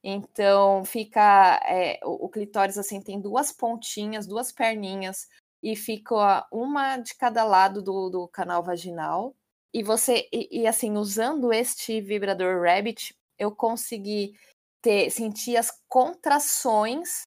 Então 0.03 0.83
fica 0.85 1.61
é, 1.67 1.99
o, 2.03 2.27
clitóris 2.29 2.79
assim 2.79 2.99
tem 2.99 3.21
duas 3.21 3.51
pontinhas, 3.51 4.25
duas 4.25 4.51
perninhas 4.51 5.27
e 5.61 5.75
fica 5.75 6.47
uma 6.51 6.97
de 6.97 7.13
cada 7.13 7.43
lado 7.43 7.79
do, 7.79 8.09
do 8.09 8.27
canal 8.27 8.63
vaginal 8.63 9.35
e 9.73 9.81
você, 9.81 10.27
e, 10.31 10.61
e, 10.61 10.67
assim, 10.67 10.97
usando 10.97 11.51
este 11.51 11.99
vibrador 11.99 12.63
Rabbit, 12.63 13.15
eu 13.39 13.51
consegui 13.51 14.37
ter, 14.81 15.09
sentir 15.09 15.57
as 15.57 15.71
contrações 15.89 17.23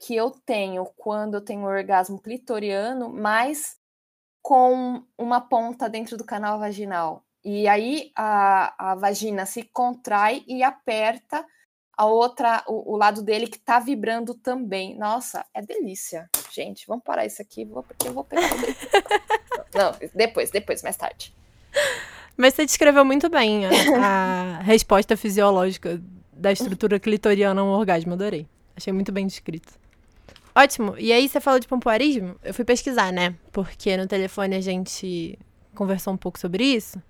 que 0.00 0.16
eu 0.16 0.30
tenho 0.30 0.86
quando 0.96 1.34
eu 1.34 1.44
tenho 1.44 1.64
orgasmo 1.64 2.20
clitoriano, 2.20 3.10
mas 3.10 3.76
com 4.42 5.04
uma 5.18 5.40
ponta 5.40 5.90
dentro 5.90 6.16
do 6.16 6.24
canal 6.24 6.58
vaginal. 6.58 7.22
E 7.44 7.68
aí 7.68 8.10
a, 8.16 8.92
a 8.92 8.94
vagina 8.94 9.44
se 9.44 9.62
contrai 9.64 10.42
e 10.46 10.62
aperta 10.62 11.44
a 11.96 12.06
outra, 12.06 12.64
o, 12.66 12.94
o 12.94 12.96
lado 12.96 13.22
dele 13.22 13.46
que 13.46 13.58
tá 13.58 13.78
vibrando 13.78 14.34
também. 14.34 14.96
Nossa, 14.96 15.44
é 15.52 15.60
delícia. 15.60 16.30
Gente, 16.50 16.86
vamos 16.86 17.04
parar 17.04 17.26
isso 17.26 17.42
aqui, 17.42 17.66
porque 17.66 18.08
eu 18.08 18.14
vou 18.14 18.24
pegar. 18.24 18.48
Não, 19.74 19.92
depois, 20.14 20.50
depois, 20.50 20.82
mais 20.82 20.96
tarde. 20.96 21.34
Mas 22.36 22.54
você 22.54 22.64
descreveu 22.64 23.04
muito 23.04 23.28
bem 23.28 23.66
a, 23.66 23.70
a 24.58 24.62
resposta 24.62 25.16
fisiológica 25.16 26.00
da 26.32 26.50
estrutura 26.50 26.98
clitoriana 26.98 27.60
ao 27.60 27.68
orgasmo, 27.68 28.14
adorei. 28.14 28.46
Achei 28.74 28.92
muito 28.92 29.12
bem 29.12 29.26
descrito. 29.26 29.74
Ótimo. 30.54 30.94
E 30.98 31.12
aí 31.12 31.28
você 31.28 31.40
falou 31.40 31.60
de 31.60 31.68
pompoarismo? 31.68 32.36
Eu 32.42 32.54
fui 32.54 32.64
pesquisar, 32.64 33.12
né? 33.12 33.34
Porque 33.52 33.96
no 33.96 34.06
telefone 34.06 34.56
a 34.56 34.60
gente 34.60 35.38
conversou 35.74 36.12
um 36.12 36.16
pouco 36.16 36.38
sobre 36.38 36.64
isso. 36.64 37.00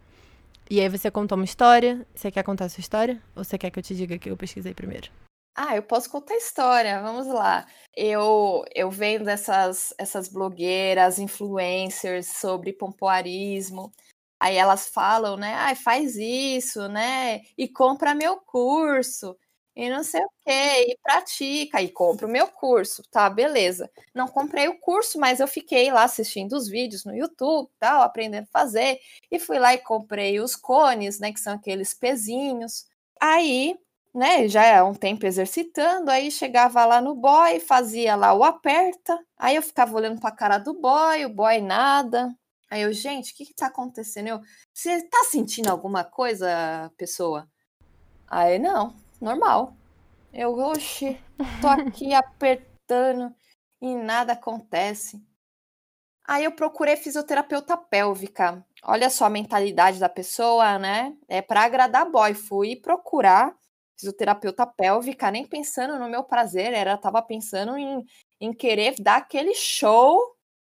E 0.69 0.81
aí 0.81 0.89
você 0.89 1.11
contou 1.11 1.37
uma 1.37 1.45
história. 1.45 2.07
Você 2.15 2.31
quer 2.31 2.43
contar 2.43 2.67
a 2.67 2.69
sua 2.69 2.81
história? 2.81 3.21
Ou 3.35 3.43
você 3.43 3.57
quer 3.57 3.71
que 3.71 3.79
eu 3.79 3.83
te 3.83 3.95
diga 3.95 4.19
que 4.19 4.31
eu 4.31 4.37
pesquisei 4.37 4.75
primeiro? 4.75 5.11
Ah, 5.57 5.75
eu 5.77 5.83
posso 5.83 6.09
contar 6.09 6.35
a 6.35 6.39
história. 6.39 7.03
Vamos 7.03 7.27
lá. 7.27 7.67
Eu 7.97 8.65
eu 8.75 8.91
vendo 8.91 9.29
essas 9.29 9.93
essas 9.99 10.29
blogueiras, 10.29 11.19
influencers 11.19 12.27
sobre 12.27 12.73
pompoarismo. 12.73 13.93
Aí 14.41 14.57
elas 14.57 14.89
falam, 14.89 15.37
né? 15.37 15.55
Ah, 15.55 15.75
faz 15.77 16.17
isso, 16.17 16.89
né? 16.89 17.43
E 17.59 17.69
compra 17.69 18.15
meu 18.15 18.39
curso. 18.41 19.37
E 19.77 19.89
não 19.89 20.03
sei 20.03 20.21
o 20.23 20.29
quê, 20.45 20.85
e 20.93 20.99
pratica, 21.03 21.81
e 21.81 21.89
compra 21.91 22.27
o 22.27 22.31
meu 22.31 22.49
curso, 22.49 23.03
tá, 23.11 23.31
beleza. 23.31 23.91
Não 24.15 24.27
comprei 24.29 24.69
o 24.69 24.79
curso, 24.81 25.19
mas 25.19 25.39
eu 25.41 25.47
fiquei 25.49 25.91
lá 25.93 26.03
assistindo 26.05 26.55
os 26.55 26.69
vídeos 26.69 27.05
no 27.05 27.15
YouTube, 27.17 27.71
tal, 27.79 28.03
aprendendo 28.03 28.45
a 28.45 28.59
fazer, 28.61 28.99
e 29.31 29.39
fui 29.39 29.59
lá 29.59 29.73
e 29.73 29.79
comprei 29.79 30.41
os 30.41 30.57
cones, 30.57 31.21
né, 31.21 31.33
que 31.33 31.41
são 31.41 31.55
aqueles 31.55 31.95
pezinhos. 31.95 32.85
Aí, 33.21 33.79
né, 34.15 34.49
já 34.49 34.65
é 34.65 34.83
um 34.83 34.93
tempo 34.95 35.25
exercitando, 35.25 36.11
aí 36.11 36.31
chegava 36.31 36.85
lá 36.85 37.01
no 37.01 37.15
boy, 37.15 37.61
fazia 37.61 38.17
lá 38.17 38.35
o 38.35 38.43
aperta, 38.45 39.19
aí 39.39 39.55
eu 39.57 39.63
ficava 39.63 39.95
olhando 39.97 40.21
pra 40.21 40.33
cara 40.33 40.59
do 40.59 40.75
boy, 40.75 41.25
o 41.25 41.29
boy 41.31 41.61
nada, 41.61 42.35
Aí 42.71 42.83
eu, 42.83 42.93
gente, 42.93 43.33
o 43.33 43.37
que 43.37 43.47
que 43.47 43.55
tá 43.55 43.67
acontecendo? 43.67 44.29
Eu, 44.29 44.41
você 44.73 45.03
tá 45.09 45.25
sentindo 45.25 45.69
alguma 45.69 46.05
coisa, 46.05 46.91
pessoa? 46.97 47.49
Aí, 48.29 48.61
não, 48.61 48.95
normal. 49.21 49.77
Eu, 50.33 50.57
oxe, 50.57 51.21
tô 51.61 51.67
aqui 51.67 52.15
apertando 52.15 53.35
e 53.83 53.97
nada 53.97 54.35
acontece. 54.35 55.21
Aí 56.25 56.45
eu 56.45 56.53
procurei 56.53 56.97
fisioterapeuta 56.97 57.77
pélvica. 57.77 58.65
Olha 58.85 59.11
só 59.11 59.25
a 59.25 59.31
mentalidade 59.31 59.99
da 59.99 60.09
pessoa, 60.09 60.79
né? 60.79 61.17
É 61.29 61.43
para 61.43 61.65
agradar 61.65 62.09
boy. 62.09 62.35
Fui 62.35 62.77
procurar 62.77 63.53
fisioterapeuta 63.99 64.65
pélvica, 64.65 65.29
nem 65.29 65.45
pensando 65.45 65.99
no 65.99 66.09
meu 66.09 66.23
prazer, 66.23 66.73
era 66.73 66.97
tava 66.97 67.21
pensando 67.21 67.77
em, 67.77 68.05
em 68.41 68.53
querer 68.53 68.95
dar 69.01 69.17
aquele 69.17 69.55
show 69.55 70.19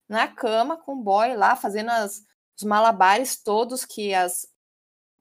na 0.10 0.28
cama 0.28 0.76
com 0.76 0.94
o 0.94 1.04
boy 1.04 1.36
lá, 1.36 1.56
fazendo 1.56 1.92
as, 1.92 2.24
os 2.58 2.64
malabares 2.64 3.42
todos 3.42 3.86
que 3.86 4.14
as, 4.14 4.48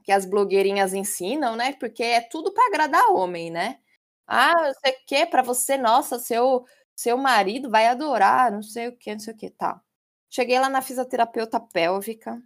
que 0.02 0.10
as 0.10 0.24
blogueirinhas 0.24 0.94
ensinam, 0.94 1.54
né? 1.54 1.74
Porque 1.74 2.02
é 2.02 2.22
tudo 2.22 2.52
para 2.52 2.66
agradar 2.66 3.10
homem, 3.10 3.50
né? 3.50 3.78
Ah, 4.26 4.72
você 4.72 4.92
quer 5.06 5.26
para 5.30 5.42
você, 5.42 5.76
nossa, 5.76 6.18
seu 6.18 6.64
seu 6.98 7.16
marido 7.16 7.70
vai 7.70 7.86
adorar, 7.86 8.50
não 8.50 8.60
sei 8.60 8.88
o 8.88 8.96
que, 8.96 9.12
não 9.12 9.20
sei 9.20 9.32
o 9.32 9.36
que, 9.36 9.48
tá. 9.50 9.80
Cheguei 10.28 10.58
lá 10.58 10.68
na 10.68 10.82
fisioterapeuta 10.82 11.60
pélvica. 11.60 12.42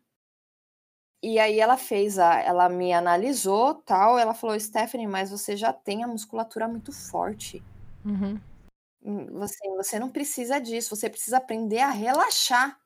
E 1.22 1.38
aí 1.38 1.58
ela 1.58 1.78
fez 1.78 2.18
a, 2.18 2.38
ela 2.38 2.68
me 2.68 2.92
analisou, 2.92 3.76
tal, 3.76 4.18
ela 4.18 4.34
falou, 4.34 4.58
Stephanie, 4.60 5.06
mas 5.06 5.30
você 5.30 5.56
já 5.56 5.72
tem 5.72 6.04
a 6.04 6.06
musculatura 6.06 6.68
muito 6.68 6.92
forte. 6.92 7.62
Uhum. 8.04 8.38
Hum, 9.04 9.26
você, 9.32 9.58
você 9.76 9.98
não 9.98 10.10
precisa 10.10 10.60
disso, 10.60 10.94
você 10.94 11.10
precisa 11.10 11.38
aprender 11.38 11.80
a 11.80 11.90
relaxar. 11.90 12.78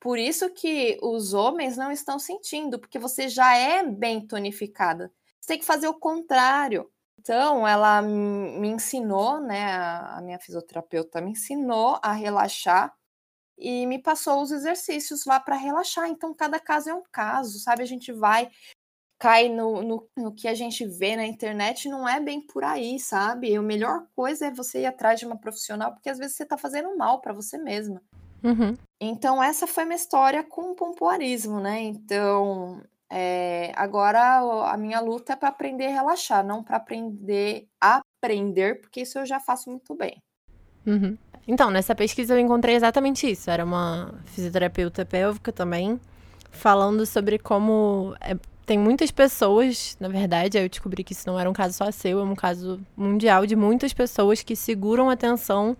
Por 0.00 0.18
isso 0.18 0.50
que 0.50 0.98
os 1.02 1.34
homens 1.34 1.76
não 1.76 1.92
estão 1.92 2.18
sentindo, 2.18 2.78
porque 2.78 2.98
você 2.98 3.28
já 3.28 3.56
é 3.56 3.84
bem 3.84 4.26
tonificada. 4.26 5.12
Você 5.40 5.48
tem 5.48 5.58
que 5.60 5.64
fazer 5.66 5.88
o 5.88 5.94
contrário. 5.98 6.90
Então, 7.20 7.66
ela 7.68 8.02
me 8.02 8.68
ensinou, 8.68 9.40
né? 9.40 9.72
A 9.74 10.20
minha 10.22 10.38
fisioterapeuta 10.40 11.20
me 11.20 11.32
ensinou 11.32 11.98
a 12.02 12.12
relaxar 12.12 12.94
e 13.58 13.86
me 13.86 13.98
passou 14.02 14.42
os 14.42 14.52
exercícios 14.52 15.24
lá 15.26 15.40
para 15.40 15.56
relaxar. 15.56 16.08
Então, 16.08 16.34
cada 16.34 16.60
caso 16.60 16.90
é 16.90 16.94
um 16.94 17.02
caso, 17.12 17.58
sabe? 17.60 17.82
A 17.82 17.86
gente 17.86 18.12
vai 18.12 18.50
cai 19.22 19.48
no, 19.48 19.82
no, 19.82 20.08
no, 20.16 20.34
que 20.34 20.48
a 20.48 20.54
gente 20.54 20.84
vê 20.84 21.14
na 21.14 21.24
internet 21.24 21.88
não 21.88 22.08
é 22.08 22.18
bem 22.18 22.40
por 22.40 22.64
aí, 22.64 22.98
sabe? 22.98 23.54
A 23.54 23.62
melhor 23.62 24.04
coisa 24.16 24.46
é 24.46 24.50
você 24.50 24.80
ir 24.80 24.86
atrás 24.86 25.20
de 25.20 25.24
uma 25.24 25.36
profissional, 25.36 25.92
porque 25.92 26.10
às 26.10 26.18
vezes 26.18 26.34
você 26.34 26.44
tá 26.44 26.58
fazendo 26.58 26.96
mal 26.96 27.20
para 27.20 27.32
você 27.32 27.56
mesma. 27.56 28.02
Uhum. 28.42 28.76
Então, 29.00 29.40
essa 29.40 29.64
foi 29.64 29.84
minha 29.84 29.94
história 29.94 30.42
com 30.42 30.72
o 30.72 30.74
pompoarismo, 30.74 31.60
né? 31.60 31.80
Então, 31.82 32.82
é, 33.08 33.70
agora 33.76 34.40
a 34.68 34.76
minha 34.76 34.98
luta 34.98 35.34
é 35.34 35.36
para 35.36 35.50
aprender 35.50 35.86
a 35.86 35.92
relaxar, 35.92 36.44
não 36.44 36.60
para 36.64 36.78
aprender 36.78 37.68
a 37.80 38.02
aprender, 38.20 38.80
porque 38.80 39.02
isso 39.02 39.20
eu 39.20 39.24
já 39.24 39.38
faço 39.38 39.70
muito 39.70 39.94
bem. 39.94 40.20
Uhum. 40.84 41.16
Então, 41.46 41.70
nessa 41.70 41.94
pesquisa 41.94 42.34
eu 42.34 42.40
encontrei 42.40 42.74
exatamente 42.74 43.30
isso. 43.30 43.48
Era 43.48 43.64
uma 43.64 44.20
fisioterapeuta 44.24 45.06
pélvica 45.06 45.52
também, 45.52 46.00
falando 46.50 47.06
sobre 47.06 47.38
como 47.38 48.16
é, 48.20 48.36
tem 48.64 48.78
muitas 48.78 49.10
pessoas, 49.10 49.96
na 49.98 50.08
verdade, 50.08 50.58
eu 50.58 50.68
descobri 50.68 51.02
que 51.02 51.12
isso 51.12 51.26
não 51.26 51.38
era 51.38 51.48
um 51.50 51.52
caso 51.52 51.74
só 51.74 51.90
seu, 51.90 52.20
é 52.20 52.22
um 52.22 52.34
caso 52.34 52.80
mundial 52.96 53.44
de 53.46 53.56
muitas 53.56 53.92
pessoas 53.92 54.42
que 54.42 54.54
seguram 54.54 55.10
a 55.10 55.16
tensão 55.16 55.76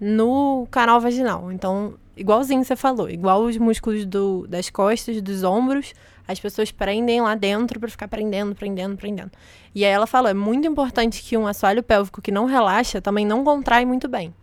no 0.00 0.66
canal 0.70 1.00
vaginal. 1.00 1.50
Então, 1.50 1.94
igualzinho 2.16 2.62
você 2.64 2.76
falou, 2.76 3.08
igual 3.08 3.42
os 3.42 3.56
músculos 3.56 4.04
do, 4.04 4.46
das 4.46 4.68
costas, 4.68 5.20
dos 5.22 5.42
ombros, 5.42 5.94
as 6.26 6.38
pessoas 6.38 6.70
prendem 6.70 7.22
lá 7.22 7.34
dentro 7.34 7.80
para 7.80 7.88
ficar 7.88 8.06
prendendo, 8.08 8.54
prendendo, 8.54 8.96
prendendo. 8.96 9.30
E 9.74 9.84
aí 9.84 9.90
ela 9.90 10.06
falou, 10.06 10.30
é 10.30 10.34
muito 10.34 10.68
importante 10.68 11.22
que 11.22 11.36
um 11.36 11.46
assoalho 11.46 11.82
pélvico 11.82 12.20
que 12.20 12.30
não 12.30 12.44
relaxa 12.44 13.00
também 13.00 13.24
não 13.24 13.42
contrai 13.42 13.86
muito 13.86 14.06
bem. 14.06 14.34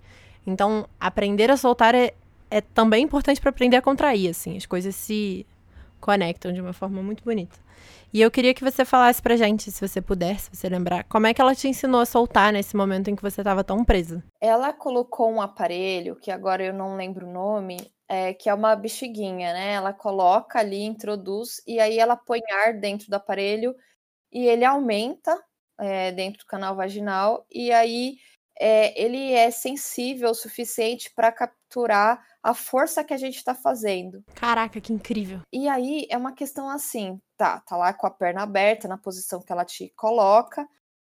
Então, 0.48 0.88
aprender 1.00 1.52
a 1.52 1.58
soltar 1.58 1.94
é, 1.94 2.14
é 2.50 2.62
também 2.62 3.04
importante 3.04 3.40
para 3.40 3.50
aprender 3.52 3.78
a 3.78 3.82
contrair, 3.82 4.30
assim. 4.30 4.58
As 4.58 4.66
coisas 4.66 4.96
se 4.96 5.46
conectam 6.00 6.52
de 6.52 6.62
uma 6.62 6.74
forma 6.74 7.02
muito 7.02 7.24
bonita. 7.24 7.65
E 8.16 8.22
eu 8.22 8.32
queria 8.32 8.54
que 8.54 8.64
você 8.64 8.86
falasse 8.86 9.22
pra 9.22 9.36
gente, 9.36 9.70
se 9.70 9.86
você 9.86 10.02
puder, 10.02 10.40
se 10.40 10.50
você 10.50 10.70
lembrar, 10.70 11.04
como 11.04 11.28
é 11.28 11.34
que 11.34 11.42
ela 11.42 11.54
te 11.54 11.68
ensinou 11.68 12.00
a 12.00 12.06
soltar 12.06 12.54
nesse 12.54 12.74
momento 12.74 13.10
em 13.10 13.16
que 13.18 13.22
você 13.22 13.42
estava 13.42 13.62
tão 13.62 13.84
presa? 13.84 14.24
Ela 14.40 14.72
colocou 14.72 15.30
um 15.30 15.42
aparelho, 15.42 16.16
que 16.16 16.32
agora 16.32 16.64
eu 16.64 16.74
não 16.74 16.96
lembro 16.96 17.28
o 17.28 17.30
nome, 17.34 17.76
é, 18.08 18.34
que 18.34 18.48
é 18.48 18.54
uma 18.54 18.74
bexiguinha, 18.74 19.52
né? 19.52 19.74
Ela 19.74 19.92
coloca 19.92 20.60
ali, 20.60 20.82
introduz, 20.82 21.62
e 21.68 21.78
aí 21.78 22.00
ela 22.00 22.16
põe 22.16 22.40
ar 22.54 22.80
dentro 22.80 23.10
do 23.10 23.16
aparelho 23.16 23.76
e 24.32 24.48
ele 24.48 24.64
aumenta 24.64 25.38
é, 25.78 26.14
dentro 26.14 26.40
do 26.40 26.46
canal 26.46 26.74
vaginal, 26.74 27.46
e 27.52 27.70
aí 27.70 28.16
é, 28.60 29.00
ele 29.02 29.34
é 29.34 29.52
sensível 29.52 30.30
o 30.30 30.36
suficiente 30.36 31.12
para 31.14 31.32
capturar 31.32 32.24
a 32.42 32.54
força 32.54 33.04
que 33.04 33.14
a 33.14 33.18
gente 33.18 33.36
está 33.36 33.54
fazendo. 33.54 34.24
Caraca, 34.36 34.80
que 34.80 34.94
incrível. 34.94 35.42
E 35.52 35.68
aí 35.68 36.08
é 36.10 36.18
uma 36.18 36.34
questão 36.34 36.70
assim, 36.70 37.20
tá, 37.38 37.60
tá 37.62 37.76
lá 37.76 37.94
com 37.94 38.08
a 38.08 38.12
perna 38.12 38.44
aberta 38.44 38.88
na 38.88 38.98
posição 38.98 39.42
que 39.42 39.52
ela 39.52 39.66
te 39.66 39.92
coloca, 39.96 40.68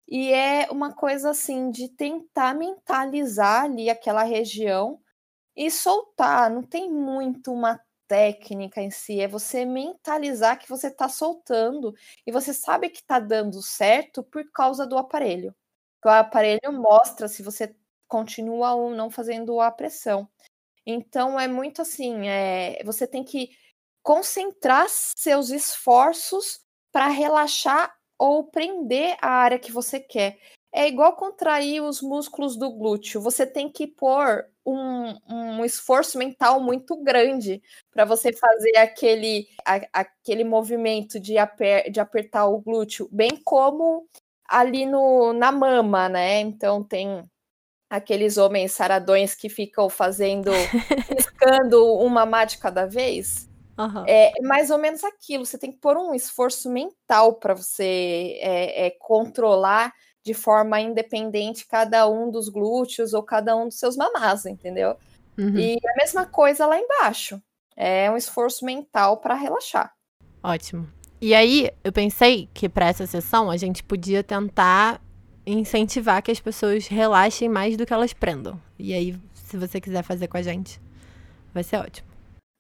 e 0.09 0.33
é 0.33 0.69
uma 0.71 0.95
coisa 0.95 1.31
assim 1.31 1.71
de 1.71 1.89
tentar 1.89 2.55
mentalizar 2.55 3.65
ali 3.65 3.91
aquela 3.91 4.23
região 4.23 5.01
e 5.57 5.71
soltar. 5.71 6.49
Não 6.51 6.63
tem 6.63 6.91
muito 6.91 7.53
uma 7.53 7.81
técnica 8.09 8.81
em 8.81 8.91
si, 8.91 9.21
é 9.21 9.27
você 9.27 9.65
mentalizar 9.65 10.59
que 10.61 10.69
você 10.69 10.87
está 10.87 11.09
soltando 11.09 11.93
e 12.25 12.31
você 12.31 12.55
sabe 12.55 12.89
que 12.89 13.01
está 13.01 13.19
dando 13.19 13.61
certo 13.61 14.23
por 14.23 14.49
causa 14.53 14.87
do 14.87 14.97
aparelho 14.97 15.53
o 16.07 16.11
aparelho 16.11 16.73
mostra 16.73 17.29
se 17.29 17.43
você 17.43 17.75
continua 18.09 18.75
ou 18.75 18.91
não 18.91 19.11
fazendo 19.11 19.61
a 19.61 19.71
pressão. 19.71 20.29
Então 20.87 21.39
é 21.39 21.49
muito 21.49 21.83
assim, 21.83 22.29
é, 22.29 22.83
você 22.85 23.07
tem 23.07 23.25
que 23.25 23.51
concentrar 24.03 24.87
seus 24.89 25.51
esforços 25.51 26.61
para 26.93 27.09
relaxar 27.09 27.93
ou 28.19 28.45
prender 28.45 29.17
a 29.21 29.29
área 29.29 29.59
que 29.59 29.73
você 29.73 29.99
quer. 29.99 30.39
É 30.73 30.87
igual 30.87 31.17
contrair 31.17 31.83
os 31.83 32.01
músculos 32.01 32.57
do 32.57 32.71
glúteo. 32.71 33.21
Você 33.21 33.47
tem 33.47 33.71
que 33.71 33.87
pôr 33.87 34.47
um, 34.65 35.17
um 35.29 35.65
esforço 35.65 36.19
mental 36.19 36.61
muito 36.61 36.97
grande 37.03 37.63
para 37.91 38.05
você 38.05 38.33
fazer 38.33 38.77
aquele, 38.77 39.49
a, 39.65 39.81
aquele 40.01 40.45
movimento 40.45 41.19
de, 41.19 41.39
aper, 41.39 41.91
de 41.91 41.99
apertar 41.99 42.47
o 42.47 42.61
glúteo, 42.61 43.09
bem 43.11 43.41
como 43.45 44.09
ali 44.49 44.87
no, 44.87 45.33
na 45.33 45.51
mama, 45.51 46.09
né? 46.09 46.41
Então 46.41 46.83
tem 46.83 47.25
aqueles 47.89 48.37
homens 48.37 48.73
saradões 48.73 49.35
que 49.35 49.49
ficam 49.49 49.89
fazendo, 49.89 50.51
piscando 51.09 51.95
uma 51.97 52.27
má 52.27 52.45
de 52.45 52.59
cada 52.59 52.87
vez. 52.87 53.49
Uhum. 53.79 54.05
É 54.07 54.33
mais 54.43 54.71
ou 54.71 54.79
menos 54.79 55.05
aquilo. 55.05 55.45
Você 55.45 55.59
tem 55.59 55.71
que 55.71 55.79
pôr 55.79 55.97
um 55.97 56.15
esforço 56.15 56.71
mental 56.71 57.35
para 57.35 57.55
você 57.55 58.39
é, 58.41 58.87
é, 58.87 58.91
controlar 58.99 59.93
de 60.25 60.35
forma 60.35 60.81
independente 60.81 61.69
cada 61.69 62.09
um 62.09 62.31
dos 62.31 62.49
glúteos 62.49 63.15
ou 63.15 63.23
cada 63.23 63.55
um 63.55 63.69
dos 63.69 63.79
seus 63.79 63.97
mamás, 63.97 64.45
entendeu? 64.47 64.97
Uhum. 65.39 65.57
E 65.57 65.77
a 65.77 65.97
mesma 65.97 66.27
coisa 66.27 66.67
lá 66.67 66.79
embaixo. 66.79 67.41
É 67.77 68.11
um 68.11 68.17
esforço 68.17 68.65
mental 68.65 69.19
para 69.19 69.35
relaxar. 69.35 69.93
Ótimo. 70.43 70.89
E 71.21 71.35
aí, 71.35 71.71
eu 71.83 71.93
pensei 71.93 72.49
que 72.53 72.69
para 72.69 72.89
essa 72.89 73.07
sessão 73.07 73.51
a 73.51 73.57
gente 73.57 73.83
podia 73.83 74.23
tentar 74.23 75.01
incentivar 75.47 76.23
que 76.23 76.31
as 76.31 76.41
pessoas 76.41 76.87
relaxem 76.87 77.49
mais 77.49 77.77
do 77.77 77.87
que 77.87 77.93
elas 77.93 78.13
prendam. 78.13 78.61
E 78.79 78.93
aí, 78.93 79.17
se 79.33 79.57
você 79.57 79.81
quiser 79.81 80.03
fazer 80.03 80.29
com 80.29 80.37
a 80.37 80.43
gente, 80.43 80.81
vai 81.55 81.63
ser 81.63 81.77
ótimo. 81.77 82.09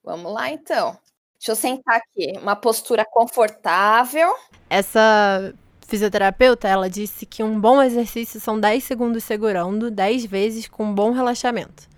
Vamos 0.05 0.33
lá, 0.33 0.51
então. 0.51 0.97
Deixa 1.39 1.53
eu 1.53 1.57
sentar 1.57 1.97
aqui. 1.97 2.33
Uma 2.41 2.57
postura 2.57 3.05
confortável. 3.05 4.35
Essa 4.71 5.53
fisioterapeuta, 5.87 6.67
ela 6.67 6.89
disse 6.89 7.27
que 7.27 7.43
um 7.43 7.61
bom 7.61 7.83
exercício 7.83 8.41
são 8.41 8.59
10 8.59 8.83
segundos 8.85 9.25
segurando, 9.25 9.91
10 9.91 10.25
vezes 10.25 10.67
com 10.67 10.85
um 10.85 10.95
bom 10.95 11.11
relaxamento. 11.11 11.89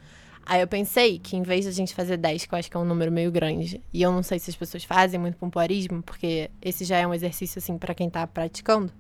Aí 0.49 0.63
eu 0.63 0.67
pensei 0.67 1.19
que 1.19 1.37
em 1.37 1.43
vez 1.43 1.65
de 1.65 1.69
a 1.69 1.73
gente 1.73 1.95
fazer 1.95 2.17
10, 2.17 2.47
que 2.47 2.55
eu 2.55 2.59
acho 2.59 2.71
que 2.71 2.77
é 2.79 2.81
um 2.81 2.85
número 2.85 3.13
meio 3.13 3.31
grande, 3.31 3.85
e 3.93 4.01
eu 4.01 4.11
não 4.11 4.23
sei 4.23 4.39
se 4.39 4.49
as 4.49 4.57
pessoas 4.57 4.83
fazem 4.83 5.21
muito 5.21 5.37
pompoarismo, 5.37 6.03
porque 6.03 6.51
esse 6.63 6.87
já 6.87 6.97
é 6.97 7.07
um 7.07 7.13
exercício 7.13 7.59
assim 7.59 7.77
para 7.77 7.95
quem 7.95 8.09
tá 8.09 8.27
praticando, 8.27 8.91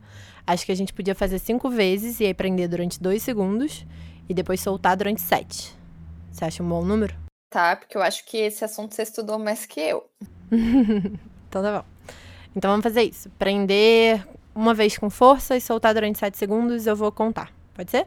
acho 0.46 0.66
que 0.66 0.72
a 0.72 0.74
gente 0.74 0.92
podia 0.92 1.14
fazer 1.14 1.38
5 1.38 1.70
vezes 1.70 2.20
e 2.20 2.26
aí 2.26 2.34
prender 2.34 2.68
durante 2.68 3.02
2 3.02 3.22
segundos 3.22 3.86
e 4.28 4.34
depois 4.34 4.60
soltar 4.60 4.94
durante 4.94 5.22
7. 5.22 5.74
Você 6.30 6.44
acha 6.44 6.62
um 6.62 6.68
bom 6.68 6.84
número? 6.84 7.16
Tá, 7.48 7.76
porque 7.76 7.96
eu 7.96 8.02
acho 8.02 8.26
que 8.26 8.36
esse 8.36 8.62
assunto 8.62 8.94
você 8.94 9.04
estudou 9.04 9.38
mais 9.38 9.64
que 9.64 9.80
eu. 9.80 10.06
então 11.48 11.62
tá 11.62 11.78
bom. 11.80 11.84
Então 12.54 12.70
vamos 12.72 12.84
fazer 12.84 13.04
isso. 13.04 13.30
Prender 13.38 14.22
uma 14.54 14.74
vez 14.74 14.98
com 14.98 15.08
força 15.08 15.56
e 15.56 15.62
soltar 15.62 15.94
durante 15.94 16.18
7 16.18 16.36
segundos, 16.36 16.86
eu 16.86 16.94
vou 16.94 17.10
contar. 17.10 17.50
Pode 17.72 17.90
ser? 17.90 18.06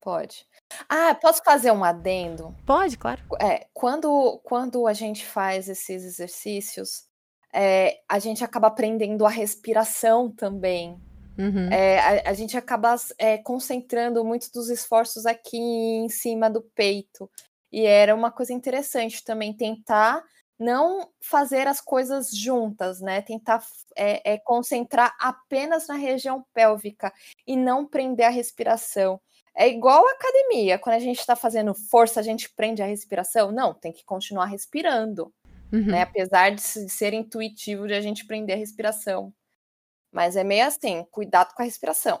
Pode. 0.00 0.46
Ah, 0.88 1.14
posso 1.14 1.42
fazer 1.44 1.70
um 1.70 1.84
adendo? 1.84 2.54
Pode, 2.64 2.96
claro. 2.96 3.22
É, 3.40 3.66
quando, 3.72 4.40
quando 4.44 4.86
a 4.86 4.92
gente 4.92 5.26
faz 5.26 5.68
esses 5.68 6.04
exercícios, 6.04 7.04
é, 7.52 8.00
a 8.08 8.18
gente 8.18 8.44
acaba 8.44 8.68
aprendendo 8.68 9.26
a 9.26 9.30
respiração 9.30 10.30
também. 10.30 11.00
Uhum. 11.38 11.72
É, 11.72 11.98
a, 11.98 12.30
a, 12.30 12.32
gente 12.34 12.56
acaba 12.56 12.94
é, 13.18 13.38
concentrando 13.38 14.24
muitos 14.24 14.50
dos 14.50 14.68
esforços 14.68 15.26
aqui 15.26 15.58
em 15.58 16.08
cima 16.08 16.50
do 16.50 16.60
peito. 16.60 17.30
E 17.72 17.86
era 17.86 18.14
uma 18.14 18.30
coisa 18.30 18.52
interessante 18.52 19.24
também 19.24 19.56
tentar 19.56 20.22
não 20.58 21.08
fazer 21.22 21.66
as 21.66 21.80
coisas 21.80 22.30
juntas, 22.30 23.00
né? 23.00 23.22
Tentar 23.22 23.64
é, 23.96 24.34
é, 24.34 24.38
concentrar 24.38 25.16
apenas 25.18 25.88
na 25.88 25.94
região 25.94 26.44
pélvica 26.52 27.10
e 27.46 27.56
não 27.56 27.86
prender 27.86 28.26
a 28.26 28.30
respiração. 28.30 29.18
É 29.56 29.68
igual 29.68 30.06
a 30.06 30.12
academia. 30.12 30.78
Quando 30.78 30.96
a 30.96 31.00
gente 31.00 31.18
está 31.18 31.34
fazendo 31.36 31.74
força, 31.74 32.20
a 32.20 32.22
gente 32.22 32.48
prende 32.50 32.82
a 32.82 32.86
respiração. 32.86 33.50
Não, 33.52 33.74
tem 33.74 33.92
que 33.92 34.04
continuar 34.04 34.46
respirando. 34.46 35.32
Uhum. 35.72 35.86
Né? 35.86 36.02
Apesar 36.02 36.50
de 36.50 36.60
ser 36.60 37.12
intuitivo 37.12 37.86
de 37.86 37.94
a 37.94 38.00
gente 38.00 38.26
prender 38.26 38.56
a 38.56 38.58
respiração. 38.58 39.32
Mas 40.12 40.36
é 40.36 40.42
meio 40.42 40.66
assim, 40.66 41.04
cuidado 41.10 41.54
com 41.54 41.62
a 41.62 41.64
respiração. 41.64 42.20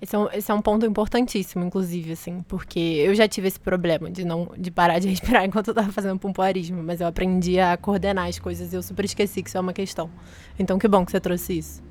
Esse 0.00 0.16
é, 0.16 0.18
um, 0.18 0.30
esse 0.32 0.50
é 0.50 0.54
um 0.54 0.62
ponto 0.62 0.86
importantíssimo, 0.86 1.62
inclusive, 1.62 2.12
assim, 2.12 2.40
porque 2.40 2.78
eu 2.78 3.14
já 3.14 3.28
tive 3.28 3.48
esse 3.48 3.60
problema 3.60 4.10
de 4.10 4.24
não 4.24 4.50
de 4.56 4.70
parar 4.70 4.98
de 4.98 5.08
respirar 5.10 5.44
enquanto 5.44 5.68
eu 5.68 5.74
tava 5.74 5.92
fazendo 5.92 6.18
pompoarismo, 6.18 6.82
mas 6.82 7.02
eu 7.02 7.06
aprendi 7.06 7.60
a 7.60 7.76
coordenar 7.76 8.26
as 8.26 8.38
coisas 8.38 8.72
e 8.72 8.76
eu 8.76 8.82
super 8.82 9.04
esqueci 9.04 9.42
que 9.42 9.50
isso 9.50 9.58
é 9.58 9.60
uma 9.60 9.74
questão. 9.74 10.10
Então, 10.58 10.78
que 10.78 10.88
bom 10.88 11.04
que 11.04 11.10
você 11.10 11.20
trouxe 11.20 11.58
isso. 11.58 11.82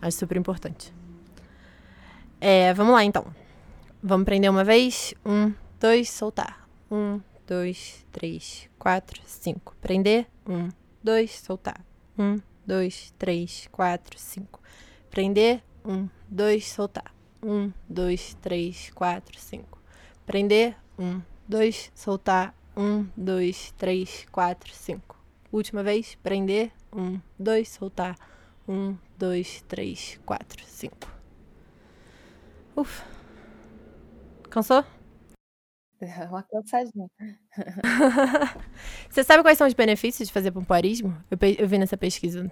Acho 0.00 0.16
super 0.16 0.36
importante. 0.36 0.94
É, 2.40 2.72
vamos 2.72 2.94
lá, 2.94 3.04
então. 3.04 3.26
Vamos 4.02 4.24
prender 4.24 4.50
uma 4.50 4.64
vez. 4.64 5.12
Um, 5.26 5.52
dois, 5.78 6.08
soltar. 6.08 6.66
Um, 6.90 7.20
dois, 7.46 8.06
três, 8.10 8.66
quatro, 8.78 9.20
cinco. 9.26 9.76
Prender. 9.78 10.26
Um, 10.48 10.70
dois, 11.04 11.38
soltar. 11.38 11.84
Um, 12.18 12.38
dois, 12.66 13.12
três, 13.18 13.68
quatro, 13.70 14.18
cinco. 14.18 14.58
Prender. 15.10 15.62
Um, 15.84 16.08
dois, 16.30 16.66
soltar. 16.66 17.14
Um, 17.42 17.70
dois, 17.86 18.34
três, 18.40 18.90
quatro, 18.94 19.38
cinco. 19.38 19.78
Prender. 20.24 20.74
Um, 20.98 21.20
dois, 21.46 21.92
soltar. 21.94 22.54
Um, 22.74 23.06
dois, 23.14 23.74
três, 23.76 24.26
quatro, 24.32 24.72
cinco. 24.72 25.22
Última 25.52 25.82
vez. 25.82 26.14
Prender. 26.22 26.72
Um, 26.90 27.20
dois, 27.38 27.68
soltar. 27.68 28.16
Um, 28.66 28.96
dois, 29.18 29.62
três, 29.68 30.18
quatro, 30.24 30.64
cinco. 30.64 31.06
Ufa. 32.74 33.19
Cansou? 34.50 34.84
É 36.00 36.24
uma 36.24 36.42
cansadinha. 36.42 37.08
Você 39.08 39.22
sabe 39.22 39.42
quais 39.42 39.58
são 39.58 39.66
os 39.66 39.74
benefícios 39.74 40.28
de 40.28 40.32
fazer 40.32 40.50
pompoarismo? 40.50 41.12
Eu, 41.30 41.38
eu 41.58 41.68
vi 41.68 41.78
nessa 41.78 41.96
pesquisa. 41.96 42.50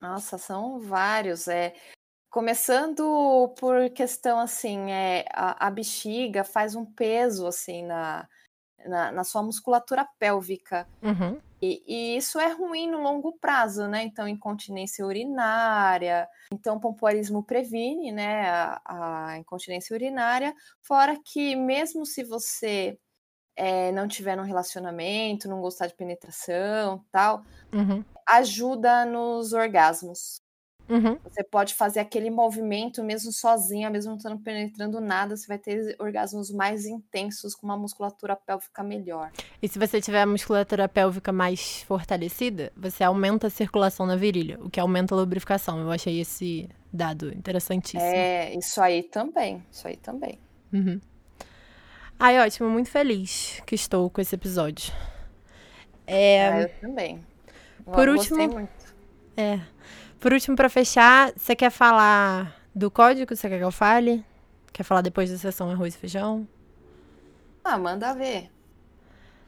Nossa, 0.00 0.38
são 0.38 0.80
vários. 0.80 1.48
É, 1.48 1.74
Começando 2.30 3.54
por 3.58 3.88
questão 3.90 4.38
assim, 4.38 4.90
é, 4.90 5.24
a, 5.32 5.66
a 5.66 5.70
bexiga 5.70 6.44
faz 6.44 6.74
um 6.74 6.84
peso 6.84 7.46
assim 7.46 7.86
na, 7.86 8.28
na, 8.86 9.12
na 9.12 9.24
sua 9.24 9.42
musculatura 9.42 10.06
pélvica. 10.18 10.86
Uhum. 11.02 11.40
E, 11.60 11.82
e, 11.86 12.16
isso 12.16 12.38
é 12.38 12.52
ruim 12.52 12.88
no 12.88 13.00
longo 13.00 13.32
prazo, 13.38 13.88
né? 13.88 14.02
Então, 14.04 14.28
incontinência 14.28 15.04
urinária. 15.04 16.28
Então, 16.52 16.76
o 16.76 16.80
pompoarismo 16.80 17.42
previne, 17.42 18.12
né? 18.12 18.48
A, 18.48 18.80
a 18.84 19.38
incontinência 19.38 19.94
urinária. 19.94 20.54
Fora 20.82 21.18
que, 21.24 21.56
mesmo 21.56 22.06
se 22.06 22.22
você 22.22 22.98
é, 23.56 23.90
não 23.90 24.06
tiver 24.06 24.38
um 24.38 24.44
relacionamento, 24.44 25.48
não 25.48 25.60
gostar 25.60 25.88
de 25.88 25.94
penetração 25.94 27.04
tal, 27.10 27.42
uhum. 27.72 28.04
ajuda 28.24 29.04
nos 29.04 29.52
orgasmos. 29.52 30.40
Uhum. 30.88 31.18
Você 31.22 31.44
pode 31.44 31.74
fazer 31.74 32.00
aquele 32.00 32.30
movimento 32.30 33.04
mesmo 33.04 33.30
sozinha, 33.30 33.90
mesmo 33.90 34.10
não 34.10 34.16
estando 34.16 34.38
penetrando 34.38 35.00
nada, 35.00 35.36
você 35.36 35.46
vai 35.46 35.58
ter 35.58 35.94
orgasmos 35.98 36.50
mais 36.50 36.86
intensos 36.86 37.54
com 37.54 37.66
uma 37.66 37.76
musculatura 37.76 38.34
pélvica 38.34 38.82
melhor. 38.82 39.30
E 39.62 39.68
se 39.68 39.78
você 39.78 40.00
tiver 40.00 40.22
a 40.22 40.26
musculatura 40.26 40.88
pélvica 40.88 41.30
mais 41.30 41.82
fortalecida, 41.82 42.72
você 42.76 43.04
aumenta 43.04 43.48
a 43.48 43.50
circulação 43.50 44.06
na 44.06 44.16
virilha, 44.16 44.58
o 44.60 44.70
que 44.70 44.80
aumenta 44.80 45.14
a 45.14 45.18
lubrificação. 45.18 45.80
Eu 45.80 45.90
achei 45.90 46.20
esse 46.20 46.68
dado 46.92 47.34
interessantíssimo. 47.34 48.00
É, 48.00 48.54
isso 48.54 48.80
aí 48.80 49.02
também. 49.02 49.62
Isso 49.70 49.86
aí 49.86 49.96
também. 49.96 50.38
Uhum. 50.72 51.00
Ai, 52.18 52.38
ótimo, 52.40 52.68
muito 52.68 52.90
feliz 52.90 53.62
que 53.66 53.74
estou 53.74 54.08
com 54.10 54.20
esse 54.20 54.34
episódio. 54.34 54.92
É... 56.06 56.48
Ah, 56.48 56.60
eu 56.62 56.68
também. 56.80 57.24
Por 57.84 58.08
eu 58.08 58.14
último, 58.14 58.48
muito. 58.48 58.94
É. 59.36 59.60
Por 60.20 60.32
último, 60.32 60.56
para 60.56 60.68
fechar, 60.68 61.32
você 61.36 61.54
quer 61.54 61.70
falar 61.70 62.56
do 62.74 62.90
código? 62.90 63.34
Você 63.36 63.48
quer 63.48 63.58
que 63.58 63.64
eu 63.64 63.70
fale? 63.70 64.24
Quer 64.72 64.82
falar 64.82 65.00
depois 65.00 65.30
da 65.30 65.38
sessão 65.38 65.70
arroz 65.70 65.94
e 65.94 65.98
feijão? 65.98 66.46
Ah, 67.62 67.78
manda 67.78 68.14
ver. 68.14 68.50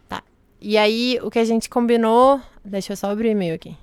Tá. 0.09 0.23
E 0.61 0.79
aí, 0.79 1.19
o 1.23 1.31
que 1.31 1.39
a 1.39 1.45
gente 1.45 1.69
combinou. 1.69 2.41
Deixa 2.65 2.93
eu 2.93 2.97
só 2.97 3.11
abrir 3.11 3.29
o 3.29 3.33
e-mail 3.33 3.55
aqui. 3.55 3.77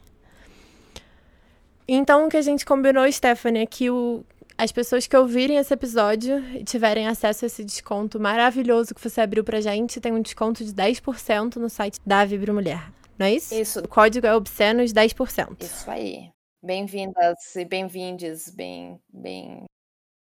Então, 1.87 2.27
o 2.27 2.29
que 2.29 2.37
a 2.37 2.41
gente 2.41 2.65
combinou, 2.65 3.09
Stephanie, 3.11 3.63
é 3.63 3.65
que 3.65 3.89
o, 3.89 4.23
as 4.57 4.71
pessoas 4.71 5.07
que 5.07 5.15
ouvirem 5.15 5.57
esse 5.57 5.73
episódio 5.73 6.39
e 6.55 6.63
tiverem 6.63 7.07
acesso 7.07 7.45
a 7.45 7.47
esse 7.47 7.63
desconto 7.63 8.19
maravilhoso 8.19 8.95
que 8.95 9.01
você 9.01 9.21
abriu 9.21 9.43
pra 9.43 9.61
gente, 9.61 9.99
tem 9.99 10.11
um 10.11 10.21
desconto 10.21 10.63
de 10.63 10.73
10% 10.73 11.57
no 11.57 11.69
site 11.69 11.99
da 12.05 12.23
Vibre 12.25 12.51
Mulher. 12.51 12.91
Não 13.17 13.25
é 13.25 13.33
isso? 13.33 13.53
Isso. 13.53 13.79
O 13.79 13.87
código 13.87 14.27
é 14.27 14.35
obscenos 14.35 14.93
10%. 14.93 15.63
Isso 15.63 15.89
aí. 15.89 16.29
Bem-vindas 16.61 17.55
e 17.55 17.63
bem-vindes, 17.63 18.49
bem, 18.49 18.99
bem, 19.07 19.65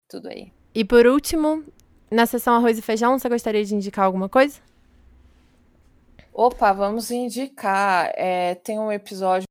tudo 0.09 0.27
aí. 0.27 0.51
E 0.73 0.83
por 0.83 1.07
último, 1.07 1.63
na 2.11 2.25
sessão 2.25 2.55
arroz 2.55 2.77
e 2.77 2.81
feijão, 2.81 3.17
você 3.17 3.29
gostaria 3.29 3.63
de 3.63 3.73
indicar 3.73 4.05
alguma 4.05 4.27
coisa? 4.27 4.59
Opa, 6.33 6.73
vamos 6.73 7.09
indicar. 7.09 8.11
É, 8.15 8.55
tem 8.55 8.77
um 8.77 8.91
episódio 8.91 9.45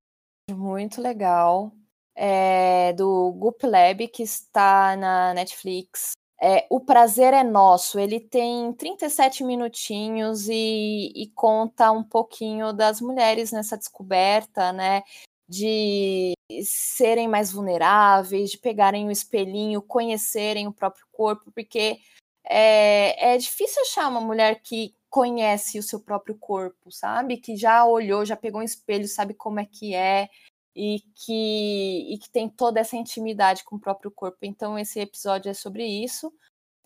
muito 0.50 1.00
legal 1.00 1.72
é, 2.14 2.92
do 2.92 3.32
Goop 3.32 3.66
Lab 3.66 4.06
que 4.08 4.22
está 4.22 4.94
na 4.94 5.32
Netflix. 5.32 6.12
É, 6.40 6.66
o 6.68 6.78
Prazer 6.80 7.32
é 7.32 7.42
Nosso. 7.42 7.98
Ele 7.98 8.20
tem 8.20 8.70
37 8.74 9.42
minutinhos 9.42 10.48
e, 10.48 11.10
e 11.16 11.30
conta 11.34 11.90
um 11.90 12.04
pouquinho 12.04 12.74
das 12.74 13.00
mulheres 13.00 13.50
nessa 13.52 13.78
descoberta, 13.78 14.70
né? 14.70 15.02
de 15.48 16.33
serem 16.62 17.28
mais 17.28 17.52
vulneráveis, 17.52 18.50
de 18.50 18.58
pegarem 18.58 19.06
o 19.06 19.10
espelhinho, 19.10 19.82
conhecerem 19.82 20.66
o 20.66 20.72
próprio 20.72 21.06
corpo, 21.12 21.50
porque 21.52 21.98
é, 22.44 23.34
é 23.34 23.38
difícil 23.38 23.82
achar 23.82 24.08
uma 24.08 24.20
mulher 24.20 24.60
que 24.62 24.94
conhece 25.08 25.78
o 25.78 25.82
seu 25.82 26.00
próprio 26.00 26.36
corpo, 26.36 26.90
sabe? 26.90 27.36
Que 27.38 27.56
já 27.56 27.84
olhou, 27.86 28.24
já 28.24 28.36
pegou 28.36 28.60
um 28.60 28.64
espelho, 28.64 29.08
sabe 29.08 29.32
como 29.34 29.60
é 29.60 29.64
que 29.64 29.94
é 29.94 30.28
e 30.74 31.00
que, 31.14 32.14
e 32.14 32.18
que 32.18 32.28
tem 32.28 32.48
toda 32.48 32.80
essa 32.80 32.96
intimidade 32.96 33.64
com 33.64 33.76
o 33.76 33.80
próprio 33.80 34.10
corpo. 34.10 34.38
Então, 34.42 34.78
esse 34.78 35.00
episódio 35.00 35.50
é 35.50 35.54
sobre 35.54 35.86
isso. 35.86 36.32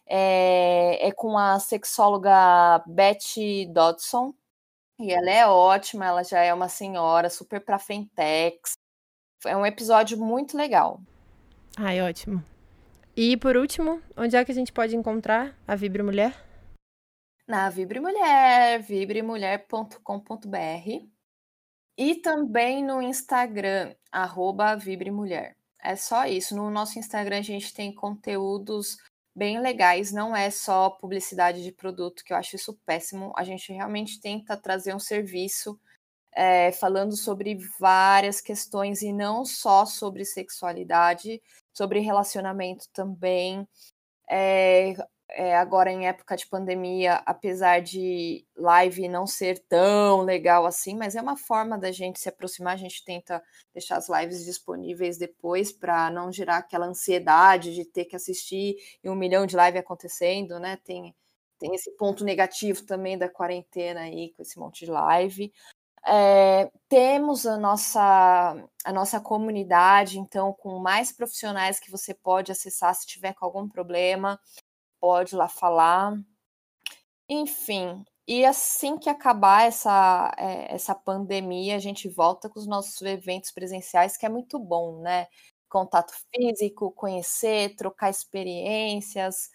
É, 0.06 1.08
é 1.08 1.12
com 1.12 1.36
a 1.36 1.58
sexóloga 1.58 2.82
Betty 2.86 3.66
Dodson, 3.66 4.34
e 4.98 5.12
ela 5.12 5.30
é 5.30 5.46
ótima, 5.46 6.06
ela 6.06 6.24
já 6.24 6.40
é 6.40 6.52
uma 6.52 6.68
senhora 6.68 7.30
super 7.30 7.60
pra 7.64 7.78
frentex. 7.78 8.72
É 9.44 9.56
um 9.56 9.64
episódio 9.64 10.18
muito 10.18 10.56
legal. 10.56 11.00
Ai, 11.76 12.02
ótimo. 12.02 12.42
E 13.16 13.36
por 13.36 13.56
último, 13.56 14.02
onde 14.16 14.36
é 14.36 14.44
que 14.44 14.52
a 14.52 14.54
gente 14.54 14.72
pode 14.72 14.96
encontrar 14.96 15.56
a 15.66 15.74
Vibre 15.74 16.02
Mulher? 16.02 16.34
Na 17.46 17.70
Vibre 17.70 18.00
Mulher, 18.00 18.82
vibremulher.com.br 18.82 21.06
e 21.96 22.14
também 22.16 22.84
no 22.84 23.02
Instagram, 23.02 23.94
arroba 24.12 24.76
Vibre 24.76 25.10
Mulher. 25.10 25.56
É 25.82 25.96
só 25.96 26.26
isso. 26.26 26.54
No 26.54 26.70
nosso 26.70 26.98
Instagram 26.98 27.38
a 27.38 27.42
gente 27.42 27.72
tem 27.72 27.94
conteúdos 27.94 28.96
bem 29.34 29.60
legais, 29.60 30.12
não 30.12 30.34
é 30.34 30.50
só 30.50 30.90
publicidade 30.90 31.62
de 31.62 31.72
produto, 31.72 32.24
que 32.24 32.32
eu 32.32 32.36
acho 32.36 32.56
isso 32.56 32.78
péssimo. 32.84 33.32
A 33.36 33.44
gente 33.44 33.72
realmente 33.72 34.20
tenta 34.20 34.56
trazer 34.56 34.94
um 34.94 34.98
serviço 34.98 35.78
é, 36.38 36.70
falando 36.70 37.16
sobre 37.16 37.58
várias 37.80 38.40
questões 38.40 39.02
e 39.02 39.12
não 39.12 39.44
só 39.44 39.84
sobre 39.84 40.24
sexualidade, 40.24 41.42
sobre 41.76 41.98
relacionamento 41.98 42.86
também. 42.92 43.66
É, 44.30 44.94
é, 45.30 45.56
agora 45.56 45.90
em 45.90 46.06
época 46.06 46.36
de 46.36 46.46
pandemia, 46.46 47.14
apesar 47.26 47.80
de 47.82 48.46
live 48.56 49.08
não 49.08 49.26
ser 49.26 49.58
tão 49.68 50.20
legal 50.20 50.64
assim, 50.64 50.96
mas 50.96 51.16
é 51.16 51.20
uma 51.20 51.36
forma 51.36 51.76
da 51.76 51.90
gente 51.90 52.20
se 52.20 52.28
aproximar, 52.28 52.74
a 52.74 52.76
gente 52.76 53.04
tenta 53.04 53.42
deixar 53.74 53.96
as 53.96 54.08
lives 54.08 54.44
disponíveis 54.44 55.18
depois 55.18 55.72
para 55.72 56.08
não 56.08 56.30
gerar 56.30 56.58
aquela 56.58 56.86
ansiedade 56.86 57.74
de 57.74 57.84
ter 57.84 58.04
que 58.04 58.14
assistir 58.14 58.76
e 59.02 59.10
um 59.10 59.16
milhão 59.16 59.44
de 59.44 59.56
lives 59.56 59.80
acontecendo, 59.80 60.60
né? 60.60 60.78
Tem, 60.84 61.12
tem 61.58 61.74
esse 61.74 61.90
ponto 61.96 62.24
negativo 62.24 62.86
também 62.86 63.18
da 63.18 63.28
quarentena 63.28 64.02
aí, 64.02 64.32
com 64.36 64.42
esse 64.42 64.56
monte 64.56 64.84
de 64.84 64.90
live. 64.92 65.52
É, 66.06 66.70
temos 66.88 67.46
a 67.46 67.56
nossa, 67.58 68.54
a 68.84 68.92
nossa 68.92 69.20
comunidade, 69.20 70.18
então, 70.18 70.52
com 70.52 70.78
mais 70.78 71.12
profissionais 71.12 71.80
que 71.80 71.90
você 71.90 72.14
pode 72.14 72.52
acessar 72.52 72.94
se 72.94 73.06
tiver 73.06 73.34
com 73.34 73.44
algum 73.44 73.68
problema 73.68 74.40
pode 75.00 75.36
lá 75.36 75.48
falar. 75.48 76.14
Enfim, 77.28 78.04
e 78.26 78.44
assim 78.44 78.96
que 78.98 79.08
acabar 79.10 79.66
essa, 79.66 80.34
é, 80.38 80.74
essa 80.74 80.94
pandemia, 80.94 81.76
a 81.76 81.78
gente 81.78 82.08
volta 82.08 82.48
com 82.48 82.58
os 82.58 82.66
nossos 82.66 83.00
eventos 83.02 83.50
presenciais, 83.52 84.16
que 84.16 84.24
é 84.26 84.28
muito 84.28 84.58
bom, 84.58 85.00
né? 85.02 85.26
Contato 85.68 86.12
físico, 86.34 86.90
conhecer, 86.92 87.74
trocar 87.76 88.08
experiências. 88.10 89.50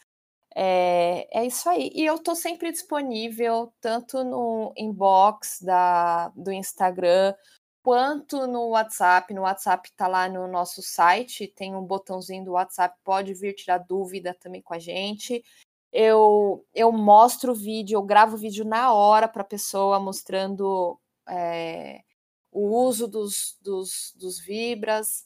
É, 0.55 1.27
é 1.31 1.45
isso 1.45 1.67
aí. 1.69 1.91
E 1.93 2.05
eu 2.05 2.15
estou 2.15 2.35
sempre 2.35 2.71
disponível, 2.71 3.73
tanto 3.81 4.23
no 4.23 4.73
inbox 4.77 5.59
da, 5.61 6.29
do 6.29 6.51
Instagram, 6.51 7.33
quanto 7.81 8.47
no 8.47 8.69
WhatsApp. 8.69 9.33
No 9.33 9.41
WhatsApp 9.41 9.89
está 9.89 10.07
lá 10.07 10.29
no 10.29 10.47
nosso 10.47 10.81
site, 10.81 11.47
tem 11.47 11.75
um 11.75 11.83
botãozinho 11.83 12.45
do 12.45 12.51
WhatsApp, 12.51 12.95
pode 13.03 13.33
vir 13.33 13.53
tirar 13.53 13.79
dúvida 13.79 14.35
também 14.39 14.61
com 14.61 14.73
a 14.73 14.79
gente. 14.79 15.43
Eu, 15.91 16.65
eu 16.73 16.91
mostro 16.91 17.51
o 17.51 17.55
vídeo, 17.55 17.97
eu 17.97 18.03
gravo 18.03 18.35
o 18.35 18.39
vídeo 18.39 18.65
na 18.65 18.93
hora 18.93 19.27
para 19.27 19.41
a 19.43 19.45
pessoa, 19.45 19.99
mostrando 19.99 20.99
é, 21.29 22.01
o 22.51 22.67
uso 22.85 23.07
dos, 23.07 23.57
dos, 23.61 24.13
dos 24.15 24.39
Vibras. 24.39 25.25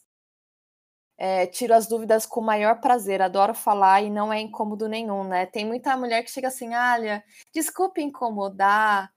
É, 1.18 1.46
tiro 1.46 1.74
as 1.74 1.88
dúvidas 1.88 2.24
com 2.24 2.40
o 2.40 2.44
maior 2.44 2.80
prazer, 2.80 3.20
adoro 3.20 3.52
falar 3.52 4.02
e 4.02 4.08
não 4.08 4.32
é 4.32 4.40
incômodo 4.40 4.88
nenhum, 4.88 5.24
né? 5.24 5.46
Tem 5.46 5.66
muita 5.66 5.96
mulher 5.96 6.22
que 6.22 6.30
chega 6.30 6.46
assim, 6.46 6.74
olha, 6.74 7.24
desculpe 7.52 8.00
incomodar, 8.00 9.12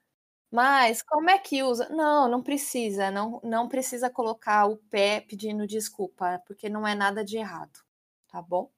mas 0.51 1.01
como 1.01 1.29
é 1.29 1.37
que 1.37 1.63
usa? 1.63 1.87
Não, 1.89 2.27
não 2.27 2.41
precisa, 2.41 3.11
não, 3.11 3.39
não 3.43 3.69
precisa 3.69 4.09
colocar 4.09 4.65
o 4.65 4.77
pé 4.77 5.21
pedindo 5.21 5.67
desculpa, 5.67 6.41
porque 6.45 6.67
não 6.67 6.87
é 6.87 6.95
nada 6.95 7.23
de 7.23 7.37
errado, 7.37 7.79
tá 8.27 8.41
bom? 8.41 8.69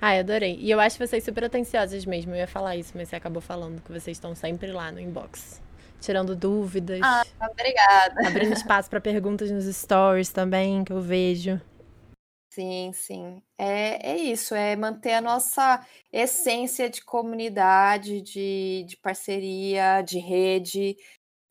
Ai, 0.00 0.18
adorei. 0.18 0.58
E 0.58 0.70
eu 0.70 0.80
acho 0.80 0.98
vocês 0.98 1.22
super 1.22 1.44
atenciosas 1.44 2.04
mesmo. 2.04 2.32
Eu 2.32 2.38
ia 2.38 2.48
falar 2.48 2.76
isso, 2.76 2.92
mas 2.96 3.08
você 3.08 3.16
acabou 3.16 3.40
falando 3.40 3.80
que 3.80 3.92
vocês 3.92 4.16
estão 4.16 4.34
sempre 4.34 4.72
lá 4.72 4.90
no 4.90 4.98
inbox, 4.98 5.62
tirando 6.00 6.34
dúvidas. 6.34 7.00
Ah, 7.02 7.22
obrigada. 7.48 8.26
Abrindo 8.26 8.52
espaço 8.52 8.90
para 8.90 9.00
perguntas 9.00 9.50
nos 9.50 9.64
stories 9.64 10.30
também, 10.30 10.82
que 10.82 10.92
eu 10.92 11.00
vejo. 11.00 11.60
Sim, 12.54 12.92
sim. 12.92 13.42
É, 13.56 14.10
é 14.12 14.16
isso, 14.18 14.54
é 14.54 14.76
manter 14.76 15.14
a 15.14 15.22
nossa 15.22 15.86
essência 16.12 16.90
de 16.90 17.02
comunidade, 17.02 18.20
de, 18.20 18.84
de 18.86 18.94
parceria, 18.98 20.02
de 20.02 20.18
rede. 20.18 20.98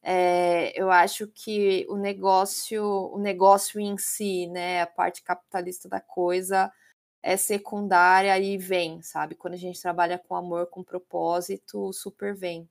É, 0.03 0.79
eu 0.79 0.91
acho 0.91 1.27
que 1.27 1.87
o 1.89 1.97
negócio, 1.97 2.83
o 3.11 3.17
negócio 3.17 3.79
em 3.79 3.97
si, 3.97 4.45
né, 4.49 4.83
a 4.83 4.85
parte 4.87 5.23
capitalista 5.23 5.89
da 5.89 5.99
coisa, 5.99 6.71
é 7.23 7.35
secundária 7.35 8.37
e 8.39 8.55
vem, 8.55 9.01
sabe? 9.01 9.33
Quando 9.33 9.55
a 9.55 9.57
gente 9.57 9.81
trabalha 9.81 10.19
com 10.19 10.35
amor, 10.35 10.67
com 10.67 10.83
propósito, 10.83 11.91
super 11.93 12.35
vem. 12.35 12.69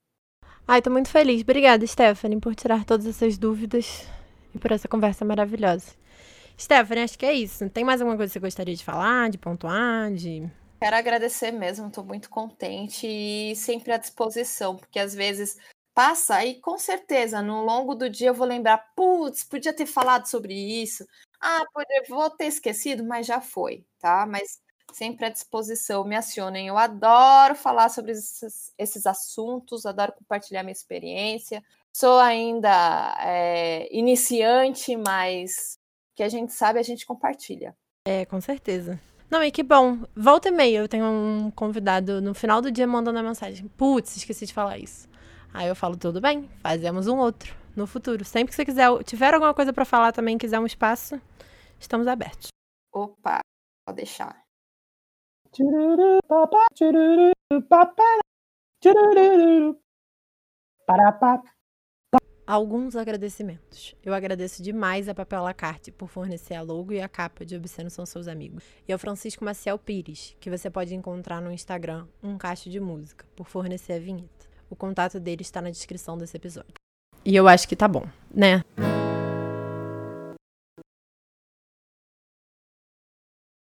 Ai, 0.68 0.80
tô 0.80 0.88
muito 0.88 1.08
feliz. 1.08 1.42
Obrigada, 1.42 1.84
Stephanie, 1.84 2.38
por 2.38 2.54
tirar 2.54 2.84
todas 2.84 3.06
essas 3.06 3.36
dúvidas 3.36 4.06
e 4.54 4.58
por 4.58 4.70
essa 4.70 4.86
conversa 4.86 5.24
maravilhosa. 5.24 5.99
Stephanie, 6.60 7.04
acho 7.04 7.18
que 7.18 7.26
é 7.26 7.32
isso. 7.32 7.68
Tem 7.70 7.84
mais 7.84 8.00
alguma 8.00 8.16
coisa 8.16 8.30
que 8.30 8.38
você 8.38 8.40
gostaria 8.40 8.76
de 8.76 8.84
falar, 8.84 9.30
de 9.30 9.38
pontuar, 9.38 10.12
de 10.12 10.46
Quero 10.80 10.96
agradecer 10.96 11.52
mesmo, 11.52 11.88
estou 11.88 12.02
muito 12.02 12.30
contente 12.30 13.06
e 13.06 13.54
sempre 13.54 13.92
à 13.92 13.98
disposição, 13.98 14.76
porque 14.76 14.98
às 14.98 15.14
vezes 15.14 15.58
passa 15.94 16.42
e 16.44 16.54
com 16.54 16.78
certeza 16.78 17.42
no 17.42 17.62
longo 17.62 17.94
do 17.94 18.08
dia 18.08 18.28
eu 18.28 18.34
vou 18.34 18.46
lembrar, 18.46 18.78
putz, 18.96 19.44
podia 19.44 19.74
ter 19.74 19.84
falado 19.84 20.26
sobre 20.26 20.54
isso. 20.54 21.06
Ah, 21.38 21.62
podia, 21.72 22.02
vou 22.08 22.30
ter 22.30 22.46
esquecido, 22.46 23.04
mas 23.04 23.26
já 23.26 23.42
foi, 23.42 23.84
tá? 23.98 24.24
Mas 24.26 24.58
sempre 24.92 25.26
à 25.26 25.28
disposição, 25.28 26.04
me 26.04 26.16
acionem. 26.16 26.68
Eu 26.68 26.78
adoro 26.78 27.54
falar 27.54 27.90
sobre 27.90 28.12
esses, 28.12 28.72
esses 28.78 29.06
assuntos, 29.06 29.84
adoro 29.84 30.12
compartilhar 30.12 30.62
minha 30.62 30.72
experiência. 30.72 31.62
Sou 31.92 32.18
ainda 32.18 33.16
é, 33.20 33.88
iniciante, 33.94 34.96
mas 34.96 35.79
que 36.20 36.24
a 36.24 36.28
gente 36.28 36.52
sabe, 36.52 36.78
a 36.78 36.82
gente 36.82 37.06
compartilha. 37.06 37.74
É, 38.06 38.26
com 38.26 38.38
certeza. 38.42 39.00
Não, 39.30 39.42
e 39.42 39.50
que 39.50 39.62
bom. 39.62 40.00
Volta 40.14 40.48
e 40.48 40.50
meia, 40.50 40.80
eu 40.80 40.86
tenho 40.86 41.06
um 41.06 41.50
convidado 41.50 42.20
no 42.20 42.34
final 42.34 42.60
do 42.60 42.70
dia 42.70 42.86
mandando 42.86 43.18
a 43.18 43.22
mensagem. 43.22 43.66
Putz, 43.68 44.18
esqueci 44.18 44.44
de 44.44 44.52
falar 44.52 44.76
isso. 44.76 45.08
Aí 45.54 45.66
eu 45.66 45.74
falo, 45.74 45.96
tudo 45.96 46.20
bem, 46.20 46.46
fazemos 46.62 47.08
um 47.08 47.16
outro 47.16 47.56
no 47.74 47.86
futuro. 47.86 48.22
Sempre 48.22 48.50
que 48.50 48.54
você 48.54 48.66
quiser, 48.66 49.02
tiver 49.02 49.32
alguma 49.32 49.54
coisa 49.54 49.72
para 49.72 49.86
falar 49.86 50.12
também, 50.12 50.36
quiser 50.36 50.60
um 50.60 50.66
espaço, 50.66 51.18
estamos 51.78 52.06
abertos. 52.06 52.48
Opa, 52.92 53.40
pode 53.86 53.96
deixar. 53.96 54.44
Para, 60.86 61.42
alguns 62.50 62.96
agradecimentos. 62.96 63.94
Eu 64.04 64.12
agradeço 64.12 64.60
demais 64.60 65.08
a 65.08 65.14
Papel 65.14 65.40
Lacarte 65.40 65.92
por 65.92 66.08
fornecer 66.08 66.54
a 66.54 66.62
logo 66.62 66.92
e 66.92 67.00
a 67.00 67.08
capa 67.08 67.46
de 67.46 67.54
Obsceno 67.54 67.88
São 67.88 68.04
Seus 68.04 68.26
Amigos. 68.26 68.64
E 68.88 68.92
ao 68.92 68.98
Francisco 68.98 69.44
Maciel 69.44 69.78
Pires, 69.78 70.36
que 70.40 70.50
você 70.50 70.68
pode 70.68 70.92
encontrar 70.92 71.40
no 71.40 71.52
Instagram, 71.52 72.08
um 72.20 72.36
cacho 72.36 72.68
de 72.68 72.80
música, 72.80 73.24
por 73.36 73.46
fornecer 73.46 73.92
a 73.92 73.98
vinheta. 74.00 74.48
O 74.68 74.74
contato 74.74 75.20
dele 75.20 75.42
está 75.42 75.62
na 75.62 75.70
descrição 75.70 76.18
desse 76.18 76.36
episódio. 76.36 76.74
E 77.24 77.36
eu 77.36 77.46
acho 77.46 77.68
que 77.68 77.76
tá 77.76 77.86
bom, 77.86 78.04
né? 78.34 78.64